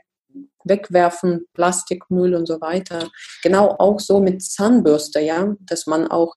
Wegwerfen, 0.64 1.46
Plastikmüll 1.54 2.34
und 2.34 2.46
so 2.46 2.60
weiter. 2.60 3.08
Genau 3.42 3.74
auch 3.78 3.98
so 3.98 4.20
mit 4.20 4.42
Zahnbürste, 4.42 5.20
ja, 5.20 5.54
dass 5.60 5.86
man 5.86 6.06
auch 6.06 6.34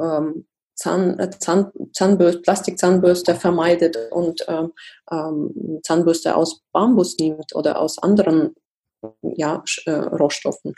ähm, 0.00 0.48
Zahn, 0.78 1.18
äh, 1.18 1.30
Zahn, 1.38 1.72
Zahnbürste, 1.92 2.40
Plastikzahnbürste 2.42 3.34
vermeidet 3.34 3.98
und 4.12 4.44
ähm, 4.46 4.72
ähm, 5.10 5.80
Zahnbürste 5.82 6.36
aus 6.36 6.62
Bambus 6.72 7.18
nimmt 7.18 7.54
oder 7.54 7.80
aus 7.80 7.98
anderen 7.98 8.54
ja, 9.22 9.62
äh, 9.86 9.90
Rohstoffen. 9.90 10.74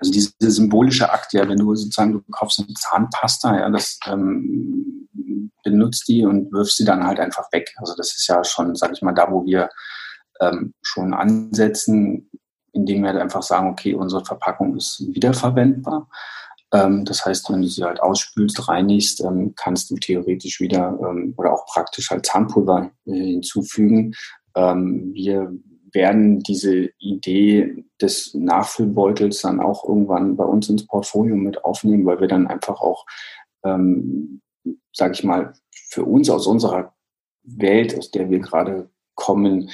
Also 0.00 0.12
diese 0.12 0.32
symbolische 0.38 1.10
Akt, 1.10 1.32
ja, 1.32 1.48
wenn 1.48 1.58
du 1.58 1.74
sozusagen, 1.74 2.12
du 2.12 2.22
kaufst 2.30 2.58
eine 2.58 2.74
Zahnpasta, 2.74 3.58
ja, 3.58 3.70
das 3.70 3.98
ähm, 4.06 5.08
benutzt 5.62 6.08
die 6.08 6.24
und 6.24 6.50
wirfst 6.52 6.78
sie 6.78 6.84
dann 6.84 7.06
halt 7.06 7.20
einfach 7.20 7.52
weg. 7.52 7.70
Also 7.76 7.94
das 7.96 8.16
ist 8.16 8.26
ja 8.28 8.42
schon, 8.44 8.74
sag 8.74 8.92
ich 8.92 9.02
mal, 9.02 9.12
da, 9.12 9.30
wo 9.30 9.44
wir 9.44 9.68
ähm, 10.40 10.74
schon 10.82 11.14
ansetzen, 11.14 12.30
indem 12.72 13.02
wir 13.02 13.10
halt 13.10 13.20
einfach 13.20 13.42
sagen, 13.42 13.70
okay, 13.70 13.94
unsere 13.94 14.24
Verpackung 14.24 14.76
ist 14.76 15.02
wiederverwendbar. 15.14 16.08
Ähm, 16.72 17.04
das 17.04 17.24
heißt, 17.24 17.50
wenn 17.50 17.62
du 17.62 17.68
sie 17.68 17.84
halt 17.84 18.00
ausspülst, 18.00 18.68
reinigst, 18.68 19.22
ähm, 19.22 19.54
kannst 19.56 19.90
du 19.90 19.96
theoretisch 19.96 20.60
wieder 20.60 20.98
ähm, 21.02 21.34
oder 21.36 21.52
auch 21.52 21.66
praktisch 21.66 22.10
halt 22.10 22.26
Zahnpulver 22.26 22.90
äh, 23.06 23.12
hinzufügen. 23.12 24.14
wir 24.54 25.52
werden 25.92 26.40
diese 26.40 26.90
Idee 26.98 27.84
des 28.00 28.34
Nachfüllbeutels 28.34 29.42
dann 29.42 29.60
auch 29.60 29.84
irgendwann 29.84 30.36
bei 30.36 30.44
uns 30.44 30.68
ins 30.68 30.86
Portfolio 30.86 31.36
mit 31.36 31.64
aufnehmen, 31.64 32.04
weil 32.06 32.20
wir 32.20 32.28
dann 32.28 32.46
einfach 32.46 32.80
auch, 32.80 33.06
ähm, 33.64 34.40
sage 34.92 35.12
ich 35.12 35.24
mal, 35.24 35.52
für 35.70 36.04
uns 36.04 36.28
aus 36.28 36.46
unserer 36.46 36.94
Welt, 37.42 37.96
aus 37.96 38.10
der 38.10 38.30
wir 38.30 38.40
gerade 38.40 38.90
kommen, 39.14 39.70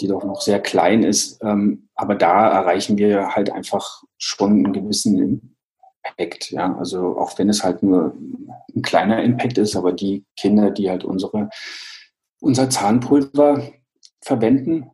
die 0.00 0.06
doch 0.06 0.24
noch 0.24 0.40
sehr 0.40 0.60
klein 0.60 1.02
ist, 1.02 1.42
ähm, 1.42 1.88
aber 1.94 2.14
da 2.14 2.48
erreichen 2.48 2.96
wir 2.98 3.34
halt 3.34 3.50
einfach 3.50 4.04
schon 4.16 4.64
einen 4.64 4.72
gewissen 4.72 5.56
Impact. 6.16 6.50
Ja, 6.50 6.76
also 6.76 7.18
auch 7.18 7.38
wenn 7.38 7.48
es 7.48 7.62
halt 7.64 7.82
nur 7.82 8.14
ein 8.74 8.82
kleiner 8.82 9.22
Impact 9.22 9.58
ist, 9.58 9.76
aber 9.76 9.92
die 9.92 10.24
Kinder, 10.36 10.70
die 10.70 10.90
halt 10.90 11.04
unsere, 11.04 11.50
unser 12.40 12.70
Zahnpulver 12.70 13.62
verwenden, 14.20 14.90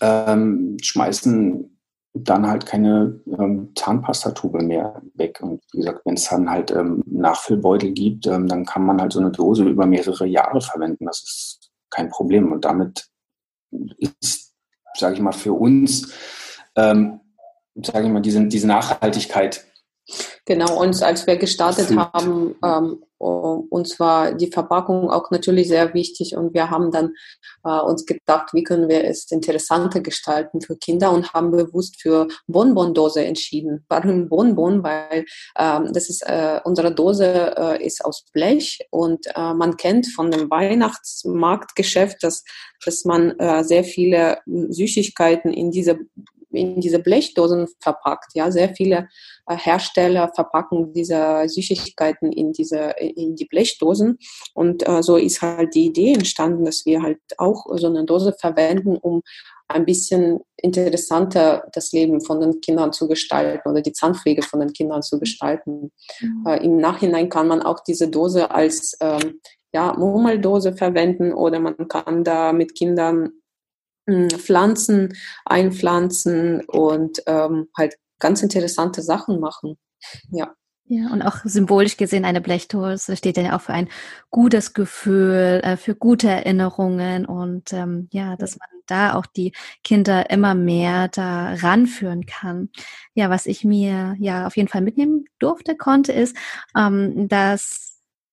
ähm, 0.00 0.76
schmeißen 0.82 1.76
dann 2.12 2.46
halt 2.46 2.66
keine 2.66 3.20
ähm, 3.38 3.72
Zahnpastatube 3.76 4.62
mehr 4.62 5.00
weg. 5.14 5.40
Und 5.42 5.62
wie 5.72 5.78
gesagt, 5.78 6.02
wenn 6.04 6.14
es 6.14 6.28
dann 6.28 6.50
halt 6.50 6.70
ähm, 6.72 7.02
Nachfüllbeutel 7.06 7.92
gibt, 7.92 8.26
ähm, 8.26 8.48
dann 8.48 8.64
kann 8.64 8.84
man 8.84 9.00
halt 9.00 9.12
so 9.12 9.20
eine 9.20 9.30
Dose 9.30 9.64
über 9.64 9.86
mehrere 9.86 10.26
Jahre 10.26 10.60
verwenden. 10.60 11.06
Das 11.06 11.22
ist 11.22 11.70
kein 11.90 12.08
Problem. 12.08 12.50
Und 12.50 12.64
damit 12.64 13.08
ist, 13.98 14.54
sage 14.94 15.14
ich 15.14 15.20
mal, 15.20 15.32
für 15.32 15.52
uns, 15.52 16.12
ähm, 16.74 17.20
sage 17.76 18.06
ich 18.06 18.12
mal, 18.12 18.20
diese, 18.20 18.44
diese 18.46 18.66
Nachhaltigkeit 18.66 19.64
Genau, 20.50 20.80
und 20.82 21.00
als 21.00 21.28
wir 21.28 21.36
gestartet 21.36 21.96
haben, 21.96 22.56
ähm, 22.64 23.04
uns 23.18 24.00
war 24.00 24.34
die 24.34 24.48
Verpackung 24.50 25.08
auch 25.08 25.30
natürlich 25.30 25.68
sehr 25.68 25.94
wichtig 25.94 26.34
und 26.36 26.54
wir 26.54 26.70
haben 26.70 26.90
dann 26.90 27.14
äh, 27.62 27.78
uns 27.78 28.04
gedacht, 28.04 28.52
wie 28.52 28.64
können 28.64 28.88
wir 28.88 29.04
es 29.04 29.30
interessanter 29.30 30.00
gestalten 30.00 30.60
für 30.60 30.76
Kinder 30.76 31.12
und 31.12 31.32
haben 31.34 31.52
bewusst 31.52 32.02
für 32.02 32.26
Bonbon-Dose 32.48 33.24
entschieden. 33.24 33.84
Warum 33.88 34.28
Bonbon? 34.28 34.82
Weil 34.82 35.24
ähm, 35.56 35.92
das 35.92 36.10
ist 36.10 36.22
äh, 36.22 36.58
unsere 36.64 36.92
Dose 36.92 37.54
äh, 37.56 37.86
ist 37.86 38.04
aus 38.04 38.24
Blech 38.32 38.80
und 38.90 39.28
äh, 39.36 39.54
man 39.54 39.76
kennt 39.76 40.08
von 40.08 40.32
dem 40.32 40.50
Weihnachtsmarktgeschäft, 40.50 42.24
dass 42.24 42.42
dass 42.84 43.04
man 43.04 43.38
äh, 43.38 43.62
sehr 43.62 43.84
viele 43.84 44.38
Süßigkeiten 44.46 45.52
in 45.52 45.70
diese 45.70 46.00
in 46.52 46.80
diese 46.80 46.98
Blechdosen 46.98 47.68
verpackt. 47.80 48.32
Ja, 48.34 48.50
sehr 48.50 48.74
viele 48.74 49.08
äh, 49.46 49.56
Hersteller 49.56 50.30
verpacken 50.34 50.92
diese 50.92 51.44
Süßigkeiten 51.46 52.32
in 52.32 52.52
diese 52.52 52.94
in 52.98 53.36
die 53.36 53.46
Blechdosen 53.46 54.18
und 54.54 54.86
äh, 54.88 55.02
so 55.02 55.16
ist 55.16 55.42
halt 55.42 55.74
die 55.74 55.86
Idee 55.86 56.14
entstanden, 56.14 56.64
dass 56.64 56.84
wir 56.86 57.02
halt 57.02 57.18
auch 57.38 57.66
so 57.76 57.86
eine 57.86 58.04
Dose 58.04 58.34
verwenden, 58.38 58.96
um 58.96 59.22
ein 59.68 59.84
bisschen 59.84 60.40
interessanter 60.56 61.68
das 61.72 61.92
Leben 61.92 62.20
von 62.20 62.40
den 62.40 62.60
Kindern 62.60 62.92
zu 62.92 63.08
gestalten 63.08 63.68
oder 63.68 63.80
die 63.80 63.92
Zahnpflege 63.92 64.42
von 64.42 64.60
den 64.60 64.72
Kindern 64.72 65.02
zu 65.02 65.18
gestalten. 65.18 65.92
Mhm. 66.20 66.46
Äh, 66.46 66.64
Im 66.64 66.76
Nachhinein 66.78 67.28
kann 67.28 67.48
man 67.48 67.62
auch 67.62 67.80
diese 67.80 68.08
Dose 68.08 68.50
als 68.50 68.96
ähm, 69.00 69.40
ja, 69.72 69.94
Murmeldose 69.96 70.72
verwenden 70.72 71.32
oder 71.32 71.60
man 71.60 71.76
kann 71.88 72.24
da 72.24 72.52
mit 72.52 72.74
Kindern 72.74 73.30
Pflanzen 74.30 75.14
einpflanzen 75.44 76.64
und 76.66 77.22
ähm, 77.26 77.68
halt 77.76 77.96
ganz 78.18 78.42
interessante 78.42 79.02
Sachen 79.02 79.40
machen. 79.40 79.78
Ja. 80.30 80.54
Ja, 80.92 81.12
und 81.12 81.22
auch 81.22 81.36
symbolisch 81.44 81.96
gesehen 81.96 82.24
eine 82.24 82.40
Blechdose 82.40 83.16
steht 83.16 83.36
ja 83.36 83.56
auch 83.56 83.60
für 83.60 83.72
ein 83.72 83.88
gutes 84.30 84.74
Gefühl, 84.74 85.60
äh, 85.62 85.76
für 85.76 85.94
gute 85.94 86.28
Erinnerungen 86.28 87.26
und 87.26 87.72
ähm, 87.72 88.08
ja, 88.10 88.34
dass 88.34 88.58
man 88.58 88.68
da 88.86 89.14
auch 89.14 89.26
die 89.26 89.52
Kinder 89.84 90.30
immer 90.30 90.56
mehr 90.56 91.06
da 91.06 91.54
ranführen 91.54 92.26
kann. 92.26 92.70
Ja, 93.14 93.30
was 93.30 93.46
ich 93.46 93.62
mir 93.64 94.16
ja 94.18 94.48
auf 94.48 94.56
jeden 94.56 94.68
Fall 94.68 94.80
mitnehmen 94.80 95.26
durfte, 95.38 95.76
konnte, 95.76 96.12
ist, 96.12 96.36
ähm, 96.76 97.28
dass 97.28 97.89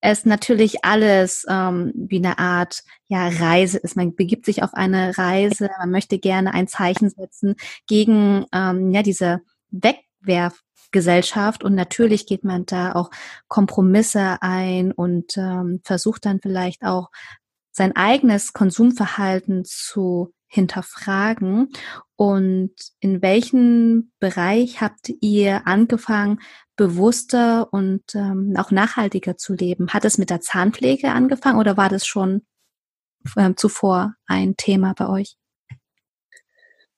es 0.08 0.24
natürlich 0.24 0.86
alles 0.86 1.46
ähm, 1.50 1.92
wie 1.94 2.20
eine 2.20 2.40
Art 2.40 2.84
ja 3.08 3.28
Reise 3.28 3.78
ist. 3.78 3.98
Man 3.98 4.16
begibt 4.16 4.46
sich 4.46 4.64
auf 4.64 4.74
eine 4.74 5.18
Reise, 5.18 5.70
man 5.80 5.92
möchte 5.92 6.18
gerne 6.18 6.54
ein 6.54 6.70
Zeichen 6.70 7.10
setzen 7.10 7.56
gegen 7.88 8.46
ähm, 8.54 8.92
ja 8.92 9.04
diese 9.04 9.42
Wegwerfgesellschaft 9.72 11.66
und 11.66 11.76
natürlich 11.76 12.26
geht 12.26 12.46
man 12.46 12.66
da 12.66 12.94
auch 12.94 13.12
Kompromisse 13.50 14.38
ein 14.40 14.94
und 14.94 15.36
ähm, 15.36 15.82
versucht 15.84 16.26
dann 16.26 16.40
vielleicht 16.42 16.84
auch 16.84 17.10
sein 17.72 17.94
eigenes 17.98 18.54
Konsumverhalten 18.54 19.66
zu 19.66 20.34
hinterfragen 20.48 21.68
und 22.16 22.72
in 23.02 23.22
welchem 23.22 24.14
Bereich 24.20 24.80
habt 24.80 25.12
ihr 25.20 25.68
angefangen, 25.68 26.40
bewusster 26.78 27.68
und 27.72 28.04
ähm, 28.16 28.54
auch 28.58 28.72
nachhaltiger 28.72 29.36
zu 29.36 29.54
leben? 29.54 29.90
Hat 29.90 30.06
es 30.06 30.18
mit 30.18 30.30
der 30.30 30.42
Zahnpflege 30.42 31.10
angefangen 31.10 31.60
oder 31.60 31.76
war 31.76 31.90
das 31.90 32.06
schon 32.06 32.44
ähm, 33.36 33.58
zuvor 33.58 34.14
ein 34.28 34.56
Thema 34.56 34.94
bei 34.98 35.10
euch? 35.10 35.36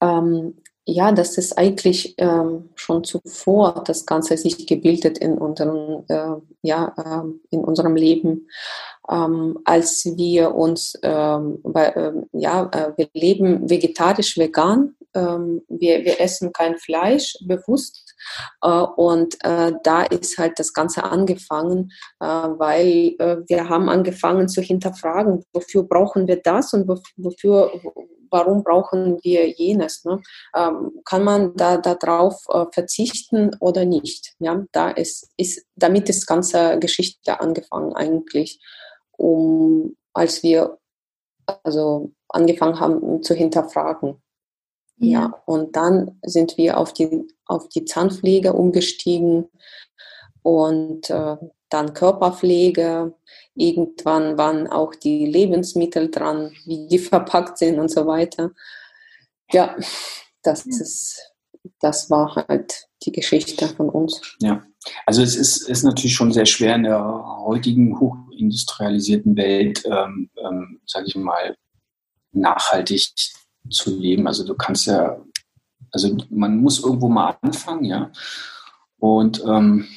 Ähm, 0.02 0.62
ja, 0.86 1.12
das 1.12 1.38
ist 1.38 1.58
eigentlich 1.58 2.16
ähm, 2.18 2.70
schon 2.76 3.04
zuvor 3.04 3.84
das 3.86 4.06
Ganze 4.06 4.38
sich 4.38 4.66
gebildet 4.66 5.20
in 5.20 5.38
unserem, 5.38 6.04
äh, 6.08 6.36
ja, 6.64 6.94
äh, 6.98 7.30
in 7.52 7.64
unserem 7.64 7.96
Leben. 7.96 8.48
Ähm, 9.10 9.60
als 9.66 10.06
wir 10.06 10.56
uns, 10.56 10.98
ähm, 11.04 11.60
bei, 11.64 12.14
ja, 12.32 12.70
äh, 12.72 12.94
wir 12.98 13.08
leben 13.14 13.70
vegetarisch 13.70 14.38
vegan, 14.38 14.96
wir, 15.12 16.06
wir 16.06 16.22
essen 16.22 16.54
kein 16.54 16.78
Fleisch 16.78 17.36
bewusst 17.42 18.09
und 18.62 19.36
äh, 19.44 19.74
da 19.84 20.04
ist 20.04 20.38
halt 20.38 20.60
das 20.60 20.74
Ganze 20.74 21.04
angefangen, 21.04 21.92
äh, 22.20 22.26
weil 22.26 23.16
äh, 23.20 23.38
wir 23.48 23.70
haben 23.70 23.90
angefangen 23.90 24.48
zu 24.48 24.62
hinterfragen, 24.62 25.44
wofür 25.54 25.84
brauchen 25.84 26.28
wir 26.28 26.42
das 26.42 26.74
und 26.74 26.88
wofür, 26.88 27.72
warum 28.32 28.64
brauchen 28.64 29.20
wir 29.24 29.50
jenes? 29.50 30.06
Ne? 30.06 30.22
Ähm, 30.56 31.02
kann 31.06 31.24
man 31.24 31.56
da 31.56 31.78
darauf 31.78 32.42
äh, 32.50 32.66
verzichten 32.72 33.52
oder 33.60 33.86
nicht? 33.86 34.34
Ja, 34.40 34.64
da 34.72 34.90
ist, 34.90 35.30
ist 35.38 35.66
damit 35.76 36.10
ist 36.10 36.28
ganze 36.28 36.80
Geschichte 36.80 37.40
angefangen 37.40 37.94
eigentlich, 37.94 38.60
um 39.18 39.96
als 40.14 40.44
wir 40.44 40.78
also 41.64 42.12
angefangen 42.30 42.80
haben 42.80 43.24
zu 43.24 43.34
hinterfragen. 43.34 44.22
Ja. 45.00 45.22
ja, 45.22 45.42
und 45.46 45.76
dann 45.76 46.20
sind 46.24 46.58
wir 46.58 46.78
auf 46.78 46.94
die, 46.94 47.28
auf 47.46 47.70
die 47.70 47.86
Zahnpflege 47.86 48.54
umgestiegen 48.54 49.50
und 50.44 51.10
äh, 51.10 51.38
dann 51.70 51.94
Körperpflege. 51.94 53.14
Irgendwann 53.56 54.38
waren 54.38 54.68
auch 54.68 54.96
die 54.96 55.26
Lebensmittel 55.26 56.10
dran, 56.10 56.52
wie 56.66 56.88
die 56.88 57.00
verpackt 57.00 57.58
sind 57.58 57.80
und 57.80 57.90
so 57.90 58.06
weiter. 58.08 58.52
Ja, 59.52 59.76
das 60.44 60.66
ja. 60.66 60.72
ist, 60.82 61.34
das 61.80 62.10
war 62.10 62.36
halt 62.48 62.88
die 63.04 63.12
Geschichte 63.12 63.68
von 63.68 63.90
uns. 63.90 64.38
Ja, 64.42 64.64
also 65.06 65.22
es 65.22 65.36
ist, 65.36 65.68
ist 65.68 65.84
natürlich 65.84 66.14
schon 66.14 66.32
sehr 66.32 66.46
schwer 66.46 66.76
in 66.76 66.84
der 66.84 67.04
heutigen 67.44 68.00
hochindustrialisierten 68.00 69.36
Welt, 69.36 69.84
ähm, 69.86 70.30
ähm, 70.38 70.82
sage 70.86 71.08
ich 71.08 71.16
mal, 71.16 71.56
nachhaltig 72.32 73.12
zu 73.70 73.98
leben. 73.98 74.28
Also 74.28 74.46
du 74.46 74.56
kannst 74.56 74.86
ja, 74.86 75.20
also 75.92 76.16
man 76.30 76.58
muss 76.58 76.84
irgendwo 76.84 77.10
mal 77.10 77.38
anfangen, 77.42 77.86
ja. 77.86 78.12
Und 78.98 79.44
ähm, 79.46 79.88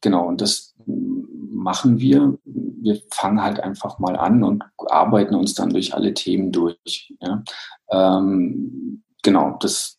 genau, 0.00 0.28
und 0.28 0.40
das 0.40 0.74
machen 0.86 1.98
wir. 1.98 2.38
Wir 2.44 3.00
fangen 3.10 3.42
halt 3.42 3.60
einfach 3.60 3.98
mal 3.98 4.16
an 4.16 4.44
und 4.44 4.64
arbeiten 4.88 5.34
uns 5.34 5.54
dann 5.54 5.70
durch 5.70 5.94
alle 5.94 6.14
Themen 6.14 6.52
durch. 6.52 7.12
Ja. 7.20 7.42
Ähm, 7.90 9.02
genau, 9.22 9.56
das 9.60 9.96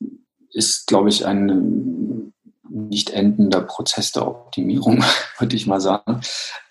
ist, 0.51 0.87
glaube 0.87 1.09
ich, 1.09 1.25
ein 1.25 2.33
nicht 2.69 3.09
endender 3.11 3.61
Prozess 3.61 4.11
der 4.11 4.27
Optimierung, 4.27 5.03
würde 5.39 5.55
ich 5.55 5.67
mal 5.67 5.81
sagen. 5.81 6.21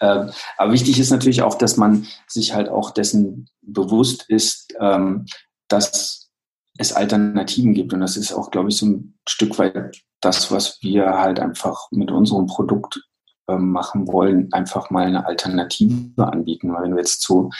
Ähm, 0.00 0.30
aber 0.56 0.72
wichtig 0.72 0.98
ist 0.98 1.10
natürlich 1.10 1.42
auch, 1.42 1.56
dass 1.56 1.76
man 1.76 2.06
sich 2.26 2.54
halt 2.54 2.68
auch 2.68 2.90
dessen 2.90 3.48
bewusst 3.62 4.24
ist, 4.28 4.74
ähm, 4.80 5.26
dass 5.68 6.30
es 6.78 6.92
Alternativen 6.92 7.74
gibt. 7.74 7.92
Und 7.92 8.00
das 8.00 8.16
ist 8.16 8.32
auch, 8.32 8.50
glaube 8.50 8.68
ich, 8.68 8.76
so 8.76 8.86
ein 8.86 9.18
Stück 9.28 9.58
weit 9.58 10.02
das, 10.20 10.50
was 10.50 10.78
wir 10.82 11.18
halt 11.18 11.40
einfach 11.40 11.90
mit 11.90 12.10
unserem 12.10 12.46
Produkt 12.46 13.00
äh, 13.48 13.56
machen 13.56 14.06
wollen, 14.08 14.52
einfach 14.52 14.90
mal 14.90 15.06
eine 15.06 15.26
Alternative 15.26 16.26
anbieten. 16.26 16.72
Weil 16.72 16.84
wenn 16.84 16.92
du 16.92 16.98
jetzt 16.98 17.22
zu 17.22 17.50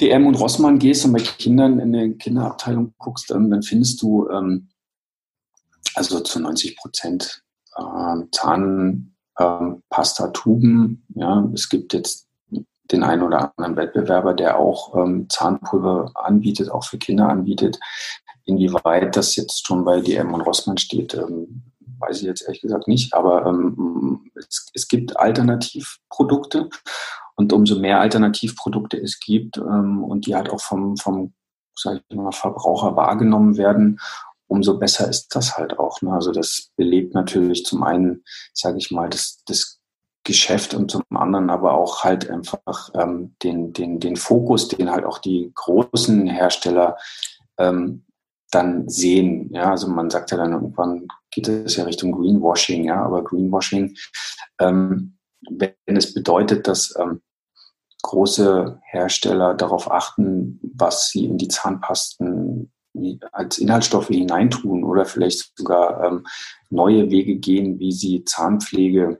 DM 0.00 0.26
und 0.26 0.36
Rossmann 0.36 0.78
gehst 0.78 1.04
und 1.04 1.12
bei 1.12 1.20
Kindern 1.20 1.78
in 1.78 1.92
der 1.92 2.14
Kinderabteilung 2.14 2.94
guckst, 2.98 3.30
ähm, 3.30 3.50
dann 3.50 3.62
findest 3.62 4.00
du 4.02 4.28
ähm, 4.30 4.70
also 5.94 6.20
zu 6.20 6.40
90 6.40 6.76
Prozent 6.76 7.44
äh, 7.76 8.16
Zahnpasta-Tuben. 8.32 11.06
Ja, 11.14 11.48
es 11.54 11.68
gibt 11.68 11.92
jetzt 11.92 12.29
den 12.92 13.02
einen 13.02 13.22
oder 13.22 13.52
anderen 13.56 13.76
Wettbewerber, 13.76 14.34
der 14.34 14.58
auch 14.58 14.94
ähm, 14.96 15.28
Zahnpulver 15.28 16.12
anbietet, 16.14 16.70
auch 16.70 16.84
für 16.84 16.98
Kinder 16.98 17.28
anbietet. 17.28 17.78
Inwieweit 18.44 19.16
das 19.16 19.36
jetzt 19.36 19.66
schon 19.66 19.84
bei 19.84 20.00
DM 20.00 20.34
und 20.34 20.40
Rossmann 20.40 20.78
steht, 20.78 21.14
ähm, 21.14 21.62
weiß 21.98 22.18
ich 22.18 22.24
jetzt 22.24 22.42
ehrlich 22.42 22.62
gesagt 22.62 22.88
nicht. 22.88 23.14
Aber 23.14 23.46
ähm, 23.46 24.30
es, 24.34 24.66
es, 24.74 24.88
gibt 24.88 25.16
Alternativprodukte 25.16 26.68
und 27.36 27.52
umso 27.52 27.78
mehr 27.78 28.00
Alternativprodukte 28.00 28.96
es 28.96 29.20
gibt 29.20 29.58
ähm, 29.58 30.02
und 30.02 30.26
die 30.26 30.34
halt 30.34 30.50
auch 30.50 30.60
vom, 30.60 30.96
vom 30.96 31.34
sag 31.76 32.02
ich 32.08 32.16
mal, 32.16 32.32
Verbraucher 32.32 32.96
wahrgenommen 32.96 33.56
werden, 33.56 34.00
umso 34.48 34.78
besser 34.78 35.08
ist 35.08 35.34
das 35.34 35.56
halt 35.56 35.78
auch. 35.78 36.02
Ne? 36.02 36.12
Also 36.12 36.32
das 36.32 36.70
belebt 36.76 37.14
natürlich 37.14 37.64
zum 37.64 37.82
einen, 37.82 38.24
sage 38.52 38.78
ich 38.78 38.90
mal, 38.90 39.08
das, 39.08 39.42
das 39.46 39.79
Geschäft 40.24 40.74
und 40.74 40.90
zum 40.90 41.02
anderen 41.10 41.48
aber 41.50 41.74
auch 41.74 42.04
halt 42.04 42.28
einfach 42.28 42.90
ähm, 42.94 43.34
den, 43.42 43.72
den, 43.72 44.00
den 44.00 44.16
Fokus, 44.16 44.68
den 44.68 44.90
halt 44.90 45.04
auch 45.04 45.18
die 45.18 45.50
großen 45.54 46.26
Hersteller 46.26 46.96
ähm, 47.58 48.04
dann 48.50 48.88
sehen. 48.88 49.50
Ja, 49.52 49.70
also 49.70 49.88
man 49.88 50.10
sagt 50.10 50.30
ja 50.30 50.36
dann 50.36 50.52
irgendwann 50.52 51.08
geht 51.30 51.48
es 51.48 51.76
ja 51.76 51.84
Richtung 51.84 52.12
Greenwashing, 52.12 52.84
ja, 52.84 53.02
aber 53.02 53.24
Greenwashing, 53.24 53.96
ähm, 54.60 55.16
wenn 55.48 55.72
es 55.86 56.12
bedeutet, 56.12 56.66
dass 56.66 56.94
ähm, 56.98 57.22
große 58.02 58.80
Hersteller 58.84 59.54
darauf 59.54 59.90
achten, 59.90 60.60
was 60.74 61.10
sie 61.10 61.24
in 61.24 61.38
die 61.38 61.48
Zahnpasten 61.48 62.72
als 63.32 63.58
Inhaltsstoffe 63.58 64.08
hineintun 64.08 64.84
oder 64.84 65.04
vielleicht 65.04 65.56
sogar 65.56 66.04
ähm, 66.04 66.26
neue 66.70 67.10
Wege 67.10 67.36
gehen, 67.36 67.78
wie 67.78 67.92
sie 67.92 68.24
Zahnpflege 68.24 69.16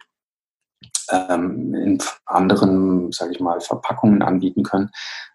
ähm, 1.11 1.75
in 1.75 2.03
anderen, 2.27 3.13
sage 3.13 3.33
ich 3.33 3.41
mal, 3.41 3.61
Verpackungen 3.61 4.23
anbieten 4.23 4.63
können, 4.63 4.91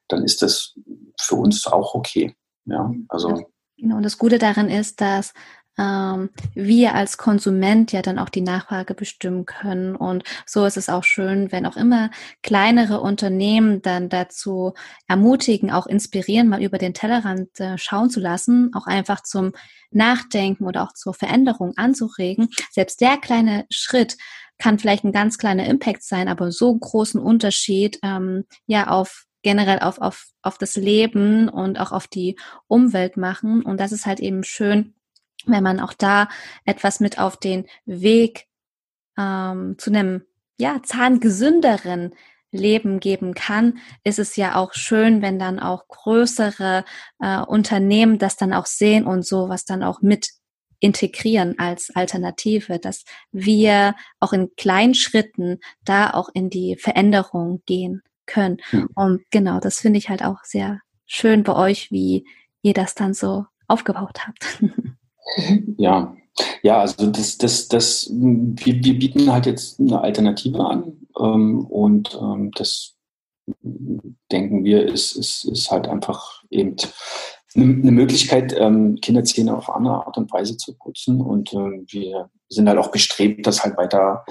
dann 0.07 0.23
ist 0.23 0.41
das 0.41 0.75
für 1.19 1.35
uns 1.35 1.67
auch 1.67 1.95
okay. 1.95 2.35
Ja, 2.65 2.91
also. 3.09 3.49
Genau, 3.77 3.97
und 3.97 4.03
das 4.03 4.17
Gute 4.17 4.37
daran 4.37 4.69
ist, 4.69 5.01
dass 5.01 5.33
ähm, 5.77 6.29
wir 6.53 6.95
als 6.95 7.17
Konsument 7.17 7.91
ja 7.91 8.01
dann 8.01 8.19
auch 8.19 8.29
die 8.29 8.41
Nachfrage 8.41 8.93
bestimmen 8.93 9.45
können. 9.45 9.95
Und 9.95 10.23
so 10.45 10.65
ist 10.65 10.77
es 10.77 10.89
auch 10.89 11.03
schön, 11.03 11.51
wenn 11.51 11.65
auch 11.65 11.77
immer 11.77 12.11
kleinere 12.43 13.01
Unternehmen 13.01 13.81
dann 13.81 14.09
dazu 14.09 14.73
ermutigen, 15.07 15.71
auch 15.71 15.87
inspirieren, 15.87 16.47
mal 16.47 16.63
über 16.63 16.77
den 16.77 16.93
Tellerrand 16.93 17.59
äh, 17.59 17.77
schauen 17.77 18.09
zu 18.09 18.19
lassen, 18.19 18.71
auch 18.73 18.87
einfach 18.87 19.21
zum 19.21 19.51
Nachdenken 19.91 20.65
oder 20.65 20.83
auch 20.83 20.93
zur 20.93 21.13
Veränderung 21.13 21.73
anzuregen. 21.77 22.49
Selbst 22.71 23.01
der 23.01 23.17
kleine 23.17 23.65
Schritt 23.69 24.17
kann 24.57 24.79
vielleicht 24.79 25.03
ein 25.03 25.11
ganz 25.11 25.37
kleiner 25.37 25.65
Impact 25.65 26.03
sein, 26.03 26.27
aber 26.27 26.51
so 26.51 26.73
großen 26.73 27.19
Unterschied 27.21 27.99
ähm, 28.03 28.45
ja 28.67 28.87
auf 28.87 29.25
generell 29.43 29.79
auf, 29.79 29.99
auf, 30.01 30.25
auf 30.41 30.57
das 30.57 30.75
Leben 30.75 31.49
und 31.49 31.79
auch 31.79 31.91
auf 31.91 32.07
die 32.07 32.35
Umwelt 32.67 33.15
machen. 33.15 33.61
Und 33.61 33.79
das 33.79 33.91
ist 33.91 34.07
halt 34.07 34.19
eben 34.19 34.43
schön, 34.43 34.95
wenn 35.47 35.63
man 35.63 35.79
auch 35.79 35.93
da 35.93 36.27
etwas 36.65 36.99
mit 36.99 37.19
auf 37.19 37.37
den 37.37 37.65
Weg 37.85 38.47
ähm, 39.17 39.75
zu 39.77 39.89
einem 39.89 40.23
ja, 40.57 40.81
zahngesünderen 40.83 42.13
Leben 42.51 42.99
geben 42.99 43.33
kann, 43.33 43.79
ist 44.03 44.19
es 44.19 44.35
ja 44.35 44.55
auch 44.55 44.73
schön, 44.73 45.21
wenn 45.21 45.39
dann 45.39 45.59
auch 45.59 45.87
größere 45.87 46.85
äh, 47.19 47.41
Unternehmen 47.41 48.17
das 48.17 48.37
dann 48.37 48.53
auch 48.53 48.65
sehen 48.65 49.05
und 49.05 49.25
sowas 49.25 49.65
dann 49.65 49.83
auch 49.83 50.01
mit 50.01 50.29
integrieren 50.79 51.57
als 51.57 51.89
Alternative, 51.95 52.79
dass 52.79 53.03
wir 53.31 53.95
auch 54.19 54.33
in 54.33 54.55
kleinen 54.55 54.93
Schritten 54.93 55.59
da 55.83 56.11
auch 56.11 56.29
in 56.33 56.49
die 56.49 56.75
Veränderung 56.77 57.61
gehen 57.65 58.01
können. 58.25 58.57
Mhm. 58.71 58.89
Und 58.95 59.21
genau, 59.31 59.59
das 59.59 59.79
finde 59.79 59.99
ich 59.99 60.09
halt 60.09 60.23
auch 60.23 60.43
sehr 60.43 60.81
schön 61.05 61.43
bei 61.43 61.55
euch, 61.55 61.91
wie 61.91 62.27
ihr 62.61 62.73
das 62.73 62.95
dann 62.95 63.13
so 63.13 63.45
aufgebaut 63.67 64.27
habt. 64.27 64.61
Ja, 65.77 66.15
ja, 66.61 66.81
also 66.81 67.07
das, 67.07 67.37
das, 67.37 67.67
das, 67.67 68.09
wir, 68.11 68.83
wir 68.83 68.99
bieten 68.99 69.31
halt 69.31 69.45
jetzt 69.45 69.79
eine 69.79 70.01
Alternative 70.01 70.63
an 70.65 71.07
ähm, 71.17 71.65
und 71.65 72.17
ähm, 72.21 72.51
das 72.55 72.95
denken 74.31 74.63
wir 74.63 74.85
ist, 74.85 75.15
ist, 75.15 75.45
ist 75.45 75.71
halt 75.71 75.87
einfach 75.87 76.43
eben 76.49 76.75
eine 77.55 77.91
Möglichkeit, 77.91 78.53
ähm, 78.57 78.97
Kinderzähne 79.01 79.55
auf 79.55 79.69
andere 79.69 80.05
Art 80.05 80.17
und 80.17 80.31
Weise 80.33 80.57
zu 80.57 80.75
putzen 80.77 81.21
und 81.21 81.53
ähm, 81.53 81.85
wir 81.87 82.29
sind 82.49 82.67
halt 82.67 82.77
auch 82.77 82.91
bestrebt, 82.91 83.47
das 83.47 83.63
halt 83.63 83.77
weiter 83.77 84.25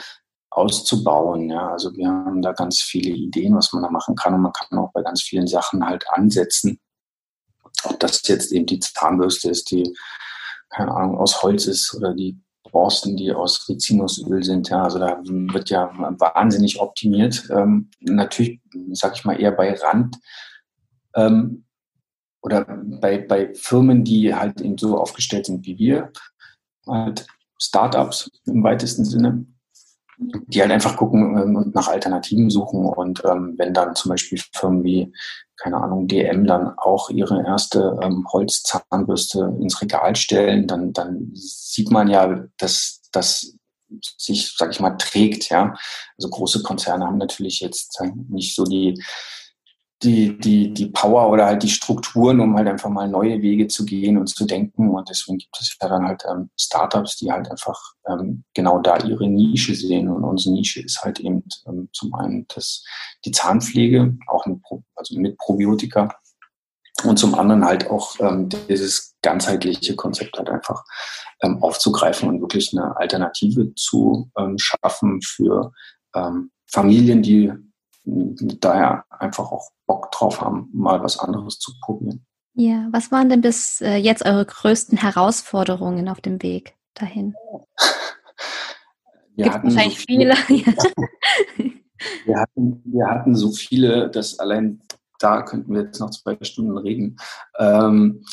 auszubauen. 0.50 1.50
Ja, 1.50 1.70
also 1.70 1.96
wir 1.96 2.08
haben 2.08 2.42
da 2.42 2.52
ganz 2.52 2.80
viele 2.80 3.10
Ideen, 3.10 3.56
was 3.56 3.72
man 3.72 3.82
da 3.82 3.90
machen 3.90 4.14
kann 4.14 4.34
und 4.34 4.42
man 4.42 4.52
kann 4.52 4.78
auch 4.78 4.92
bei 4.92 5.02
ganz 5.02 5.22
vielen 5.22 5.46
Sachen 5.46 5.86
halt 5.86 6.04
ansetzen. 6.10 6.80
Ob 7.84 7.98
das 7.98 8.26
jetzt 8.28 8.52
eben 8.52 8.66
die 8.66 8.78
Zahnbürste 8.78 9.50
ist, 9.50 9.70
die 9.70 9.94
keine 10.74 10.92
Ahnung, 10.92 11.18
aus 11.18 11.42
Holz 11.42 11.66
ist 11.66 11.94
oder 11.94 12.14
die 12.14 12.38
Borsten, 12.72 13.16
die 13.16 13.32
aus 13.32 13.68
Rizinusöl 13.68 14.42
sind. 14.42 14.68
Ja, 14.68 14.82
also 14.82 14.98
da 14.98 15.20
wird 15.22 15.70
ja 15.70 15.90
wahnsinnig 16.18 16.80
optimiert. 16.80 17.48
Ähm, 17.50 17.90
natürlich, 18.00 18.60
sag 18.92 19.14
ich 19.14 19.24
mal, 19.24 19.40
eher 19.40 19.52
bei 19.52 19.74
Rand 19.74 20.18
ähm, 21.14 21.64
oder 22.42 22.64
bei, 23.00 23.18
bei 23.18 23.54
Firmen, 23.54 24.04
die 24.04 24.34
halt 24.34 24.60
eben 24.60 24.76
so 24.76 24.98
aufgestellt 24.98 25.46
sind 25.46 25.64
wie 25.64 25.78
wir, 25.78 26.10
halt 26.86 27.26
Startups 27.60 28.30
im 28.46 28.62
weitesten 28.64 29.04
Sinne, 29.04 29.46
die 30.18 30.60
halt 30.60 30.70
einfach 30.70 30.96
gucken 30.96 31.36
ähm, 31.38 31.56
und 31.56 31.74
nach 31.74 31.88
Alternativen 31.88 32.50
suchen. 32.50 32.86
Und 32.86 33.22
ähm, 33.24 33.54
wenn 33.56 33.74
dann 33.74 33.94
zum 33.94 34.10
Beispiel 34.10 34.40
Firmen 34.52 34.84
wie, 34.84 35.12
keine 35.56 35.78
Ahnung, 35.78 36.08
DM 36.08 36.46
dann 36.46 36.76
auch 36.78 37.10
ihre 37.10 37.44
erste 37.44 37.98
ähm, 38.02 38.26
Holzzahnbürste 38.32 39.56
ins 39.60 39.80
Regal 39.80 40.16
stellen, 40.16 40.66
dann, 40.66 40.92
dann 40.92 41.30
sieht 41.34 41.90
man 41.90 42.08
ja, 42.08 42.44
dass 42.58 43.02
das 43.12 43.54
sich, 44.18 44.54
sag 44.56 44.70
ich 44.70 44.80
mal, 44.80 44.96
trägt. 44.96 45.50
Ja, 45.50 45.74
also 46.16 46.30
große 46.30 46.62
Konzerne 46.62 47.06
haben 47.06 47.18
natürlich 47.18 47.60
jetzt 47.60 48.00
nicht 48.28 48.54
so 48.54 48.64
die 48.64 49.00
die, 50.02 50.36
die, 50.38 50.74
die 50.74 50.86
Power 50.86 51.30
oder 51.30 51.46
halt 51.46 51.62
die 51.62 51.68
Strukturen, 51.68 52.40
um 52.40 52.56
halt 52.56 52.68
einfach 52.68 52.90
mal 52.90 53.08
neue 53.08 53.40
Wege 53.40 53.68
zu 53.68 53.84
gehen 53.84 54.18
und 54.18 54.26
zu 54.26 54.44
denken. 54.44 54.90
Und 54.90 55.08
deswegen 55.08 55.38
gibt 55.38 55.56
es 55.58 55.76
ja 55.80 55.88
dann 55.88 56.06
halt 56.06 56.24
ähm, 56.30 56.50
Startups, 56.58 57.16
die 57.16 57.30
halt 57.30 57.50
einfach 57.50 57.80
ähm, 58.06 58.44
genau 58.54 58.80
da 58.80 58.98
ihre 58.98 59.28
Nische 59.28 59.74
sehen. 59.74 60.08
Und 60.08 60.24
unsere 60.24 60.54
Nische 60.54 60.82
ist 60.82 61.02
halt 61.02 61.20
eben 61.20 61.44
ähm, 61.66 61.88
zum 61.92 62.14
einen 62.14 62.46
das, 62.54 62.84
die 63.24 63.30
Zahnpflege, 63.30 64.16
auch 64.26 64.44
mit, 64.46 64.60
also 64.94 65.18
mit 65.18 65.38
Probiotika. 65.38 66.14
Und 67.04 67.18
zum 67.18 67.34
anderen 67.34 67.64
halt 67.64 67.90
auch 67.90 68.18
ähm, 68.20 68.48
dieses 68.68 69.16
ganzheitliche 69.22 69.96
Konzept 69.96 70.38
halt 70.38 70.48
einfach 70.48 70.84
ähm, 71.42 71.62
aufzugreifen 71.62 72.28
und 72.28 72.40
wirklich 72.40 72.72
eine 72.72 72.96
Alternative 72.96 73.74
zu 73.74 74.30
ähm, 74.38 74.58
schaffen 74.58 75.20
für 75.22 75.72
ähm, 76.14 76.50
Familien, 76.66 77.22
die 77.22 77.52
daher 78.04 79.04
einfach 79.10 79.50
auch 79.50 79.70
Bock 79.86 80.10
drauf 80.12 80.40
haben, 80.40 80.68
mal 80.72 81.02
was 81.02 81.18
anderes 81.18 81.58
zu 81.58 81.72
probieren. 81.80 82.24
Ja, 82.54 82.88
was 82.92 83.10
waren 83.10 83.28
denn 83.28 83.40
bis 83.40 83.80
äh, 83.80 83.96
jetzt 83.96 84.24
eure 84.24 84.44
größten 84.44 84.98
Herausforderungen 84.98 86.08
auf 86.08 86.20
dem 86.20 86.42
Weg 86.42 86.74
dahin? 86.94 87.34
Wir 89.36 89.52
hatten 89.52 89.68
wahrscheinlich 89.68 89.98
so 89.98 90.04
viele. 90.06 90.36
viele. 90.36 90.64
wir, 92.24 92.40
hatten, 92.40 92.82
wir 92.84 93.06
hatten 93.06 93.34
so 93.34 93.50
viele, 93.50 94.08
dass 94.10 94.38
allein 94.38 94.80
da 95.18 95.42
könnten 95.42 95.74
wir 95.74 95.82
jetzt 95.82 96.00
noch 96.00 96.10
zwei 96.10 96.36
Stunden 96.42 96.76
reden. 96.78 97.16
Ähm, 97.58 98.24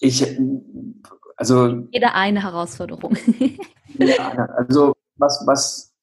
ich, 0.00 0.26
also. 1.36 1.86
Jeder 1.92 2.14
eine 2.14 2.42
Herausforderung. 2.42 3.16
ja, 3.98 4.32
also 4.56 4.94
was, 5.16 5.42
was 5.46 5.94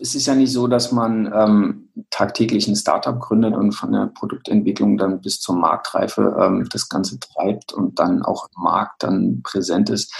es 0.00 0.14
ist 0.14 0.26
ja 0.26 0.34
nicht 0.34 0.52
so, 0.52 0.66
dass 0.66 0.92
man 0.92 1.32
ähm, 1.34 1.88
tagtäglich 2.10 2.68
ein 2.68 2.76
Startup 2.76 3.18
gründet 3.18 3.54
und 3.54 3.72
von 3.72 3.92
der 3.92 4.10
Produktentwicklung 4.14 4.98
dann 4.98 5.20
bis 5.20 5.40
zur 5.40 5.56
Marktreife 5.56 6.36
ähm, 6.38 6.68
das 6.70 6.88
Ganze 6.88 7.18
treibt 7.18 7.72
und 7.72 7.98
dann 7.98 8.22
auch 8.22 8.48
im 8.54 8.62
Markt 8.62 9.02
dann 9.02 9.40
präsent 9.42 9.88
ist. 9.88 10.14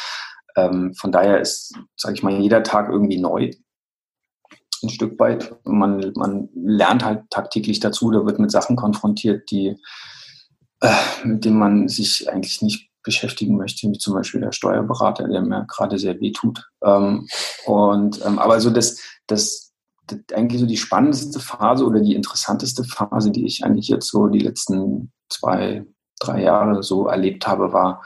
Ähm, 0.57 0.95
von 0.95 1.13
daher 1.13 1.41
ist, 1.41 1.75
sage 1.97 2.15
ich 2.15 2.23
mal, 2.23 2.33
jeder 2.33 2.63
Tag 2.63 2.89
irgendwie 2.89 3.21
neu. 3.21 3.51
Ein 4.83 4.89
Stück 4.89 5.19
weit. 5.21 5.55
Man, 5.65 6.13
man 6.17 6.49
lernt 6.55 7.05
halt 7.05 7.31
tagtäglich 7.31 7.79
dazu, 7.79 8.11
da 8.11 8.25
wird 8.25 8.39
mit 8.39 8.51
Sachen 8.51 8.77
konfrontiert, 8.77 9.51
die, 9.51 9.77
äh, 10.81 10.95
mit 11.25 11.45
denen 11.45 11.59
man 11.59 11.89
sich 11.89 12.31
eigentlich 12.31 12.63
nicht 12.63 12.92
beschäftigen 13.03 13.57
möchte, 13.57 13.89
wie 13.91 13.99
zum 13.99 14.15
Beispiel 14.15 14.41
der 14.41 14.53
Steuerberater, 14.53 15.29
der 15.29 15.43
mir 15.43 15.67
gerade 15.67 15.99
sehr 15.99 16.21
weh 16.21 16.33
tut. 16.33 16.69
Ähm, 16.83 17.27
und, 17.67 18.25
ähm, 18.25 18.39
aber 18.39 18.61
so 18.61 18.71
das, 18.71 18.99
das, 19.27 19.73
das, 20.07 20.19
eigentlich 20.35 20.61
so 20.61 20.67
die 20.67 20.77
spannendste 20.77 21.41
Phase 21.41 21.85
oder 21.85 22.01
die 22.01 22.15
interessanteste 22.15 22.85
Phase, 22.85 23.31
die 23.31 23.47
ich 23.47 23.65
eigentlich 23.65 23.89
jetzt 23.89 24.09
so 24.09 24.29
die 24.29 24.41
letzten 24.41 25.13
zwei, 25.29 25.85
drei 26.21 26.43
Jahre 26.43 26.83
so 26.83 27.07
erlebt 27.07 27.47
habe, 27.47 27.73
war 27.73 28.05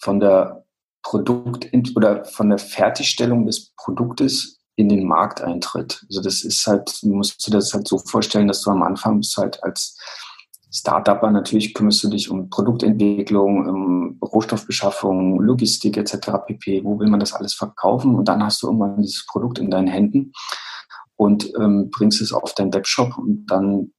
von 0.00 0.20
der 0.20 0.64
Produkt 1.02 1.68
oder 1.94 2.24
von 2.24 2.48
der 2.48 2.58
Fertigstellung 2.58 3.46
des 3.46 3.72
Produktes 3.76 4.58
in 4.74 4.88
den 4.88 5.06
Markteintritt. 5.06 6.04
Also 6.08 6.20
das 6.20 6.42
ist 6.42 6.66
halt, 6.66 6.98
musst 7.02 7.46
du 7.46 7.50
das 7.50 7.72
halt 7.72 7.88
so 7.88 7.98
vorstellen, 7.98 8.48
dass 8.48 8.62
du 8.62 8.70
am 8.70 8.82
Anfang 8.82 9.18
bist 9.18 9.36
halt 9.36 9.62
als 9.62 9.98
Startupper 10.76 11.30
natürlich 11.30 11.72
kümmerst 11.72 12.04
du 12.04 12.10
dich 12.10 12.30
um 12.30 12.50
Produktentwicklung, 12.50 13.66
um 13.66 14.18
Rohstoffbeschaffung, 14.20 15.40
Logistik 15.40 15.96
etc. 15.96 16.28
pp. 16.46 16.84
Wo 16.84 16.98
will 16.98 17.08
man 17.08 17.20
das 17.20 17.32
alles 17.32 17.54
verkaufen? 17.54 18.14
Und 18.14 18.28
dann 18.28 18.44
hast 18.44 18.62
du 18.62 18.66
irgendwann 18.66 19.00
dieses 19.00 19.24
Produkt 19.26 19.58
in 19.58 19.70
deinen 19.70 19.88
Händen 19.88 20.32
und 21.16 21.50
ähm, 21.58 21.90
bringst 21.90 22.20
es 22.20 22.32
auf 22.32 22.54
deinen 22.54 22.74
Webshop 22.74 23.16
und 23.16 23.46
dann 23.46 23.92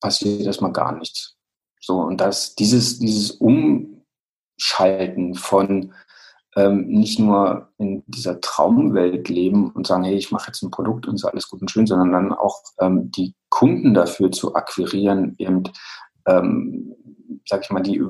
passiert 0.00 0.42
erstmal 0.42 0.72
gar 0.72 0.96
nichts. 0.96 1.36
So, 1.80 1.96
und 1.96 2.20
das, 2.20 2.54
dieses, 2.54 3.00
dieses 3.00 3.32
Umschalten 3.32 5.34
von 5.34 5.92
ähm, 6.56 6.86
nicht 6.86 7.18
nur 7.18 7.72
in 7.78 8.02
dieser 8.06 8.40
Traumwelt 8.40 9.28
leben 9.28 9.70
und 9.70 9.86
sagen, 9.86 10.04
hey, 10.04 10.16
ich 10.16 10.30
mache 10.30 10.48
jetzt 10.48 10.62
ein 10.62 10.70
Produkt 10.70 11.06
und 11.06 11.14
ist 11.14 11.24
alles 11.24 11.48
gut 11.48 11.60
und 11.60 11.70
schön, 11.70 11.86
sondern 11.86 12.12
dann 12.12 12.32
auch 12.32 12.62
ähm, 12.80 13.10
die 13.10 13.34
Kunden 13.48 13.94
dafür 13.94 14.30
zu 14.30 14.54
akquirieren, 14.54 15.34
eben, 15.38 15.64
ähm, 16.26 16.94
sag 17.46 17.62
ich 17.62 17.70
mal, 17.70 17.82
die, 17.82 18.02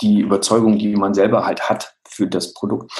die 0.00 0.20
Überzeugung, 0.20 0.78
die 0.78 0.94
man 0.96 1.14
selber 1.14 1.46
halt 1.46 1.68
hat 1.68 1.96
für 2.06 2.26
das 2.26 2.54
Produkt, 2.54 2.92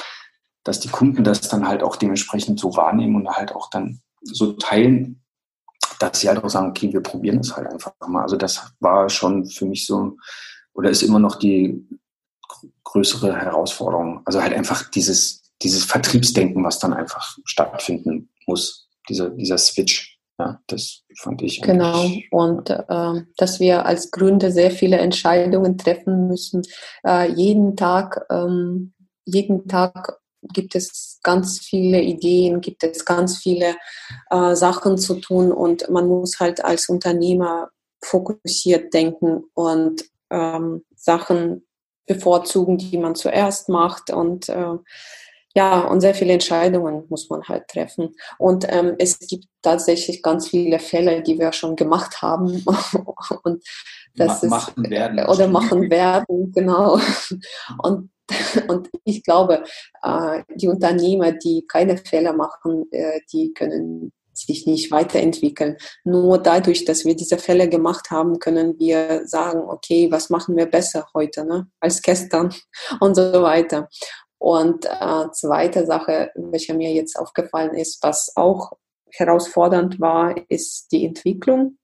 dass 0.64 0.80
die 0.80 0.88
Kunden 0.88 1.24
das 1.24 1.48
dann 1.48 1.68
halt 1.68 1.82
auch 1.82 1.96
dementsprechend 1.96 2.58
so 2.58 2.76
wahrnehmen 2.76 3.16
und 3.16 3.28
halt 3.28 3.52
auch 3.52 3.68
dann 3.70 4.00
so 4.22 4.52
teilen, 4.54 5.22
dass 5.98 6.20
sie 6.20 6.28
halt 6.28 6.42
auch 6.42 6.48
sagen, 6.48 6.70
okay, 6.70 6.92
wir 6.92 7.02
probieren 7.02 7.40
es 7.40 7.54
halt 7.54 7.66
einfach 7.70 7.92
mal. 8.06 8.22
Also 8.22 8.36
das 8.36 8.72
war 8.80 9.08
schon 9.10 9.46
für 9.46 9.66
mich 9.66 9.86
so, 9.86 10.16
oder 10.72 10.90
ist 10.90 11.02
immer 11.02 11.18
noch 11.18 11.36
die 11.36 11.86
größere 12.84 13.34
Herausforderung. 13.34 14.22
Also 14.24 14.42
halt 14.42 14.54
einfach 14.54 14.90
dieses, 14.90 15.42
dieses 15.62 15.84
Vertriebsdenken, 15.84 16.64
was 16.64 16.78
dann 16.78 16.94
einfach 16.94 17.36
stattfinden 17.44 18.30
muss, 18.46 18.88
dieser, 19.08 19.30
dieser 19.30 19.58
Switch. 19.58 20.13
Ja, 20.38 20.60
das 20.66 21.02
fand 21.16 21.42
ich. 21.42 21.62
Genau. 21.62 22.10
Und 22.30 22.70
äh, 22.70 23.22
dass 23.36 23.60
wir 23.60 23.86
als 23.86 24.10
Gründer 24.10 24.50
sehr 24.50 24.70
viele 24.70 24.98
Entscheidungen 24.98 25.78
treffen 25.78 26.26
müssen. 26.26 26.62
Äh, 27.06 27.30
jeden 27.32 27.76
Tag, 27.76 28.26
ähm, 28.30 28.94
jeden 29.24 29.68
Tag 29.68 30.18
gibt 30.52 30.74
es 30.74 31.20
ganz 31.22 31.60
viele 31.60 32.00
Ideen, 32.00 32.60
gibt 32.60 32.82
es 32.82 33.04
ganz 33.04 33.38
viele 33.38 33.76
äh, 34.30 34.54
Sachen 34.54 34.98
zu 34.98 35.20
tun 35.20 35.52
und 35.52 35.88
man 35.88 36.06
muss 36.06 36.40
halt 36.40 36.64
als 36.64 36.88
Unternehmer 36.88 37.70
fokussiert 38.02 38.92
denken 38.92 39.44
und 39.54 40.04
ähm, 40.30 40.84
Sachen 40.94 41.66
bevorzugen, 42.06 42.76
die 42.76 42.98
man 42.98 43.14
zuerst 43.14 43.68
macht 43.68 44.10
und 44.10 44.48
äh, 44.48 44.74
ja, 45.54 45.82
und 45.82 46.00
sehr 46.00 46.14
viele 46.14 46.32
Entscheidungen 46.32 47.04
muss 47.08 47.30
man 47.30 47.42
halt 47.44 47.68
treffen. 47.68 48.14
Und 48.38 48.66
ähm, 48.68 48.96
es 48.98 49.18
gibt 49.20 49.46
tatsächlich 49.62 50.22
ganz 50.22 50.48
viele 50.48 50.78
Fälle, 50.80 51.22
die 51.22 51.38
wir 51.38 51.52
schon 51.52 51.76
gemacht 51.76 52.22
haben 52.22 52.64
und 53.44 53.62
das 54.16 54.42
Ma 54.42 54.58
machen 54.58 54.90
werden. 54.90 55.26
oder 55.26 55.48
machen 55.48 55.90
werden, 55.90 56.52
genau. 56.54 56.98
Und 57.82 58.10
und 58.68 58.88
ich 59.04 59.22
glaube, 59.22 59.64
äh, 60.02 60.42
die 60.54 60.68
Unternehmer, 60.68 61.32
die 61.32 61.66
keine 61.68 61.98
Fehler 61.98 62.32
machen, 62.32 62.86
äh, 62.90 63.20
die 63.30 63.52
können 63.52 64.12
sich 64.32 64.66
nicht 64.66 64.90
weiterentwickeln. 64.90 65.76
Nur 66.04 66.38
dadurch, 66.38 66.84
dass 66.84 67.04
wir 67.04 67.14
diese 67.14 67.38
Fälle 67.38 67.68
gemacht 67.68 68.10
haben, 68.10 68.38
können 68.38 68.78
wir 68.78 69.26
sagen, 69.26 69.60
okay, 69.68 70.10
was 70.10 70.30
machen 70.30 70.56
wir 70.56 70.66
besser 70.66 71.06
heute 71.14 71.44
ne, 71.44 71.66
als 71.80 72.02
gestern 72.02 72.52
und 73.00 73.14
so 73.14 73.42
weiter. 73.42 73.88
Und 74.44 74.84
äh, 74.84 75.30
zweite 75.32 75.86
Sache, 75.86 76.30
welche 76.34 76.74
mir 76.74 76.92
jetzt 76.92 77.18
aufgefallen 77.18 77.72
ist, 77.72 78.02
was 78.02 78.30
auch 78.36 78.72
herausfordernd 79.10 80.00
war, 80.00 80.34
ist 80.50 80.92
die 80.92 81.06
Entwicklung. 81.06 81.78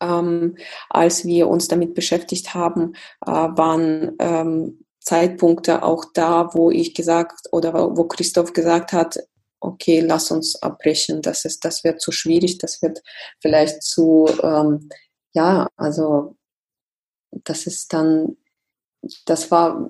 Ähm, 0.00 0.56
als 0.88 1.26
wir 1.26 1.48
uns 1.48 1.68
damit 1.68 1.92
beschäftigt 1.92 2.54
haben, 2.54 2.94
äh, 3.26 3.32
waren 3.32 4.16
ähm, 4.18 4.86
Zeitpunkte 5.00 5.82
auch 5.82 6.06
da, 6.14 6.54
wo 6.54 6.70
ich 6.70 6.94
gesagt 6.94 7.48
oder 7.52 7.74
wo 7.74 8.04
Christoph 8.04 8.54
gesagt 8.54 8.94
hat, 8.94 9.18
okay, 9.60 10.00
lass 10.00 10.30
uns 10.30 10.62
abbrechen, 10.62 11.20
das 11.20 11.44
ist, 11.44 11.66
das 11.66 11.84
wird 11.84 12.00
zu 12.00 12.12
schwierig, 12.12 12.56
das 12.56 12.80
wird 12.80 13.02
vielleicht 13.42 13.82
zu, 13.82 14.26
ähm, 14.42 14.88
ja, 15.34 15.68
also 15.76 16.38
das 17.44 17.66
ist 17.66 17.92
dann 17.92 18.38
das 19.24 19.50
war, 19.50 19.88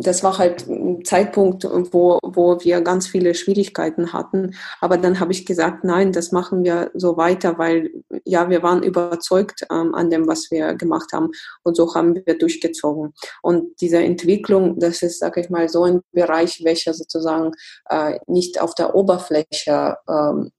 das 0.00 0.22
war 0.22 0.38
halt 0.38 0.68
ein 0.68 1.04
Zeitpunkt, 1.04 1.64
wo, 1.64 2.18
wo 2.22 2.60
wir 2.60 2.80
ganz 2.80 3.06
viele 3.06 3.34
Schwierigkeiten 3.34 4.12
hatten. 4.12 4.54
Aber 4.80 4.96
dann 4.96 5.20
habe 5.20 5.32
ich 5.32 5.44
gesagt, 5.44 5.84
nein, 5.84 6.12
das 6.12 6.32
machen 6.32 6.64
wir 6.64 6.90
so 6.94 7.16
weiter, 7.16 7.58
weil 7.58 7.90
ja, 8.24 8.48
wir 8.48 8.62
waren 8.62 8.82
überzeugt 8.82 9.66
ähm, 9.70 9.94
an 9.94 10.10
dem, 10.10 10.26
was 10.26 10.50
wir 10.50 10.74
gemacht 10.74 11.12
haben. 11.12 11.30
Und 11.62 11.76
so 11.76 11.94
haben 11.94 12.14
wir 12.14 12.38
durchgezogen. 12.38 13.12
Und 13.42 13.80
diese 13.80 13.98
Entwicklung, 13.98 14.78
das 14.78 15.02
ist, 15.02 15.18
sage 15.18 15.40
ich 15.40 15.50
mal, 15.50 15.68
so 15.68 15.84
ein 15.84 16.00
Bereich, 16.12 16.62
welcher 16.64 16.94
sozusagen 16.94 17.52
äh, 17.88 18.18
nicht 18.26 18.60
auf 18.60 18.74
der 18.74 18.94
Oberfläche 18.94 19.96
ähm, 20.08 20.50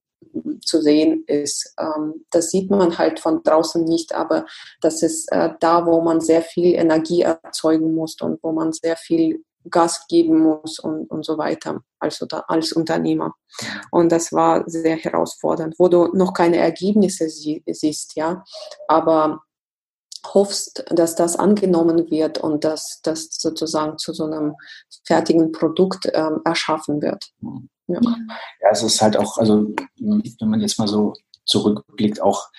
zu 0.65 0.81
sehen 0.81 1.23
ist. 1.27 1.73
Ähm, 1.79 2.25
das 2.31 2.49
sieht 2.49 2.69
man 2.69 2.97
halt 2.97 3.19
von 3.19 3.43
draußen 3.43 3.83
nicht, 3.83 4.13
aber 4.13 4.45
das 4.81 5.01
ist 5.01 5.31
äh, 5.31 5.49
da, 5.59 5.85
wo 5.85 6.01
man 6.01 6.21
sehr 6.21 6.41
viel 6.41 6.75
Energie 6.75 7.21
erzeugen 7.21 7.93
muss 7.93 8.19
und 8.21 8.41
wo 8.43 8.51
man 8.51 8.73
sehr 8.73 8.97
viel 8.97 9.43
Gas 9.69 10.05
geben 10.07 10.39
muss 10.39 10.79
und, 10.79 11.09
und 11.09 11.25
so 11.25 11.37
weiter 11.37 11.81
als, 11.99 12.21
als 12.47 12.73
Unternehmer. 12.73 13.33
Und 13.91 14.11
das 14.11 14.33
war 14.33 14.63
sehr 14.67 14.97
herausfordernd, 14.97 15.75
wo 15.77 15.87
du 15.87 16.07
noch 16.13 16.33
keine 16.33 16.57
Ergebnisse 16.57 17.29
sie, 17.29 17.63
siehst, 17.65 18.15
ja, 18.15 18.43
aber 18.87 19.41
hoffst, 20.33 20.85
dass 20.89 21.15
das 21.15 21.35
angenommen 21.35 22.09
wird 22.09 22.37
und 22.37 22.63
dass 22.63 23.01
das 23.03 23.27
sozusagen 23.31 23.97
zu 23.97 24.13
so 24.13 24.25
einem 24.25 24.55
fertigen 25.05 25.51
Produkt 25.51 26.09
ähm, 26.13 26.41
erschaffen 26.45 27.01
wird. 27.01 27.31
Ja. 27.87 27.99
ja, 28.01 28.69
es 28.71 28.81
ist 28.81 29.01
halt 29.01 29.17
auch, 29.17 29.37
also 29.37 29.73
wenn 29.99 30.49
man 30.49 30.61
jetzt 30.61 30.79
mal 30.79 30.87
so 30.87 31.13
zurückblickt, 31.45 32.21
auch 32.21 32.49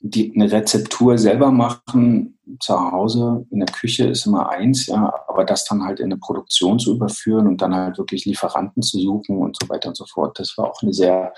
die, 0.00 0.32
eine 0.34 0.50
Rezeptur 0.50 1.18
selber 1.18 1.50
machen 1.50 2.38
zu 2.60 2.78
Hause 2.78 3.46
in 3.50 3.60
der 3.60 3.68
Küche 3.68 4.06
ist 4.06 4.26
immer 4.26 4.48
eins, 4.50 4.86
ja, 4.86 5.12
aber 5.28 5.44
das 5.44 5.64
dann 5.64 5.84
halt 5.84 6.00
in 6.00 6.06
eine 6.06 6.18
Produktion 6.18 6.78
zu 6.78 6.94
überführen 6.94 7.46
und 7.46 7.60
dann 7.60 7.74
halt 7.74 7.98
wirklich 7.98 8.24
Lieferanten 8.24 8.82
zu 8.82 9.00
suchen 9.00 9.38
und 9.38 9.56
so 9.60 9.68
weiter 9.68 9.88
und 9.88 9.96
so 9.96 10.06
fort, 10.06 10.38
das 10.38 10.56
war 10.56 10.70
auch 10.70 10.82
eine 10.82 10.92
sehr 10.92 11.32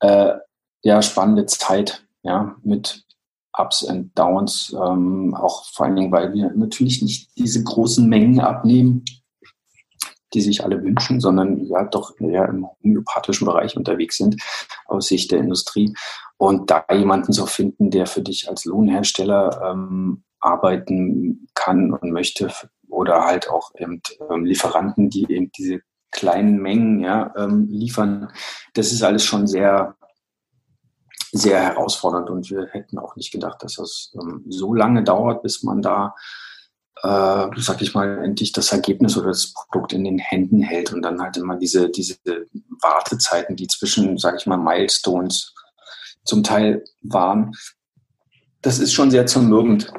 äh, 0.00 0.32
ja, 0.82 1.02
spannende 1.02 1.46
Zeit, 1.46 2.06
ja, 2.22 2.56
mit 2.62 3.04
Ups 3.58 3.84
and 3.84 4.16
Downs, 4.18 4.74
ähm, 4.80 5.34
auch 5.34 5.66
vor 5.66 5.86
allen 5.86 5.96
Dingen, 5.96 6.12
weil 6.12 6.32
wir 6.32 6.52
natürlich 6.54 7.02
nicht 7.02 7.36
diese 7.36 7.62
großen 7.62 8.08
Mengen 8.08 8.40
abnehmen, 8.40 9.04
die 10.32 10.40
sich 10.40 10.64
alle 10.64 10.82
wünschen, 10.82 11.20
sondern 11.20 11.64
ja 11.66 11.84
doch 11.84 12.18
eher 12.20 12.48
im 12.48 12.66
homöopathischen 12.66 13.46
Bereich 13.46 13.76
unterwegs 13.76 14.16
sind 14.16 14.40
aus 14.86 15.08
Sicht 15.08 15.30
der 15.32 15.40
Industrie. 15.40 15.94
Und 16.36 16.70
da 16.70 16.84
jemanden 16.92 17.32
zu 17.32 17.46
finden, 17.46 17.90
der 17.90 18.06
für 18.06 18.22
dich 18.22 18.48
als 18.48 18.64
Lohnhersteller 18.64 19.72
ähm, 19.72 20.22
arbeiten 20.40 21.48
kann 21.54 21.92
und 21.92 22.12
möchte 22.12 22.50
oder 22.88 23.24
halt 23.24 23.50
auch 23.50 23.72
eben 23.76 24.00
ähm, 24.30 24.44
Lieferanten, 24.44 25.10
die 25.10 25.30
eben 25.30 25.52
diese 25.52 25.80
kleinen 26.10 26.60
Mengen 26.60 27.00
ja, 27.00 27.32
ähm, 27.36 27.68
liefern, 27.70 28.32
das 28.74 28.92
ist 28.92 29.02
alles 29.02 29.24
schon 29.24 29.46
sehr 29.46 29.96
sehr 31.32 31.60
herausfordernd 31.60 32.28
und 32.28 32.50
wir 32.50 32.66
hätten 32.72 32.98
auch 32.98 33.14
nicht 33.14 33.30
gedacht, 33.30 33.62
dass 33.62 33.76
das 33.76 34.12
ähm, 34.20 34.44
so 34.48 34.74
lange 34.74 35.04
dauert, 35.04 35.42
bis 35.42 35.62
man 35.62 35.80
da 35.80 36.14
äh, 37.02 37.48
sag 37.56 37.80
ich 37.80 37.94
mal, 37.94 38.22
endlich 38.24 38.52
das 38.52 38.72
Ergebnis 38.72 39.16
oder 39.16 39.28
das 39.28 39.52
Produkt 39.52 39.92
in 39.92 40.04
den 40.04 40.18
Händen 40.18 40.60
hält 40.60 40.92
und 40.92 41.02
dann 41.02 41.20
halt 41.20 41.36
immer 41.36 41.56
diese, 41.56 41.88
diese 41.88 42.16
Wartezeiten, 42.80 43.56
die 43.56 43.66
zwischen, 43.68 44.18
sag 44.18 44.36
ich 44.36 44.46
mal, 44.46 44.58
Milestones 44.58 45.54
zum 46.24 46.42
Teil 46.42 46.84
waren. 47.02 47.52
Das 48.62 48.78
ist 48.78 48.92
schon 48.92 49.10
sehr 49.10 49.24
zermürbend, 49.24 49.90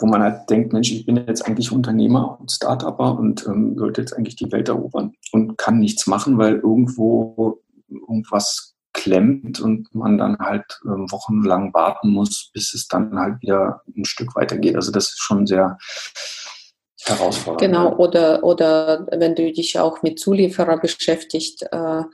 wo 0.00 0.06
man 0.06 0.22
halt 0.22 0.50
denkt, 0.50 0.72
Mensch, 0.72 0.90
ich 0.90 1.06
bin 1.06 1.16
jetzt 1.16 1.46
eigentlich 1.46 1.70
Unternehmer 1.70 2.38
und 2.40 2.50
Start-Upper 2.50 3.16
und 3.16 3.46
ähm, 3.46 3.76
sollte 3.78 4.00
jetzt 4.00 4.12
eigentlich 4.12 4.34
die 4.34 4.50
Welt 4.50 4.68
erobern 4.68 5.12
und 5.30 5.56
kann 5.56 5.78
nichts 5.78 6.08
machen, 6.08 6.36
weil 6.38 6.56
irgendwo 6.56 7.62
irgendwas 7.88 8.74
klemmt 8.92 9.60
und 9.60 9.94
man 9.94 10.18
dann 10.18 10.36
halt 10.38 10.80
ähm, 10.84 11.10
wochenlang 11.10 11.72
warten 11.72 12.10
muss, 12.10 12.50
bis 12.52 12.74
es 12.74 12.88
dann 12.88 13.16
halt 13.16 13.40
wieder 13.42 13.82
ein 13.96 14.04
Stück 14.04 14.34
weitergeht. 14.34 14.74
Also 14.74 14.90
das 14.90 15.10
ist 15.10 15.20
schon 15.20 15.46
sehr, 15.46 15.78
herausfordernd. 17.04 17.60
Genau, 17.60 17.96
oder, 17.96 18.42
oder 18.44 19.06
wenn 19.10 19.34
du 19.34 19.52
dich 19.52 19.78
auch 19.78 20.02
mit 20.02 20.18
Zulieferer 20.18 20.78
beschäftigt, 20.78 21.62
äh, 21.70 22.00
äh, 22.00 22.04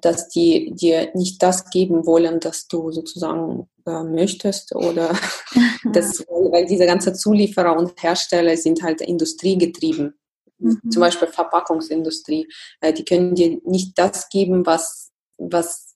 dass 0.00 0.28
die 0.28 0.72
dir 0.74 1.10
nicht 1.14 1.42
das 1.42 1.70
geben 1.70 2.06
wollen, 2.06 2.40
das 2.40 2.68
du 2.68 2.90
sozusagen 2.90 3.68
äh, 3.86 4.02
möchtest 4.02 4.74
oder 4.74 5.14
das, 5.92 6.24
weil 6.28 6.66
diese 6.66 6.86
ganze 6.86 7.12
Zulieferer 7.12 7.76
und 7.76 8.02
Hersteller 8.02 8.56
sind 8.56 8.82
halt 8.82 9.00
industriegetrieben. 9.00 10.14
Mhm. 10.58 10.90
Zum 10.90 11.00
Beispiel 11.00 11.28
Verpackungsindustrie. 11.28 12.48
Äh, 12.80 12.92
die 12.92 13.04
können 13.04 13.34
dir 13.34 13.60
nicht 13.64 13.98
das 13.98 14.28
geben, 14.28 14.66
was, 14.66 15.10
was 15.38 15.92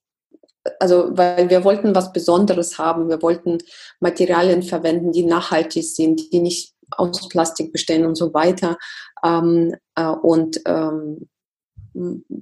also 0.81 1.11
weil 1.13 1.49
wir 1.49 1.65
wollten 1.65 1.95
was 1.95 2.13
Besonderes 2.13 2.79
haben, 2.79 3.09
wir 3.09 3.23
wollten 3.23 3.59
Materialien 4.01 4.63
verwenden, 4.63 5.13
die 5.13 5.25
nachhaltig 5.25 5.85
sind, 5.85 6.33
die 6.33 6.41
nicht 6.41 6.76
aus 6.91 7.29
Plastik 7.29 7.73
bestehen 7.73 8.07
und 8.07 8.17
so 8.17 8.33
weiter. 8.35 8.77
Ähm, 9.25 9.75
äh, 9.95 10.07
und 10.07 10.61
ähm, 10.67 11.29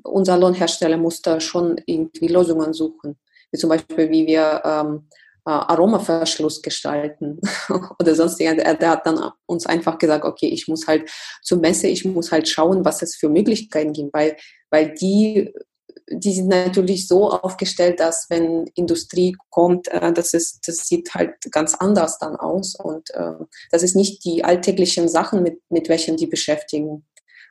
unser 0.03 0.37
Lohnhersteller 0.37 0.97
muss 0.97 1.23
da 1.23 1.41
schon 1.41 1.81
irgendwie 1.87 2.29
Lösungen 2.29 2.73
suchen. 2.73 3.17
Wie 3.53 3.59
zum 3.59 3.71
Beispiel, 3.71 4.11
wie 4.11 4.27
wir 4.27 4.63
ähm, 4.65 5.09
Aromaverschluss 5.45 6.63
gestalten 6.63 7.39
oder 8.01 8.15
sonst 8.15 8.41
der 8.41 8.57
hat 8.91 9.07
dann 9.07 9.31
uns 9.47 9.67
einfach 9.67 9.99
gesagt, 9.99 10.25
okay, 10.25 10.49
ich 10.49 10.69
muss 10.69 10.87
halt 10.87 11.11
zur 11.43 11.59
Messe, 11.59 11.87
ich 11.87 12.05
muss 12.05 12.33
halt 12.33 12.49
schauen, 12.49 12.85
was 12.85 13.03
es 13.03 13.15
für 13.15 13.29
Möglichkeiten 13.29 13.93
gibt, 13.93 14.15
weil, 14.15 14.37
weil 14.71 14.95
die 14.95 15.53
die 16.09 16.35
sind 16.35 16.49
natürlich 16.49 17.09
so 17.09 17.31
aufgestellt, 17.31 18.01
dass 18.01 18.27
wenn 18.29 18.67
Industrie 18.75 19.37
kommt, 19.51 19.89
äh, 19.89 20.13
das, 20.13 20.35
ist, 20.35 20.69
das 20.69 20.87
sieht 20.87 21.15
halt 21.15 21.35
ganz 21.51 21.75
anders 21.75 22.19
dann 22.19 22.37
aus. 22.37 22.75
Und 22.75 23.11
äh, 23.15 23.33
das 23.71 23.83
ist 23.83 23.97
nicht 23.97 24.25
die 24.25 24.45
alltäglichen 24.45 25.09
Sachen, 25.09 25.43
mit, 25.43 25.61
mit 25.71 25.89
welchen 25.89 26.17
die 26.17 26.27
beschäftigen. 26.27 27.07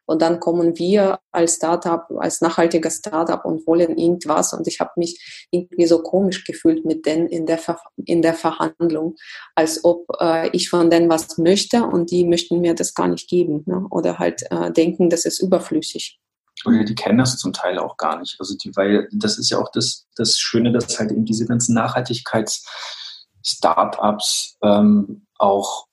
Und 0.05 0.21
dann 0.21 0.41
kommen 0.41 0.77
wir 0.77 1.19
als 1.31 1.55
Startup, 1.55 2.05
als 2.17 2.41
nachhaltiger 2.41 2.91
Startup 2.91 3.43
und 3.45 3.65
wollen 3.65 3.97
irgendwas. 3.97 4.53
Und 4.53 4.67
ich 4.67 4.81
habe 4.81 4.91
mich 4.97 5.47
irgendwie 5.49 5.85
so 5.85 6.03
komisch 6.03 6.43
gefühlt 6.43 6.83
mit 6.83 7.05
denen 7.05 7.27
in 7.27 7.45
der, 7.45 7.57
Ver 7.57 7.79
in 8.05 8.21
der 8.21 8.33
Verhandlung, 8.33 9.15
als 9.55 9.83
ob 9.85 10.05
äh, 10.19 10.49
ich 10.49 10.69
von 10.69 10.89
denen 10.89 11.09
was 11.09 11.37
möchte 11.37 11.83
und 11.83 12.11
die 12.11 12.25
möchten 12.25 12.59
mir 12.59 12.73
das 12.73 12.93
gar 12.93 13.07
nicht 13.07 13.29
geben. 13.29 13.63
Ne? 13.65 13.87
Oder 13.91 14.19
halt 14.19 14.43
äh, 14.51 14.71
denken, 14.71 15.09
das 15.09 15.25
ist 15.25 15.41
überflüssig 15.41 16.19
oder 16.65 16.83
die 16.83 16.95
kennen 16.95 17.19
das 17.19 17.37
zum 17.37 17.53
Teil 17.53 17.77
auch 17.79 17.95
gar 17.97 18.19
nicht. 18.19 18.35
Also 18.39 18.57
die, 18.57 18.75
weil 18.75 19.07
das 19.11 19.37
ist 19.37 19.49
ja 19.49 19.59
auch 19.59 19.71
das, 19.71 20.07
das 20.15 20.39
Schöne, 20.39 20.71
dass 20.71 20.97
halt 20.99 21.11
eben 21.11 21.25
diese 21.25 21.45
ganzen 21.45 21.75
Nachhaltigkeits-Startups 21.75 24.57
ähm, 24.61 25.27
auch 25.37 25.87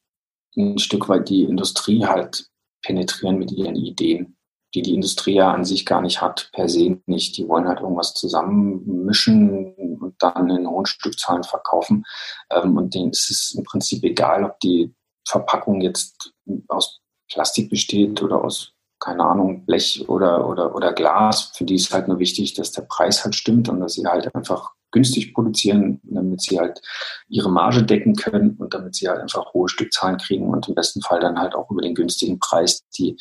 ein 0.56 0.78
Stück 0.78 1.08
weit 1.08 1.28
die 1.28 1.42
Industrie 1.44 2.06
halt 2.06 2.46
penetrieren 2.82 3.38
mit 3.38 3.52
ihren 3.52 3.76
Ideen, 3.76 4.36
die 4.74 4.82
die 4.82 4.94
Industrie 4.94 5.34
ja 5.34 5.52
an 5.52 5.64
sich 5.64 5.86
gar 5.86 6.00
nicht 6.00 6.20
hat, 6.20 6.50
per 6.52 6.68
se 6.68 7.00
nicht. 7.06 7.36
Die 7.36 7.46
wollen 7.48 7.68
halt 7.68 7.80
irgendwas 7.80 8.14
zusammenmischen 8.14 9.74
und 10.00 10.14
dann 10.18 10.50
in 10.50 10.68
hohen 10.68 10.86
Stückzahlen 10.86 11.44
verkaufen. 11.44 12.04
Ähm, 12.50 12.76
und 12.76 12.94
denen 12.94 13.10
ist 13.10 13.30
es 13.30 13.54
im 13.56 13.62
Prinzip 13.64 14.02
egal, 14.04 14.44
ob 14.44 14.58
die 14.60 14.94
Verpackung 15.26 15.80
jetzt 15.80 16.32
aus 16.68 17.00
Plastik 17.30 17.70
besteht 17.70 18.20
oder 18.22 18.44
aus 18.44 18.72
keine 19.00 19.24
Ahnung, 19.24 19.64
Blech 19.64 20.08
oder, 20.08 20.46
oder, 20.46 20.74
oder 20.74 20.92
Glas. 20.92 21.52
Für 21.54 21.64
die 21.64 21.74
ist 21.74 21.92
halt 21.92 22.06
nur 22.06 22.18
wichtig, 22.18 22.54
dass 22.54 22.70
der 22.70 22.82
Preis 22.82 23.24
halt 23.24 23.34
stimmt 23.34 23.68
und 23.68 23.80
dass 23.80 23.94
sie 23.94 24.06
halt 24.06 24.32
einfach 24.34 24.72
günstig 24.92 25.34
produzieren, 25.34 26.00
damit 26.02 26.42
sie 26.42 26.58
halt 26.58 26.80
ihre 27.28 27.50
Marge 27.50 27.82
decken 27.82 28.14
können 28.14 28.56
und 28.56 28.74
damit 28.74 28.94
sie 28.96 29.08
halt 29.08 29.20
einfach 29.20 29.54
hohe 29.54 29.68
Stückzahlen 29.68 30.18
kriegen 30.18 30.48
und 30.48 30.68
im 30.68 30.74
besten 30.74 31.00
Fall 31.00 31.20
dann 31.20 31.38
halt 31.38 31.54
auch 31.54 31.70
über 31.70 31.80
den 31.80 31.94
günstigen 31.94 32.38
Preis 32.38 32.82
die, 32.98 33.16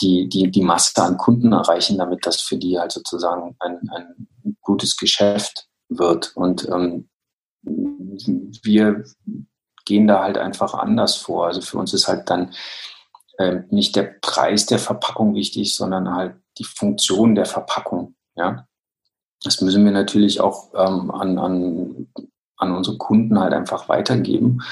die, 0.00 0.28
die, 0.28 0.50
die 0.50 0.62
Masse 0.62 1.02
an 1.02 1.16
Kunden 1.16 1.52
erreichen, 1.52 1.98
damit 1.98 2.26
das 2.26 2.40
für 2.40 2.56
die 2.56 2.78
halt 2.78 2.92
sozusagen 2.92 3.56
ein, 3.60 3.80
ein 3.90 4.56
gutes 4.60 4.96
Geschäft 4.96 5.66
wird. 5.88 6.32
Und 6.36 6.68
ähm, 6.68 7.08
wir 7.62 9.04
gehen 9.84 10.06
da 10.06 10.22
halt 10.22 10.38
einfach 10.38 10.74
anders 10.74 11.16
vor. 11.16 11.46
Also 11.46 11.60
für 11.60 11.78
uns 11.78 11.94
ist 11.94 12.08
halt 12.08 12.28
dann 12.28 12.52
äh, 13.38 13.60
nicht 13.70 13.96
der 13.96 14.14
Preis 14.20 14.66
der 14.66 14.78
Verpackung 14.78 15.34
wichtig, 15.34 15.74
sondern 15.74 16.14
halt 16.14 16.36
die 16.58 16.64
Funktion 16.64 17.34
der 17.34 17.46
Verpackung. 17.46 18.14
Ja, 18.34 18.66
das 19.42 19.60
müssen 19.60 19.84
wir 19.84 19.92
natürlich 19.92 20.40
auch 20.40 20.72
ähm, 20.74 21.10
an, 21.10 21.38
an, 21.38 22.08
an 22.56 22.72
unsere 22.72 22.98
Kunden 22.98 23.38
halt 23.38 23.52
einfach 23.52 23.88
weitergeben. 23.88 24.62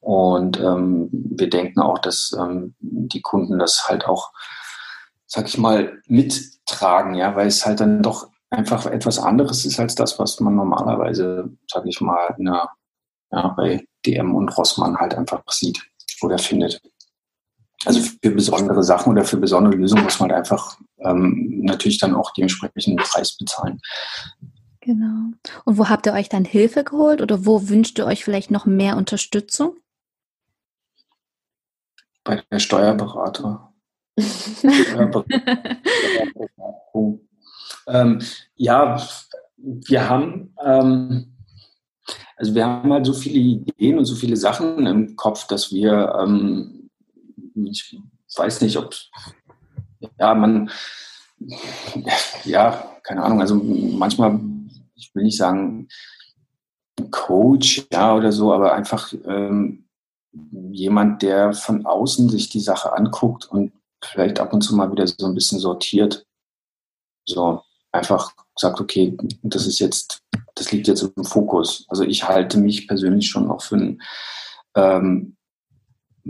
Und 0.00 0.60
ähm, 0.60 1.08
wir 1.10 1.50
denken 1.50 1.80
auch, 1.80 1.98
dass 1.98 2.34
ähm, 2.38 2.74
die 2.78 3.22
Kunden 3.22 3.58
das 3.58 3.88
halt 3.88 4.06
auch, 4.06 4.32
sag 5.26 5.48
ich 5.48 5.58
mal, 5.58 6.00
mittragen, 6.06 7.14
ja, 7.14 7.34
weil 7.34 7.48
es 7.48 7.66
halt 7.66 7.80
dann 7.80 8.02
doch 8.02 8.28
einfach 8.50 8.86
etwas 8.86 9.18
anderes 9.18 9.64
ist 9.64 9.80
als 9.80 9.94
das, 9.94 10.18
was 10.18 10.38
man 10.40 10.54
normalerweise, 10.54 11.50
sag 11.66 11.86
ich 11.86 12.00
mal, 12.00 12.34
in 12.38 12.46
ja, 12.46 13.48
bei 13.56 13.86
DM 14.06 14.34
und 14.34 14.56
Rossmann 14.56 14.96
halt 14.96 15.14
einfach 15.14 15.42
sieht 15.50 15.82
oder 16.22 16.38
findet. 16.38 16.80
Also 17.86 18.00
für 18.00 18.30
besondere 18.30 18.82
Sachen 18.82 19.12
oder 19.12 19.24
für 19.24 19.36
besondere 19.36 19.76
Lösungen 19.76 20.04
muss 20.04 20.18
man 20.20 20.32
einfach 20.32 20.76
ähm, 20.98 21.60
natürlich 21.62 21.98
dann 21.98 22.14
auch 22.14 22.32
dementsprechend 22.32 22.86
einen 22.86 22.96
Preis 22.96 23.36
bezahlen. 23.36 23.80
Genau. 24.80 25.32
Und 25.64 25.78
wo 25.78 25.88
habt 25.88 26.06
ihr 26.06 26.12
euch 26.12 26.28
dann 26.28 26.44
Hilfe 26.44 26.84
geholt 26.84 27.22
oder 27.22 27.46
wo 27.46 27.68
wünscht 27.68 27.98
ihr 27.98 28.06
euch 28.06 28.24
vielleicht 28.24 28.50
noch 28.50 28.66
mehr 28.66 28.96
Unterstützung? 28.96 29.76
Bei 32.24 32.42
der 32.50 32.58
Steuerberater. 32.58 33.72
Ähm, 37.88 38.20
ja, 38.56 39.00
wir 39.56 40.08
haben, 40.08 40.54
ähm, 40.64 41.36
also 42.36 42.54
wir 42.54 42.66
haben 42.66 42.92
halt 42.92 43.06
so 43.06 43.12
viele 43.12 43.38
Ideen 43.38 43.98
und 43.98 44.04
so 44.04 44.14
viele 44.14 44.36
Sachen 44.36 44.86
im 44.86 45.16
Kopf, 45.16 45.46
dass 45.46 45.72
wir 45.72 46.14
ähm, 46.20 46.85
ich 47.56 47.98
weiß 48.36 48.60
nicht, 48.60 48.76
ob, 48.76 48.94
ja, 50.18 50.34
man, 50.34 50.70
ja, 52.44 52.96
keine 53.02 53.22
Ahnung, 53.22 53.40
also 53.40 53.56
manchmal, 53.56 54.40
ich 54.94 55.14
will 55.14 55.24
nicht 55.24 55.36
sagen 55.36 55.88
Coach, 57.10 57.86
ja, 57.92 58.14
oder 58.14 58.32
so, 58.32 58.52
aber 58.52 58.74
einfach 58.74 59.12
ähm, 59.26 59.86
jemand, 60.70 61.22
der 61.22 61.52
von 61.52 61.86
außen 61.86 62.28
sich 62.28 62.48
die 62.48 62.60
Sache 62.60 62.92
anguckt 62.92 63.46
und 63.46 63.72
vielleicht 64.02 64.40
ab 64.40 64.52
und 64.52 64.62
zu 64.62 64.74
mal 64.74 64.90
wieder 64.90 65.06
so 65.06 65.26
ein 65.26 65.34
bisschen 65.34 65.58
sortiert. 65.58 66.26
So, 67.26 67.62
einfach 67.92 68.32
sagt, 68.56 68.80
okay, 68.80 69.16
das 69.42 69.66
ist 69.66 69.78
jetzt, 69.78 70.22
das 70.54 70.72
liegt 70.72 70.88
jetzt 70.88 71.02
im 71.16 71.24
Fokus. 71.24 71.84
Also 71.88 72.04
ich 72.04 72.26
halte 72.26 72.58
mich 72.58 72.86
persönlich 72.86 73.28
schon 73.28 73.50
auch 73.50 73.62
für 73.62 73.76
einen 73.76 74.02
ähm, 74.74 75.36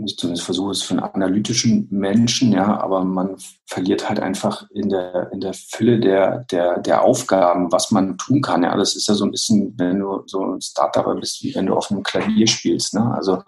ich 0.05 0.17
zumindest 0.17 0.45
versuche 0.45 0.71
es 0.71 0.81
für 0.81 0.93
einen 0.93 1.03
analytischen 1.03 1.87
Menschen, 1.89 2.51
ja, 2.51 2.79
aber 2.79 3.03
man 3.03 3.35
verliert 3.65 4.07
halt 4.07 4.19
einfach 4.19 4.69
in 4.69 4.89
der, 4.89 5.31
in 5.31 5.41
der 5.41 5.53
Fülle 5.53 5.99
der, 5.99 6.45
der, 6.51 6.79
der 6.79 7.03
Aufgaben, 7.03 7.71
was 7.71 7.91
man 7.91 8.17
tun 8.17 8.41
kann. 8.41 8.63
Ja, 8.63 8.75
das 8.77 8.95
ist 8.95 9.07
ja 9.07 9.15
so 9.15 9.25
ein 9.25 9.31
bisschen, 9.31 9.73
wenn 9.77 9.99
du 9.99 10.23
so 10.25 10.41
ein 10.43 10.61
Startup 10.61 11.19
bist, 11.19 11.43
wie 11.43 11.55
wenn 11.55 11.65
du 11.65 11.75
auf 11.75 11.89
einem 11.89 12.03
Klavier 12.03 12.47
spielst. 12.47 12.93
Ne? 12.93 13.13
Also 13.15 13.43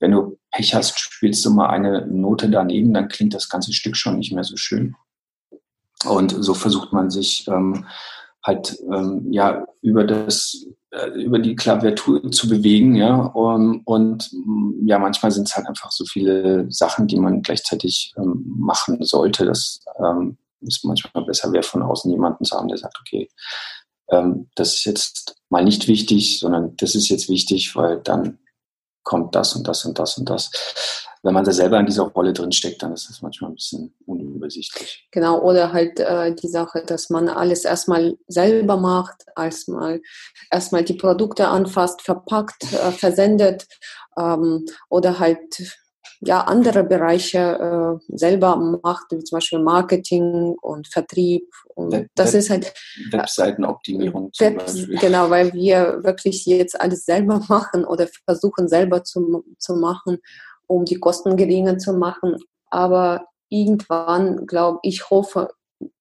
wenn 0.00 0.10
du 0.10 0.38
Pech 0.50 0.74
hast, 0.74 0.98
spielst 0.98 1.44
du 1.44 1.50
mal 1.50 1.68
eine 1.68 2.06
Note 2.06 2.50
daneben, 2.50 2.92
dann 2.92 3.08
klingt 3.08 3.34
das 3.34 3.48
ganze 3.48 3.72
Stück 3.72 3.96
schon 3.96 4.18
nicht 4.18 4.32
mehr 4.32 4.44
so 4.44 4.56
schön. 4.56 4.94
Und 6.04 6.36
so 6.38 6.54
versucht 6.54 6.92
man 6.92 7.10
sich 7.10 7.46
ähm, 7.48 7.86
halt 8.46 8.78
ähm, 8.92 9.26
ja 9.32 9.66
über 9.82 10.04
das 10.04 10.66
äh, 10.90 11.08
über 11.20 11.38
die 11.38 11.56
Klaviatur 11.56 12.30
zu 12.30 12.48
bewegen, 12.48 12.94
ja. 12.94 13.26
Um, 13.26 13.82
und 13.84 14.30
mm, 14.32 14.86
ja, 14.86 14.98
manchmal 14.98 15.32
sind 15.32 15.48
es 15.48 15.56
halt 15.56 15.66
einfach 15.66 15.90
so 15.90 16.04
viele 16.04 16.70
Sachen, 16.70 17.06
die 17.06 17.18
man 17.18 17.42
gleichzeitig 17.42 18.14
ähm, 18.16 18.44
machen 18.58 18.98
sollte, 19.02 19.44
dass 19.44 19.80
ähm, 19.98 20.38
es 20.66 20.84
manchmal 20.84 21.24
besser 21.24 21.52
wäre, 21.52 21.62
von 21.62 21.82
außen 21.82 22.10
jemanden 22.10 22.44
zu 22.44 22.56
haben, 22.56 22.68
der 22.68 22.78
sagt, 22.78 22.96
okay, 23.00 23.28
ähm, 24.10 24.48
das 24.54 24.74
ist 24.74 24.84
jetzt 24.84 25.36
mal 25.50 25.64
nicht 25.64 25.88
wichtig, 25.88 26.38
sondern 26.38 26.76
das 26.76 26.94
ist 26.94 27.08
jetzt 27.08 27.28
wichtig, 27.28 27.74
weil 27.74 28.00
dann 28.02 28.38
kommt 29.06 29.34
das 29.34 29.54
und 29.54 29.66
das 29.66 29.84
und 29.84 29.98
das 29.98 30.18
und 30.18 30.28
das 30.28 30.50
wenn 31.26 31.34
man 31.34 31.44
da 31.44 31.50
selber 31.50 31.80
in 31.80 31.86
dieser 31.86 32.04
Rolle 32.04 32.32
drin 32.32 32.52
steckt, 32.52 32.84
dann 32.84 32.92
ist 32.92 33.10
das 33.10 33.20
manchmal 33.20 33.50
ein 33.50 33.56
bisschen 33.56 33.92
unübersichtlich. 34.06 35.08
Genau, 35.10 35.40
oder 35.40 35.72
halt 35.72 35.98
äh, 35.98 36.32
die 36.32 36.46
Sache, 36.46 36.84
dass 36.86 37.10
man 37.10 37.28
alles 37.28 37.64
erstmal 37.64 38.16
selber 38.28 38.76
macht, 38.76 39.24
erstmal 39.36 40.00
erstmal 40.52 40.84
die 40.84 40.94
Produkte 40.94 41.48
anfasst, 41.48 42.02
verpackt, 42.02 42.62
äh, 42.72 42.92
versendet 42.92 43.66
ähm, 44.16 44.66
oder 44.88 45.18
halt 45.18 45.76
ja 46.20 46.42
andere 46.42 46.84
Bereiche 46.84 48.00
äh, 48.08 48.16
selber 48.16 48.56
macht, 48.56 49.06
wie 49.10 49.22
zum 49.24 49.36
Beispiel 49.36 49.58
Marketing 49.58 50.54
und 50.60 50.88
Vertrieb. 50.88 51.48
Und 51.74 51.92
Web, 51.92 52.08
das 52.14 52.34
ist 52.34 52.50
halt 52.50 52.72
Webseitenoptimierung. 53.10 54.30
Web, 54.38 54.64
genau, 55.00 55.30
weil 55.30 55.52
wir 55.52 56.02
wirklich 56.02 56.46
jetzt 56.46 56.80
alles 56.80 57.04
selber 57.04 57.42
machen 57.48 57.84
oder 57.84 58.08
versuchen 58.24 58.68
selber 58.68 59.04
zu, 59.04 59.44
zu 59.58 59.76
machen 59.76 60.18
um 60.66 60.84
die 60.84 60.98
Kosten 60.98 61.36
geringer 61.36 61.78
zu 61.78 61.92
machen. 61.92 62.36
Aber 62.70 63.26
irgendwann, 63.48 64.46
glaube 64.46 64.80
ich, 64.82 65.10
hoffe 65.10 65.50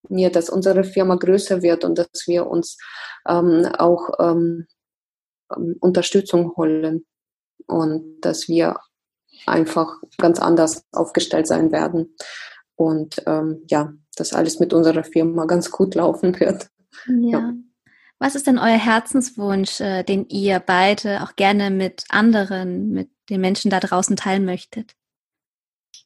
mir, 0.10 0.32
dass 0.32 0.50
unsere 0.50 0.84
Firma 0.84 1.16
größer 1.16 1.62
wird 1.62 1.84
und 1.84 1.98
dass 1.98 2.28
wir 2.28 2.48
uns 2.48 2.78
ähm, 3.28 3.66
auch 3.78 4.10
ähm, 4.20 4.68
ähm, 5.56 5.76
Unterstützung 5.80 6.56
holen 6.56 7.06
und 7.68 8.22
dass 8.22 8.48
wir 8.48 8.78
einfach 9.48 10.02
ganz 10.18 10.40
anders 10.40 10.86
aufgestellt 10.92 11.48
sein 11.48 11.72
werden 11.72 12.16
und 12.76 13.22
ähm, 13.26 13.64
ja, 13.68 13.94
dass 14.16 14.34
alles 14.34 14.60
mit 14.60 14.74
unserer 14.74 15.04
Firma 15.04 15.46
ganz 15.46 15.72
gut 15.72 15.96
laufen 15.96 16.40
wird. 16.40 16.70
Ja. 17.08 17.40
ja. 17.40 17.54
Was 18.18 18.36
ist 18.36 18.48
denn 18.48 18.58
euer 18.58 18.78
Herzenswunsch, 18.78 19.82
äh, 19.82 20.04
den 20.04 20.28
ihr 20.30 20.60
beide 20.60 21.24
auch 21.24 21.36
gerne 21.36 21.70
mit 21.70 22.06
anderen, 22.10 22.90
mit 22.92 23.10
den 23.30 23.42
Menschen 23.42 23.70
da 23.70 23.80
draußen 23.80 24.16
teilen 24.16 24.46
möchtet? 24.46 24.96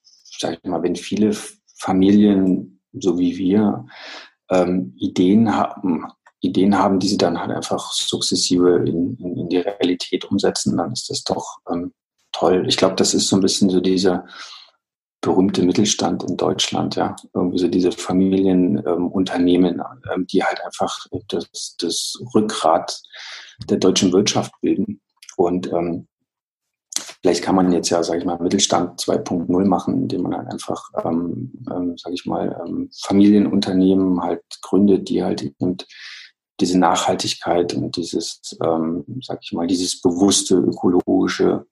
Sag 0.03 0.57
ich 0.61 0.69
mal, 0.69 0.81
wenn 0.81 0.95
viele 0.95 1.33
Familien, 1.77 2.81
so 2.93 3.19
wie 3.19 3.37
wir, 3.37 3.85
ähm, 4.49 4.95
Ideen 4.97 5.55
haben, 5.55 6.07
Ideen 6.41 6.77
haben, 6.77 6.99
die 6.99 7.09
sie 7.09 7.17
dann 7.17 7.39
halt 7.39 7.51
einfach 7.51 7.91
sukzessive 7.91 8.77
in, 8.85 9.15
in, 9.17 9.37
in 9.37 9.49
die 9.49 9.57
Realität 9.57 10.25
umsetzen, 10.25 10.77
dann 10.77 10.93
ist 10.93 11.09
das 11.09 11.23
doch 11.23 11.59
ähm, 11.69 11.93
toll. 12.39 12.65
Ich 12.67 12.77
glaube, 12.77 12.95
das 12.95 13.13
ist 13.13 13.27
so 13.27 13.35
ein 13.35 13.41
bisschen 13.41 13.69
so 13.69 13.81
dieser 13.81 14.25
berühmte 15.21 15.63
Mittelstand 15.63 16.23
in 16.23 16.37
Deutschland, 16.37 16.95
ja. 16.95 17.15
Irgendwie 17.33 17.59
so 17.59 17.67
diese 17.67 17.91
Familienunternehmen, 17.91 19.81
ähm, 20.13 20.25
die 20.27 20.43
halt 20.43 20.63
einfach 20.63 20.97
das, 21.27 21.75
das 21.77 22.17
Rückgrat 22.33 23.01
der 23.69 23.77
deutschen 23.77 24.13
Wirtschaft 24.13 24.53
bilden. 24.61 25.01
Und 25.35 25.67
ähm, 25.73 26.07
vielleicht 27.21 27.43
kann 27.43 27.55
man 27.55 27.71
jetzt 27.73 27.89
ja, 27.89 28.01
sage 28.01 28.19
ich 28.19 28.25
mal, 28.25 28.39
Mittelstand 28.39 29.01
2.0 29.01 29.65
machen, 29.65 30.03
indem 30.03 30.21
man 30.21 30.37
halt 30.37 30.47
einfach, 30.47 30.89
ähm, 31.03 31.51
ähm, 31.69 31.97
sage 31.97 32.15
ich 32.15 32.25
mal, 32.25 32.57
ähm, 32.65 32.89
Familienunternehmen 33.01 34.21
halt 34.21 34.43
gründet, 34.61 35.09
die 35.09 35.21
halt 35.21 35.41
eben 35.41 35.77
diese 36.61 36.79
Nachhaltigkeit 36.79 37.73
und 37.73 37.97
dieses, 37.97 38.57
ähm, 38.63 39.03
sag 39.21 39.39
ich 39.41 39.51
mal, 39.51 39.67
dieses 39.67 40.01
bewusste 40.01 40.55
ökologische 40.55 41.65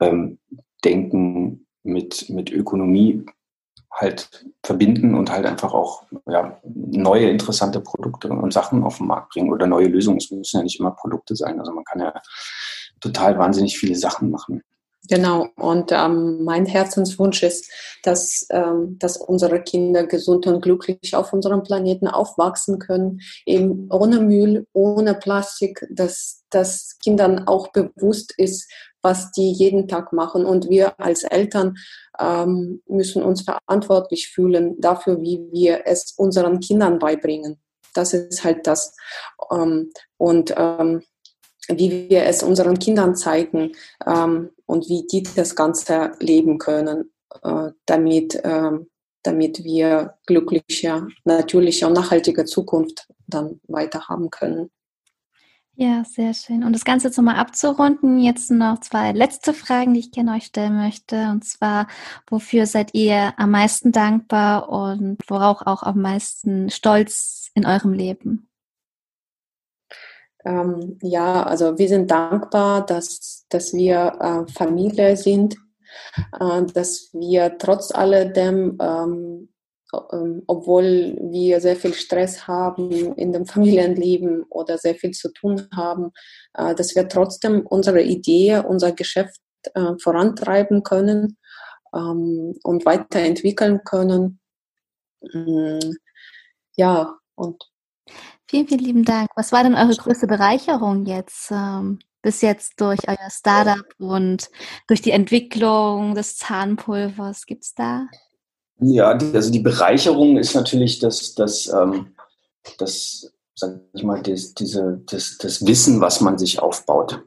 ähm, 0.00 0.38
Denken 0.84 1.66
mit, 1.82 2.28
mit 2.30 2.50
Ökonomie 2.50 3.26
halt 3.90 4.46
verbinden 4.62 5.14
und 5.14 5.30
halt 5.30 5.46
einfach 5.46 5.74
auch 5.74 6.04
ja, 6.26 6.60
neue 6.64 7.30
interessante 7.30 7.80
Produkte 7.80 8.28
und 8.28 8.52
Sachen 8.52 8.84
auf 8.84 8.98
den 8.98 9.06
Markt 9.06 9.30
bringen 9.32 9.52
oder 9.52 9.66
neue 9.66 9.88
Lösungen. 9.88 10.18
Es 10.18 10.30
müssen 10.30 10.58
ja 10.58 10.62
nicht 10.62 10.78
immer 10.78 10.92
Produkte 10.92 11.34
sein. 11.34 11.58
Also 11.58 11.72
man 11.72 11.84
kann 11.84 12.00
ja 12.00 12.14
total 13.00 13.38
wahnsinnig 13.38 13.78
viele 13.78 13.96
Sachen 13.96 14.30
machen. 14.30 14.62
Genau, 15.08 15.48
und 15.56 15.90
ähm, 15.90 16.44
mein 16.44 16.66
Herzenswunsch 16.66 17.42
ist, 17.42 17.70
dass, 18.02 18.46
ähm, 18.50 18.98
dass 18.98 19.16
unsere 19.16 19.62
Kinder 19.62 20.06
gesund 20.06 20.46
und 20.46 20.60
glücklich 20.60 21.14
auf 21.14 21.32
unserem 21.32 21.62
Planeten 21.62 22.08
aufwachsen 22.08 22.78
können, 22.78 23.20
eben 23.46 23.88
ohne 23.90 24.20
Müll, 24.20 24.66
ohne 24.74 25.14
Plastik, 25.14 25.86
dass, 25.90 26.44
dass 26.50 26.98
Kindern 27.02 27.46
auch 27.46 27.68
bewusst 27.68 28.34
ist, 28.36 28.70
was 29.02 29.30
die 29.32 29.52
jeden 29.52 29.88
Tag 29.88 30.12
machen. 30.12 30.44
Und 30.44 30.68
wir 30.68 30.98
als 31.00 31.24
Eltern 31.24 31.76
ähm, 32.18 32.82
müssen 32.86 33.22
uns 33.22 33.42
verantwortlich 33.42 34.28
fühlen 34.28 34.80
dafür, 34.80 35.20
wie 35.20 35.48
wir 35.52 35.82
es 35.86 36.12
unseren 36.16 36.60
Kindern 36.60 36.98
beibringen. 36.98 37.58
Das 37.94 38.12
ist 38.12 38.44
halt 38.44 38.66
das. 38.66 38.94
Ähm, 39.50 39.90
und 40.16 40.54
ähm, 40.56 41.02
wie 41.68 42.08
wir 42.08 42.24
es 42.24 42.42
unseren 42.42 42.78
Kindern 42.78 43.14
zeigen 43.14 43.72
ähm, 44.06 44.50
und 44.66 44.88
wie 44.88 45.06
die 45.06 45.22
das 45.22 45.54
Ganze 45.54 46.12
leben 46.18 46.58
können, 46.58 47.12
äh, 47.42 47.70
damit, 47.86 48.36
äh, 48.36 48.70
damit 49.22 49.64
wir 49.64 50.14
glückliche, 50.26 51.06
natürliche 51.24 51.86
und 51.86 51.92
nachhaltige 51.92 52.44
Zukunft 52.46 53.06
dann 53.26 53.60
weiter 53.68 54.08
haben 54.08 54.30
können. 54.30 54.70
Ja, 55.80 56.02
sehr 56.04 56.34
schön. 56.34 56.64
Und 56.64 56.72
das 56.72 56.84
Ganze 56.84 57.06
jetzt 57.06 57.18
nochmal 57.18 57.36
abzurunden, 57.36 58.18
jetzt 58.18 58.50
noch 58.50 58.80
zwei 58.80 59.12
letzte 59.12 59.54
Fragen, 59.54 59.94
die 59.94 60.00
ich 60.00 60.10
gerne 60.10 60.32
euch 60.32 60.46
stellen 60.46 60.74
möchte. 60.74 61.28
Und 61.30 61.44
zwar, 61.44 61.86
wofür 62.28 62.66
seid 62.66 62.94
ihr 62.94 63.32
am 63.36 63.52
meisten 63.52 63.92
dankbar 63.92 64.70
und 64.70 65.18
worauf 65.28 65.62
auch 65.68 65.84
am 65.84 66.00
meisten 66.00 66.68
stolz 66.70 67.52
in 67.54 67.64
eurem 67.64 67.92
Leben? 67.92 68.48
Ähm, 70.44 70.98
ja, 71.00 71.44
also 71.44 71.78
wir 71.78 71.86
sind 71.86 72.10
dankbar, 72.10 72.84
dass, 72.84 73.46
dass 73.48 73.72
wir 73.72 74.46
äh, 74.48 74.52
Familie 74.52 75.16
sind, 75.16 75.58
äh, 76.40 76.64
dass 76.74 77.10
wir 77.12 77.56
trotz 77.56 77.92
alledem 77.92 78.78
ähm, 78.82 79.48
obwohl 79.90 81.16
wir 81.20 81.60
sehr 81.60 81.76
viel 81.76 81.94
Stress 81.94 82.46
haben 82.46 83.14
in 83.14 83.32
dem 83.32 83.46
Familienleben 83.46 84.44
oder 84.50 84.78
sehr 84.78 84.94
viel 84.94 85.12
zu 85.12 85.32
tun 85.32 85.68
haben, 85.74 86.12
äh, 86.54 86.74
dass 86.74 86.94
wir 86.94 87.08
trotzdem 87.08 87.66
unsere 87.66 88.02
Idee, 88.02 88.58
unser 88.58 88.92
Geschäft 88.92 89.40
äh, 89.74 89.92
vorantreiben 90.02 90.82
können 90.82 91.38
ähm, 91.94 92.54
und 92.62 92.84
weiterentwickeln 92.84 93.82
können. 93.84 94.40
Mm, 95.22 95.78
ja, 96.76 97.16
und. 97.34 97.64
Vielen, 98.46 98.68
vielen 98.68 98.80
lieben 98.80 99.04
Dank. 99.04 99.30
Was 99.36 99.52
war 99.52 99.62
denn 99.62 99.74
eure 99.74 99.94
größte 99.94 100.26
Bereicherung 100.26 101.04
jetzt? 101.06 101.50
Ähm, 101.50 101.98
bis 102.20 102.40
jetzt 102.42 102.80
durch 102.80 103.00
euer 103.06 103.30
Startup 103.30 103.86
und 103.98 104.50
durch 104.86 105.00
die 105.00 105.12
Entwicklung 105.12 106.14
des 106.14 106.36
Zahnpulvers? 106.36 107.46
Gibt 107.46 107.64
es 107.64 107.74
da 107.74 108.06
ja, 108.80 109.10
also 109.10 109.50
die 109.50 109.60
Bereicherung 109.60 110.36
ist 110.36 110.54
natürlich 110.54 110.98
das, 110.98 111.34
das, 111.34 111.66
ähm, 111.68 112.14
das 112.78 113.32
sag 113.58 113.80
ich 113.92 114.04
mal, 114.04 114.22
das, 114.22 114.54
diese, 114.54 115.02
das, 115.06 115.36
das 115.38 115.66
Wissen, 115.66 116.00
was 116.00 116.20
man 116.20 116.38
sich 116.38 116.60
aufbaut. 116.60 117.24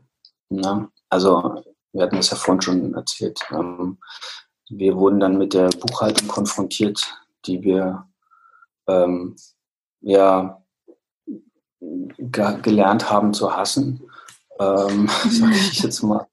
Ne? 0.49 0.89
Also, 1.09 1.63
wir 1.91 2.03
hatten 2.03 2.15
das 2.15 2.29
ja 2.29 2.37
vorhin 2.37 2.61
schon 2.61 2.93
erzählt. 2.93 3.41
Ähm, 3.51 3.97
wir 4.69 4.95
wurden 4.95 5.19
dann 5.19 5.37
mit 5.37 5.53
der 5.53 5.69
Buchhaltung 5.69 6.29
konfrontiert, 6.29 7.13
die 7.45 7.61
wir 7.63 8.05
ähm, 8.87 9.35
ja 9.99 10.63
gelernt 12.29 13.09
haben 13.09 13.33
zu 13.33 13.55
hassen, 13.55 14.01
ähm, 14.59 15.09
sage 15.29 15.53
ich 15.53 15.83
jetzt 15.83 16.01
mal. 16.01 16.27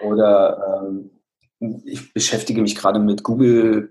Oder 0.00 0.82
ähm, 0.82 1.10
ich 1.84 2.12
beschäftige 2.12 2.60
mich 2.60 2.74
gerade 2.74 2.98
mit 2.98 3.22
Google 3.22 3.90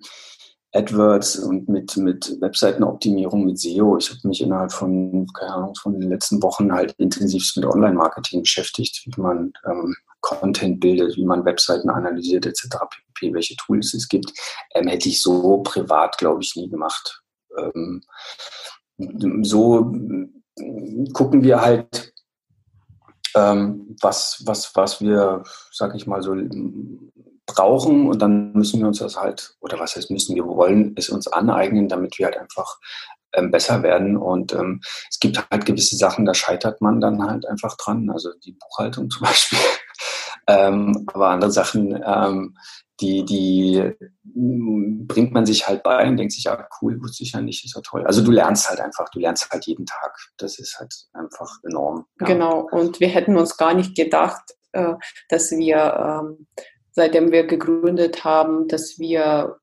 AdWords 0.73 1.39
und 1.39 1.69
mit, 1.69 1.95
mit 1.97 2.35
Webseitenoptimierung, 2.41 3.45
mit 3.45 3.59
SEO. 3.59 3.97
Ich 3.97 4.09
habe 4.09 4.27
mich 4.27 4.41
innerhalb 4.41 4.71
von, 4.71 5.27
keine 5.33 5.53
Ahnung, 5.53 5.75
von 5.75 5.99
den 5.99 6.09
letzten 6.09 6.41
Wochen 6.41 6.73
halt 6.73 6.93
intensiv 6.97 7.53
mit 7.55 7.65
Online-Marketing 7.65 8.41
beschäftigt, 8.41 9.03
wie 9.05 9.21
man 9.21 9.53
ähm, 9.65 9.95
Content 10.21 10.79
bildet, 10.79 11.15
wie 11.15 11.25
man 11.25 11.45
Webseiten 11.45 11.89
analysiert, 11.89 12.45
etc., 12.45 12.77
pp, 12.89 13.33
welche 13.33 13.55
Tools 13.57 13.93
es 13.93 14.07
gibt. 14.07 14.31
Ähm, 14.73 14.87
hätte 14.87 15.09
ich 15.09 15.21
so 15.21 15.61
privat, 15.61 16.17
glaube 16.17 16.41
ich, 16.41 16.55
nie 16.55 16.69
gemacht. 16.69 17.21
Ähm, 17.57 18.01
so 19.43 19.91
gucken 21.13 21.43
wir 21.43 21.61
halt, 21.61 22.13
ähm, 23.35 23.95
was, 24.01 24.41
was, 24.45 24.75
was 24.75 25.01
wir, 25.01 25.43
sag 25.71 25.95
ich 25.95 26.07
mal 26.07 26.21
so, 26.21 26.35
brauchen 27.45 28.07
und 28.07 28.21
dann 28.21 28.53
müssen 28.53 28.79
wir 28.79 28.87
uns 28.87 28.99
das 28.99 29.17
halt, 29.17 29.55
oder 29.59 29.79
was 29.79 29.95
heißt 29.95 30.11
müssen, 30.11 30.35
wir 30.35 30.45
wollen 30.45 30.93
es 30.97 31.09
uns 31.09 31.27
aneignen, 31.27 31.89
damit 31.89 32.17
wir 32.17 32.27
halt 32.27 32.37
einfach 32.37 32.79
ähm, 33.33 33.51
besser 33.51 33.83
werden. 33.83 34.15
Und 34.17 34.53
ähm, 34.53 34.81
es 35.09 35.19
gibt 35.19 35.43
halt 35.51 35.65
gewisse 35.65 35.97
Sachen, 35.97 36.25
da 36.25 36.33
scheitert 36.33 36.81
man 36.81 37.01
dann 37.01 37.21
halt 37.23 37.45
einfach 37.47 37.75
dran, 37.77 38.09
also 38.09 38.29
die 38.45 38.53
Buchhaltung 38.53 39.09
zum 39.09 39.23
Beispiel. 39.23 39.59
ähm, 40.47 41.05
aber 41.13 41.29
andere 41.29 41.51
Sachen, 41.51 42.01
ähm, 42.05 42.55
die, 43.01 43.25
die 43.25 43.91
bringt 44.23 45.33
man 45.33 45.45
sich 45.45 45.67
halt 45.67 45.83
bei 45.83 46.07
und 46.07 46.17
denkt 46.17 46.33
sich, 46.33 46.43
ja, 46.43 46.67
cool, 46.81 47.01
wusste 47.01 47.23
ich 47.23 47.31
ja 47.31 47.41
nicht, 47.41 47.65
ist 47.65 47.75
ja 47.75 47.81
toll. 47.81 48.05
Also 48.05 48.23
du 48.23 48.31
lernst 48.31 48.69
halt 48.69 48.79
einfach, 48.79 49.09
du 49.09 49.19
lernst 49.19 49.49
halt 49.51 49.65
jeden 49.65 49.85
Tag. 49.85 50.15
Das 50.37 50.59
ist 50.59 50.77
halt 50.79 50.93
einfach 51.13 51.57
enorm. 51.67 52.05
Ja. 52.21 52.27
Genau, 52.27 52.67
und 52.71 52.99
wir 52.99 53.07
hätten 53.07 53.35
uns 53.35 53.57
gar 53.57 53.73
nicht 53.73 53.95
gedacht, 53.95 54.43
äh, 54.73 54.93
dass 55.29 55.51
wir 55.51 56.21
ähm, 56.23 56.47
seitdem 56.93 57.31
wir 57.31 57.45
gegründet 57.45 58.23
haben, 58.23 58.67
dass 58.67 58.97
wir 58.97 59.57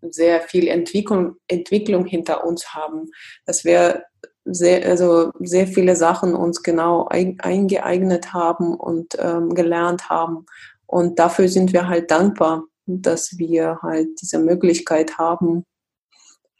sehr 0.00 0.42
viel 0.42 0.68
Entwicklung, 0.68 1.36
Entwicklung 1.48 2.04
hinter 2.04 2.44
uns 2.44 2.74
haben, 2.74 3.10
dass 3.46 3.64
wir 3.64 4.04
sehr, 4.44 4.86
also 4.86 5.30
sehr 5.40 5.66
viele 5.66 5.96
Sachen 5.96 6.34
uns 6.34 6.62
genau 6.62 7.06
ein, 7.08 7.40
eingeeignet 7.40 8.32
haben 8.32 8.74
und 8.74 9.16
ähm, 9.18 9.54
gelernt 9.54 10.10
haben. 10.10 10.46
Und 10.86 11.18
dafür 11.18 11.48
sind 11.48 11.72
wir 11.72 11.88
halt 11.88 12.10
dankbar, 12.10 12.64
dass 12.86 13.38
wir 13.38 13.78
halt 13.82 14.08
diese 14.20 14.38
Möglichkeit 14.38 15.16
haben, 15.16 15.64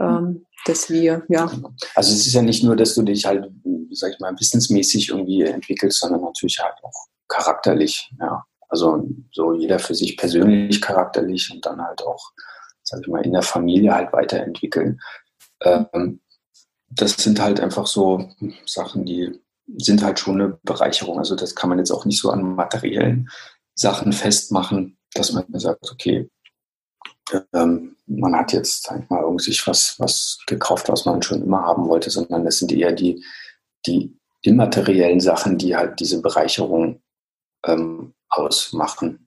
ähm, 0.00 0.46
dass 0.64 0.88
wir, 0.88 1.24
ja. 1.28 1.50
Also 1.94 2.12
es 2.12 2.26
ist 2.26 2.32
ja 2.32 2.42
nicht 2.42 2.64
nur, 2.64 2.74
dass 2.74 2.94
du 2.94 3.02
dich 3.02 3.26
halt, 3.26 3.50
sag 3.90 4.12
ich 4.12 4.20
mal, 4.20 4.34
wissensmäßig 4.38 5.10
irgendwie 5.10 5.42
entwickelst, 5.42 6.00
sondern 6.00 6.22
natürlich 6.22 6.58
halt 6.58 6.74
auch 6.82 7.06
charakterlich, 7.28 8.10
ja. 8.18 8.44
Also 8.74 9.06
so 9.30 9.52
jeder 9.52 9.78
für 9.78 9.94
sich 9.94 10.16
persönlich, 10.16 10.80
charakterlich 10.80 11.48
und 11.52 11.64
dann 11.64 11.80
halt 11.80 12.02
auch, 12.02 12.32
sag 12.82 13.02
ich 13.02 13.06
mal, 13.06 13.24
in 13.24 13.30
der 13.30 13.42
Familie 13.42 13.94
halt 13.94 14.12
weiterentwickeln. 14.12 15.00
Ähm, 15.62 16.20
das 16.90 17.12
sind 17.12 17.40
halt 17.40 17.60
einfach 17.60 17.86
so 17.86 18.28
Sachen, 18.66 19.04
die 19.04 19.40
sind 19.76 20.02
halt 20.02 20.18
schon 20.18 20.40
eine 20.40 20.58
Bereicherung. 20.64 21.20
Also 21.20 21.36
das 21.36 21.54
kann 21.54 21.68
man 21.70 21.78
jetzt 21.78 21.92
auch 21.92 22.04
nicht 22.04 22.20
so 22.20 22.30
an 22.30 22.56
materiellen 22.56 23.30
Sachen 23.76 24.12
festmachen, 24.12 24.98
dass 25.14 25.30
man 25.32 25.46
sagt, 25.52 25.92
okay, 25.92 26.28
ähm, 27.52 27.94
man 28.08 28.34
hat 28.34 28.52
jetzt, 28.52 28.82
sag 28.82 29.04
ich 29.04 29.08
mal, 29.08 29.22
irgendwie 29.22 29.56
was, 29.66 30.00
was 30.00 30.40
gekauft, 30.48 30.88
was 30.88 31.04
man 31.04 31.22
schon 31.22 31.42
immer 31.42 31.62
haben 31.62 31.88
wollte, 31.88 32.10
sondern 32.10 32.44
das 32.44 32.58
sind 32.58 32.72
eher 32.72 32.90
die, 32.90 33.24
die 33.86 34.18
immateriellen 34.42 35.20
Sachen, 35.20 35.58
die 35.58 35.76
halt 35.76 36.00
diese 36.00 36.20
Bereicherung 36.20 37.00
ähm, 37.66 38.14
ausmachen. 38.36 39.24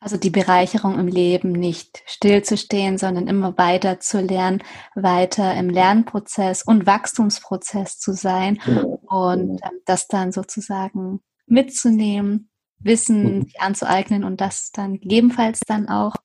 Also 0.00 0.16
die 0.16 0.30
Bereicherung 0.30 0.98
im 0.98 1.06
Leben 1.06 1.52
nicht 1.52 2.02
stillzustehen, 2.06 2.98
sondern 2.98 3.28
immer 3.28 3.56
weiter 3.56 4.00
zu 4.00 4.20
lernen, 4.20 4.62
weiter 4.96 5.54
im 5.54 5.70
Lernprozess 5.70 6.62
und 6.62 6.86
Wachstumsprozess 6.86 8.00
zu 8.00 8.12
sein 8.12 8.58
genau. 8.64 9.00
und 9.08 9.60
ähm, 9.62 9.80
das 9.86 10.08
dann 10.08 10.32
sozusagen 10.32 11.20
mitzunehmen, 11.46 12.50
Wissen 12.80 13.36
mhm. 13.36 13.42
sich 13.42 13.60
anzueignen 13.60 14.24
und 14.24 14.40
das 14.40 14.72
dann 14.72 15.00
gegebenenfalls 15.00 15.60
dann 15.60 15.88
auch 15.88 16.16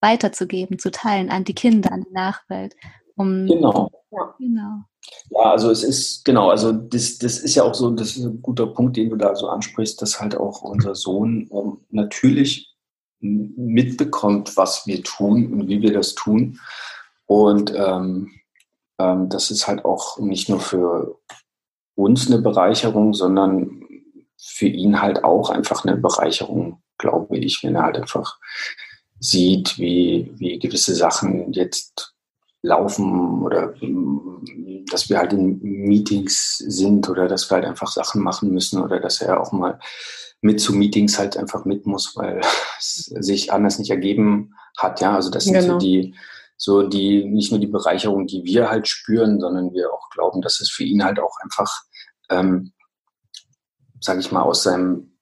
weiterzugeben, 0.00 0.78
zu 0.78 0.90
teilen 0.90 1.30
an 1.30 1.44
die 1.44 1.54
Kinder, 1.54 1.92
an 1.92 2.04
die 2.08 2.12
Nachwelt. 2.12 2.74
Um, 3.16 3.46
genau. 3.46 3.90
Ja. 4.14 4.34
genau. 4.38 4.84
Ja, 5.30 5.50
also 5.50 5.70
es 5.70 5.82
ist, 5.82 6.24
genau, 6.24 6.50
also 6.50 6.72
das, 6.72 7.18
das 7.18 7.38
ist 7.38 7.54
ja 7.54 7.62
auch 7.62 7.74
so, 7.74 7.90
das 7.90 8.16
ist 8.16 8.24
ein 8.24 8.40
guter 8.40 8.66
Punkt, 8.66 8.96
den 8.96 9.10
du 9.10 9.16
da 9.16 9.34
so 9.34 9.48
ansprichst, 9.48 10.00
dass 10.00 10.20
halt 10.20 10.36
auch 10.36 10.62
unser 10.62 10.94
Sohn 10.94 11.48
ähm, 11.52 11.78
natürlich 11.90 12.74
mitbekommt, 13.20 14.56
was 14.56 14.86
wir 14.86 15.02
tun 15.02 15.52
und 15.52 15.68
wie 15.68 15.82
wir 15.82 15.92
das 15.92 16.14
tun. 16.14 16.60
Und 17.26 17.72
ähm, 17.74 18.32
ähm, 18.98 19.28
das 19.28 19.50
ist 19.50 19.66
halt 19.66 19.84
auch 19.84 20.18
nicht 20.18 20.48
nur 20.48 20.60
für 20.60 21.18
uns 21.94 22.26
eine 22.30 22.40
Bereicherung, 22.40 23.14
sondern 23.14 23.82
für 24.36 24.66
ihn 24.66 25.00
halt 25.00 25.24
auch 25.24 25.50
einfach 25.50 25.84
eine 25.84 25.96
Bereicherung, 25.96 26.82
glaube 26.98 27.38
ich, 27.38 27.62
wenn 27.62 27.76
er 27.76 27.84
halt 27.84 27.96
einfach 27.96 28.38
sieht, 29.20 29.78
wie, 29.78 30.30
wie 30.36 30.58
gewisse 30.58 30.94
Sachen 30.94 31.52
jetzt 31.52 32.13
laufen 32.64 33.42
oder 33.42 33.74
dass 34.90 35.10
wir 35.10 35.18
halt 35.18 35.34
in 35.34 35.60
Meetings 35.60 36.56
sind 36.56 37.08
oder 37.10 37.28
dass 37.28 37.50
wir 37.50 37.56
halt 37.56 37.66
einfach 37.66 37.88
Sachen 37.88 38.22
machen 38.22 38.50
müssen 38.50 38.82
oder 38.82 39.00
dass 39.00 39.20
er 39.20 39.40
auch 39.40 39.52
mal 39.52 39.78
mit 40.40 40.60
zu 40.60 40.72
Meetings 40.72 41.18
halt 41.18 41.36
einfach 41.36 41.66
mit 41.66 41.84
muss, 41.86 42.16
weil 42.16 42.40
es 42.78 43.04
sich 43.04 43.52
anders 43.52 43.78
nicht 43.78 43.90
ergeben 43.90 44.54
hat. 44.78 45.00
Ja, 45.02 45.14
also 45.14 45.30
das 45.30 45.44
sind 45.44 45.54
genau. 45.54 45.74
so 45.74 45.78
die, 45.78 46.14
so 46.56 46.82
die, 46.82 47.26
nicht 47.26 47.50
nur 47.50 47.60
die 47.60 47.66
Bereicherung, 47.66 48.26
die 48.26 48.44
wir 48.44 48.70
halt 48.70 48.88
spüren, 48.88 49.40
sondern 49.40 49.74
wir 49.74 49.92
auch 49.92 50.08
glauben, 50.10 50.40
dass 50.40 50.60
es 50.60 50.70
für 50.70 50.84
ihn 50.84 51.04
halt 51.04 51.20
auch 51.20 51.36
einfach, 51.42 51.70
ähm, 52.30 52.72
sage 54.00 54.20
ich 54.20 54.32
mal, 54.32 54.42
aus 54.42 54.62
seinem 54.62 55.13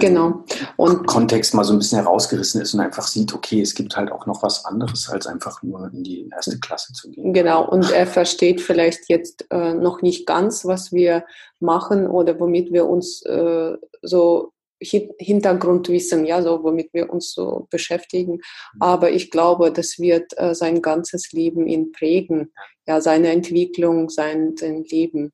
genau. 0.00 0.44
und 0.76 1.06
Kontext 1.06 1.54
mal 1.54 1.64
so 1.64 1.72
ein 1.72 1.78
bisschen 1.78 1.98
herausgerissen 1.98 2.60
ist 2.60 2.74
und 2.74 2.80
einfach 2.80 3.06
sieht, 3.06 3.34
okay, 3.34 3.60
es 3.60 3.74
gibt 3.74 3.96
halt 3.96 4.10
auch 4.10 4.26
noch 4.26 4.42
was 4.42 4.64
anderes, 4.64 5.08
als 5.08 5.26
einfach 5.26 5.62
nur 5.62 5.90
in 5.92 6.02
die 6.02 6.28
erste 6.30 6.58
Klasse 6.58 6.92
zu 6.92 7.10
gehen. 7.10 7.32
Genau, 7.32 7.68
und 7.68 7.90
er 7.90 8.06
versteht 8.06 8.60
vielleicht 8.60 9.08
jetzt 9.08 9.46
äh, 9.50 9.74
noch 9.74 10.02
nicht 10.02 10.26
ganz, 10.26 10.64
was 10.64 10.92
wir 10.92 11.24
machen 11.60 12.06
oder 12.06 12.38
womit 12.40 12.72
wir 12.72 12.86
uns 12.86 13.22
äh, 13.22 13.76
so 14.02 14.52
Hintergrundwissen, 14.82 16.26
ja, 16.26 16.42
so 16.42 16.62
womit 16.62 16.92
wir 16.92 17.10
uns 17.10 17.32
so 17.32 17.66
beschäftigen. 17.70 18.34
Mhm. 18.34 18.80
Aber 18.80 19.10
ich 19.10 19.30
glaube, 19.30 19.72
das 19.72 19.98
wird 19.98 20.32
äh, 20.36 20.54
sein 20.54 20.82
ganzes 20.82 21.32
Leben 21.32 21.66
ihn 21.66 21.92
prägen, 21.92 22.52
ja, 22.86 23.00
seine 23.00 23.30
Entwicklung, 23.30 24.08
sein, 24.08 24.56
sein 24.56 24.84
Leben. 24.84 25.32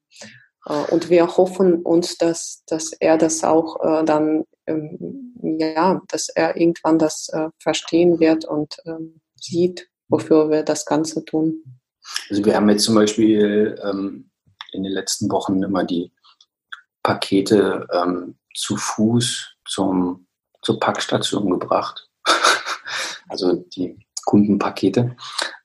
Äh, 0.69 0.93
und 0.93 1.11
wir 1.11 1.37
hoffen 1.37 1.83
uns, 1.83 2.17
dass, 2.17 2.63
dass 2.67 2.93
er 2.93 3.19
das 3.19 3.43
auch 3.45 3.77
äh, 3.83 4.05
dann, 4.05 4.45
ähm, 4.67 5.35
ja, 5.59 6.01
dass 6.09 6.29
er 6.29 6.57
irgendwann 6.57 6.99
das 6.99 7.29
äh, 7.33 7.49
verstehen 7.59 8.21
wird 8.21 8.45
und 8.45 8.77
ähm, 8.87 9.21
sieht, 9.37 9.89
wofür 10.09 10.51
wir 10.51 10.63
das 10.63 10.85
Ganze 10.85 11.25
tun. 11.25 11.81
Also 12.31 12.45
wir 12.45 12.55
haben 12.55 12.69
jetzt 12.69 12.85
zum 12.85 12.95
Beispiel 12.95 13.79
ähm, 13.83 14.31
in 14.73 14.83
den 14.83 14.93
letzten 14.93 15.31
Wochen 15.31 15.63
immer 15.63 15.85
die 15.85 16.13
Pakete 17.03 17.87
ähm, 17.93 18.39
zu 18.55 18.77
Fuß 18.77 19.57
zum, 19.67 20.27
zur 20.63 20.81
Packstation 20.81 21.51
gebracht. 21.51 22.09
also 23.29 23.55
die 23.55 23.99
Kundenpakete. 24.25 25.17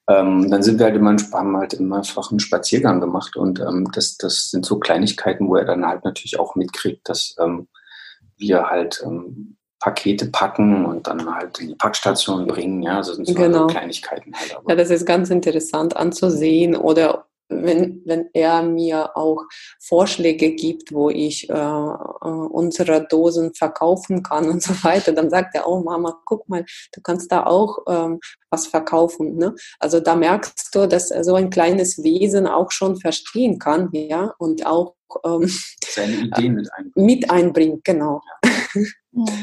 Ähm, 0.10 0.50
dann 0.50 0.64
sind 0.64 0.80
wir 0.80 0.88
halt 0.88 0.96
immer, 0.96 1.16
haben 1.32 1.56
halt 1.56 1.74
immer 1.76 1.98
einfach 1.98 2.30
einen 2.30 2.40
Spaziergang 2.40 3.00
gemacht 3.00 3.38
und 3.38 3.60
ähm, 3.62 3.90
das, 3.94 4.18
das 4.18 4.50
sind 4.50 4.66
so 4.66 4.78
Kleinigkeiten, 4.78 5.48
wo 5.48 5.56
er 5.56 5.66
dann 5.66 5.86
halt 5.86 6.04
natürlich 6.04 6.40
auch 6.40 6.56
mitkriegt, 6.56 7.08
dass 7.08 7.36
ähm, 7.40 7.68
wir 8.38 8.70
halt 8.70 9.02
ähm, 9.06 9.56
Pakete 9.80 10.28
packen 10.28 10.86
und 10.86 11.08
dann 11.08 11.34
halt 11.34 11.60
in 11.60 11.70
die 11.70 11.76
Packstation 11.76 12.48
bringen. 12.48 12.84
Ja, 12.84 12.98
also 12.98 13.14
sind 13.14 13.28
so 13.28 13.34
genau. 13.34 13.68
Kleinigkeiten 13.68 14.34
halt. 14.34 14.58
ja, 14.68 14.76
das 14.76 14.90
ist 14.90 15.06
ganz 15.06 15.30
interessant 15.30 15.96
anzusehen 15.96 16.76
oder 16.76 17.26
wenn, 17.62 18.02
wenn 18.06 18.30
er 18.34 18.64
mir 18.64 19.16
auch 19.16 19.44
Vorschläge 19.80 20.52
gibt, 20.52 20.94
wo 20.94 21.10
ich 21.10 21.50
äh, 21.50 21.54
äh, 21.54 22.28
unsere 22.28 23.06
Dosen 23.08 23.54
verkaufen 23.54 24.24
kann 24.24 24.50
und 24.50 24.64
so 24.64 24.74
weiter, 24.84 25.12
dann 25.12 25.30
sagt 25.30 25.56
er, 25.56 25.68
oh 25.68 25.82
Mama, 25.82 26.22
guck 26.26 26.48
mal, 26.50 26.66
du 26.94 27.02
kannst 27.02 27.32
da 27.32 27.46
auch 27.46 27.80
ähm, 27.88 28.20
was 28.50 28.68
verkaufen. 28.68 29.36
Ne? 29.38 29.56
Also 29.80 30.00
da 30.00 30.16
merkst 30.16 30.74
du, 30.74 30.88
dass 30.88 31.12
er 31.12 31.24
so 31.24 31.36
ein 31.36 31.50
kleines 31.50 32.04
Wesen 32.04 32.48
auch 32.48 32.72
schon 32.72 32.98
verstehen 32.98 33.60
kann, 33.60 33.90
ja, 33.92 34.34
und 34.38 34.66
auch 34.66 34.96
ähm, 35.26 35.50
seine 35.86 36.14
Ideen 36.14 36.56
mit 36.56 36.70
einbringt. 36.74 36.96
Mit 36.96 37.32
einbringt, 37.32 37.84
genau. 37.84 38.22
Ja. 39.12 39.26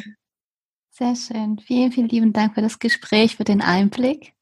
Sehr 0.91 1.17
schön. 1.17 1.59
Vielen, 1.59 1.93
vielen 1.93 2.09
lieben 2.09 2.33
Dank 2.35 2.55
für 2.55 2.61
das 2.61 2.79
Gespräch, 2.79 3.37
für 3.37 3.45
den 3.45 3.63
Einblick. 3.63 4.35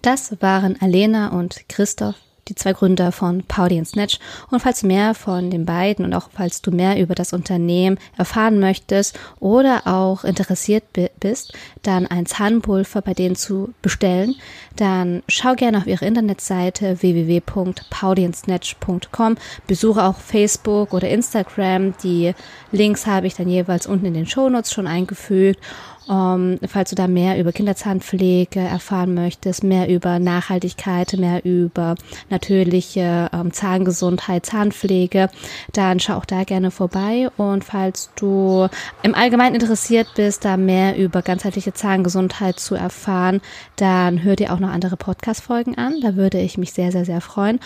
Das 0.00 0.40
waren 0.40 0.80
Alena 0.80 1.36
und 1.36 1.68
Christoph 1.68 2.14
die 2.48 2.54
zwei 2.54 2.72
Gründer 2.72 3.12
von 3.12 3.42
Paudi 3.42 3.84
Snatch. 3.84 4.18
Und 4.50 4.60
falls 4.60 4.80
du 4.80 4.86
mehr 4.86 5.12
von 5.14 5.50
den 5.50 5.66
beiden 5.66 6.04
und 6.04 6.14
auch 6.14 6.28
falls 6.32 6.62
du 6.62 6.70
mehr 6.70 7.00
über 7.00 7.14
das 7.14 7.32
Unternehmen 7.32 7.98
erfahren 8.16 8.60
möchtest 8.60 9.18
oder 9.40 9.86
auch 9.86 10.22
interessiert 10.24 10.84
bist, 11.20 11.52
dann 11.82 12.06
ein 12.06 12.26
Zahnpulver 12.26 13.02
bei 13.02 13.14
denen 13.14 13.34
zu 13.36 13.72
bestellen, 13.82 14.34
dann 14.76 15.22
schau 15.28 15.54
gerne 15.54 15.78
auf 15.78 15.86
ihre 15.86 16.04
Internetseite 16.04 17.00
www.paudiensnatch.com, 17.02 19.36
besuche 19.66 20.04
auch 20.04 20.18
Facebook 20.18 20.92
oder 20.94 21.08
Instagram. 21.08 21.94
Die 22.02 22.34
Links 22.72 23.06
habe 23.06 23.26
ich 23.26 23.34
dann 23.34 23.48
jeweils 23.48 23.86
unten 23.86 24.06
in 24.06 24.14
den 24.14 24.26
Shownotes 24.26 24.72
schon 24.72 24.86
eingefügt 24.86 25.60
um, 26.08 26.58
falls 26.66 26.90
du 26.90 26.96
da 26.96 27.08
mehr 27.08 27.38
über 27.38 27.52
Kinderzahnpflege 27.52 28.60
erfahren 28.60 29.14
möchtest, 29.14 29.64
mehr 29.64 29.88
über 29.88 30.18
Nachhaltigkeit, 30.18 31.12
mehr 31.14 31.44
über 31.44 31.94
natürliche 32.30 33.28
ähm, 33.32 33.52
Zahngesundheit, 33.52 34.46
Zahnpflege, 34.46 35.28
dann 35.72 36.00
schau 36.00 36.14
auch 36.14 36.24
da 36.24 36.44
gerne 36.44 36.70
vorbei. 36.70 37.28
Und 37.36 37.64
falls 37.64 38.10
du 38.16 38.68
im 39.02 39.14
Allgemeinen 39.14 39.54
interessiert 39.54 40.08
bist, 40.14 40.44
da 40.44 40.56
mehr 40.56 40.96
über 40.96 41.22
ganzheitliche 41.22 41.72
Zahngesundheit 41.72 42.58
zu 42.58 42.74
erfahren, 42.74 43.40
dann 43.76 44.22
hör 44.22 44.36
dir 44.36 44.52
auch 44.52 44.60
noch 44.60 44.70
andere 44.70 44.96
Podcast-Folgen 44.96 45.76
an. 45.76 46.00
Da 46.00 46.16
würde 46.16 46.38
ich 46.38 46.58
mich 46.58 46.72
sehr, 46.72 46.92
sehr, 46.92 47.04
sehr 47.04 47.20
freuen. 47.20 47.60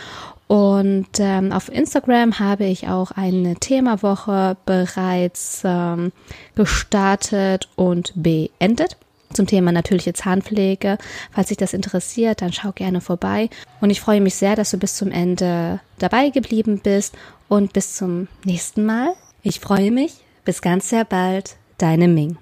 Und 0.50 1.20
ähm, 1.20 1.52
auf 1.52 1.72
Instagram 1.72 2.40
habe 2.40 2.64
ich 2.64 2.88
auch 2.88 3.12
eine 3.12 3.54
Themawoche 3.54 4.56
bereits 4.66 5.62
ähm, 5.64 6.10
gestartet 6.56 7.68
und 7.76 8.12
beendet 8.16 8.96
zum 9.32 9.46
Thema 9.46 9.70
natürliche 9.70 10.12
Zahnpflege. 10.12 10.98
Falls 11.30 11.50
dich 11.50 11.56
das 11.56 11.72
interessiert, 11.72 12.42
dann 12.42 12.52
schau 12.52 12.72
gerne 12.72 13.00
vorbei. 13.00 13.48
Und 13.80 13.90
ich 13.90 14.00
freue 14.00 14.20
mich 14.20 14.34
sehr, 14.34 14.56
dass 14.56 14.72
du 14.72 14.78
bis 14.78 14.96
zum 14.96 15.12
Ende 15.12 15.78
dabei 16.00 16.30
geblieben 16.30 16.80
bist 16.82 17.14
und 17.48 17.72
bis 17.72 17.94
zum 17.94 18.26
nächsten 18.42 18.84
Mal. 18.84 19.12
Ich 19.44 19.60
freue 19.60 19.92
mich. 19.92 20.14
Bis 20.44 20.62
ganz 20.62 20.88
sehr 20.88 21.04
bald. 21.04 21.54
Deine 21.78 22.08
Ming. 22.08 22.38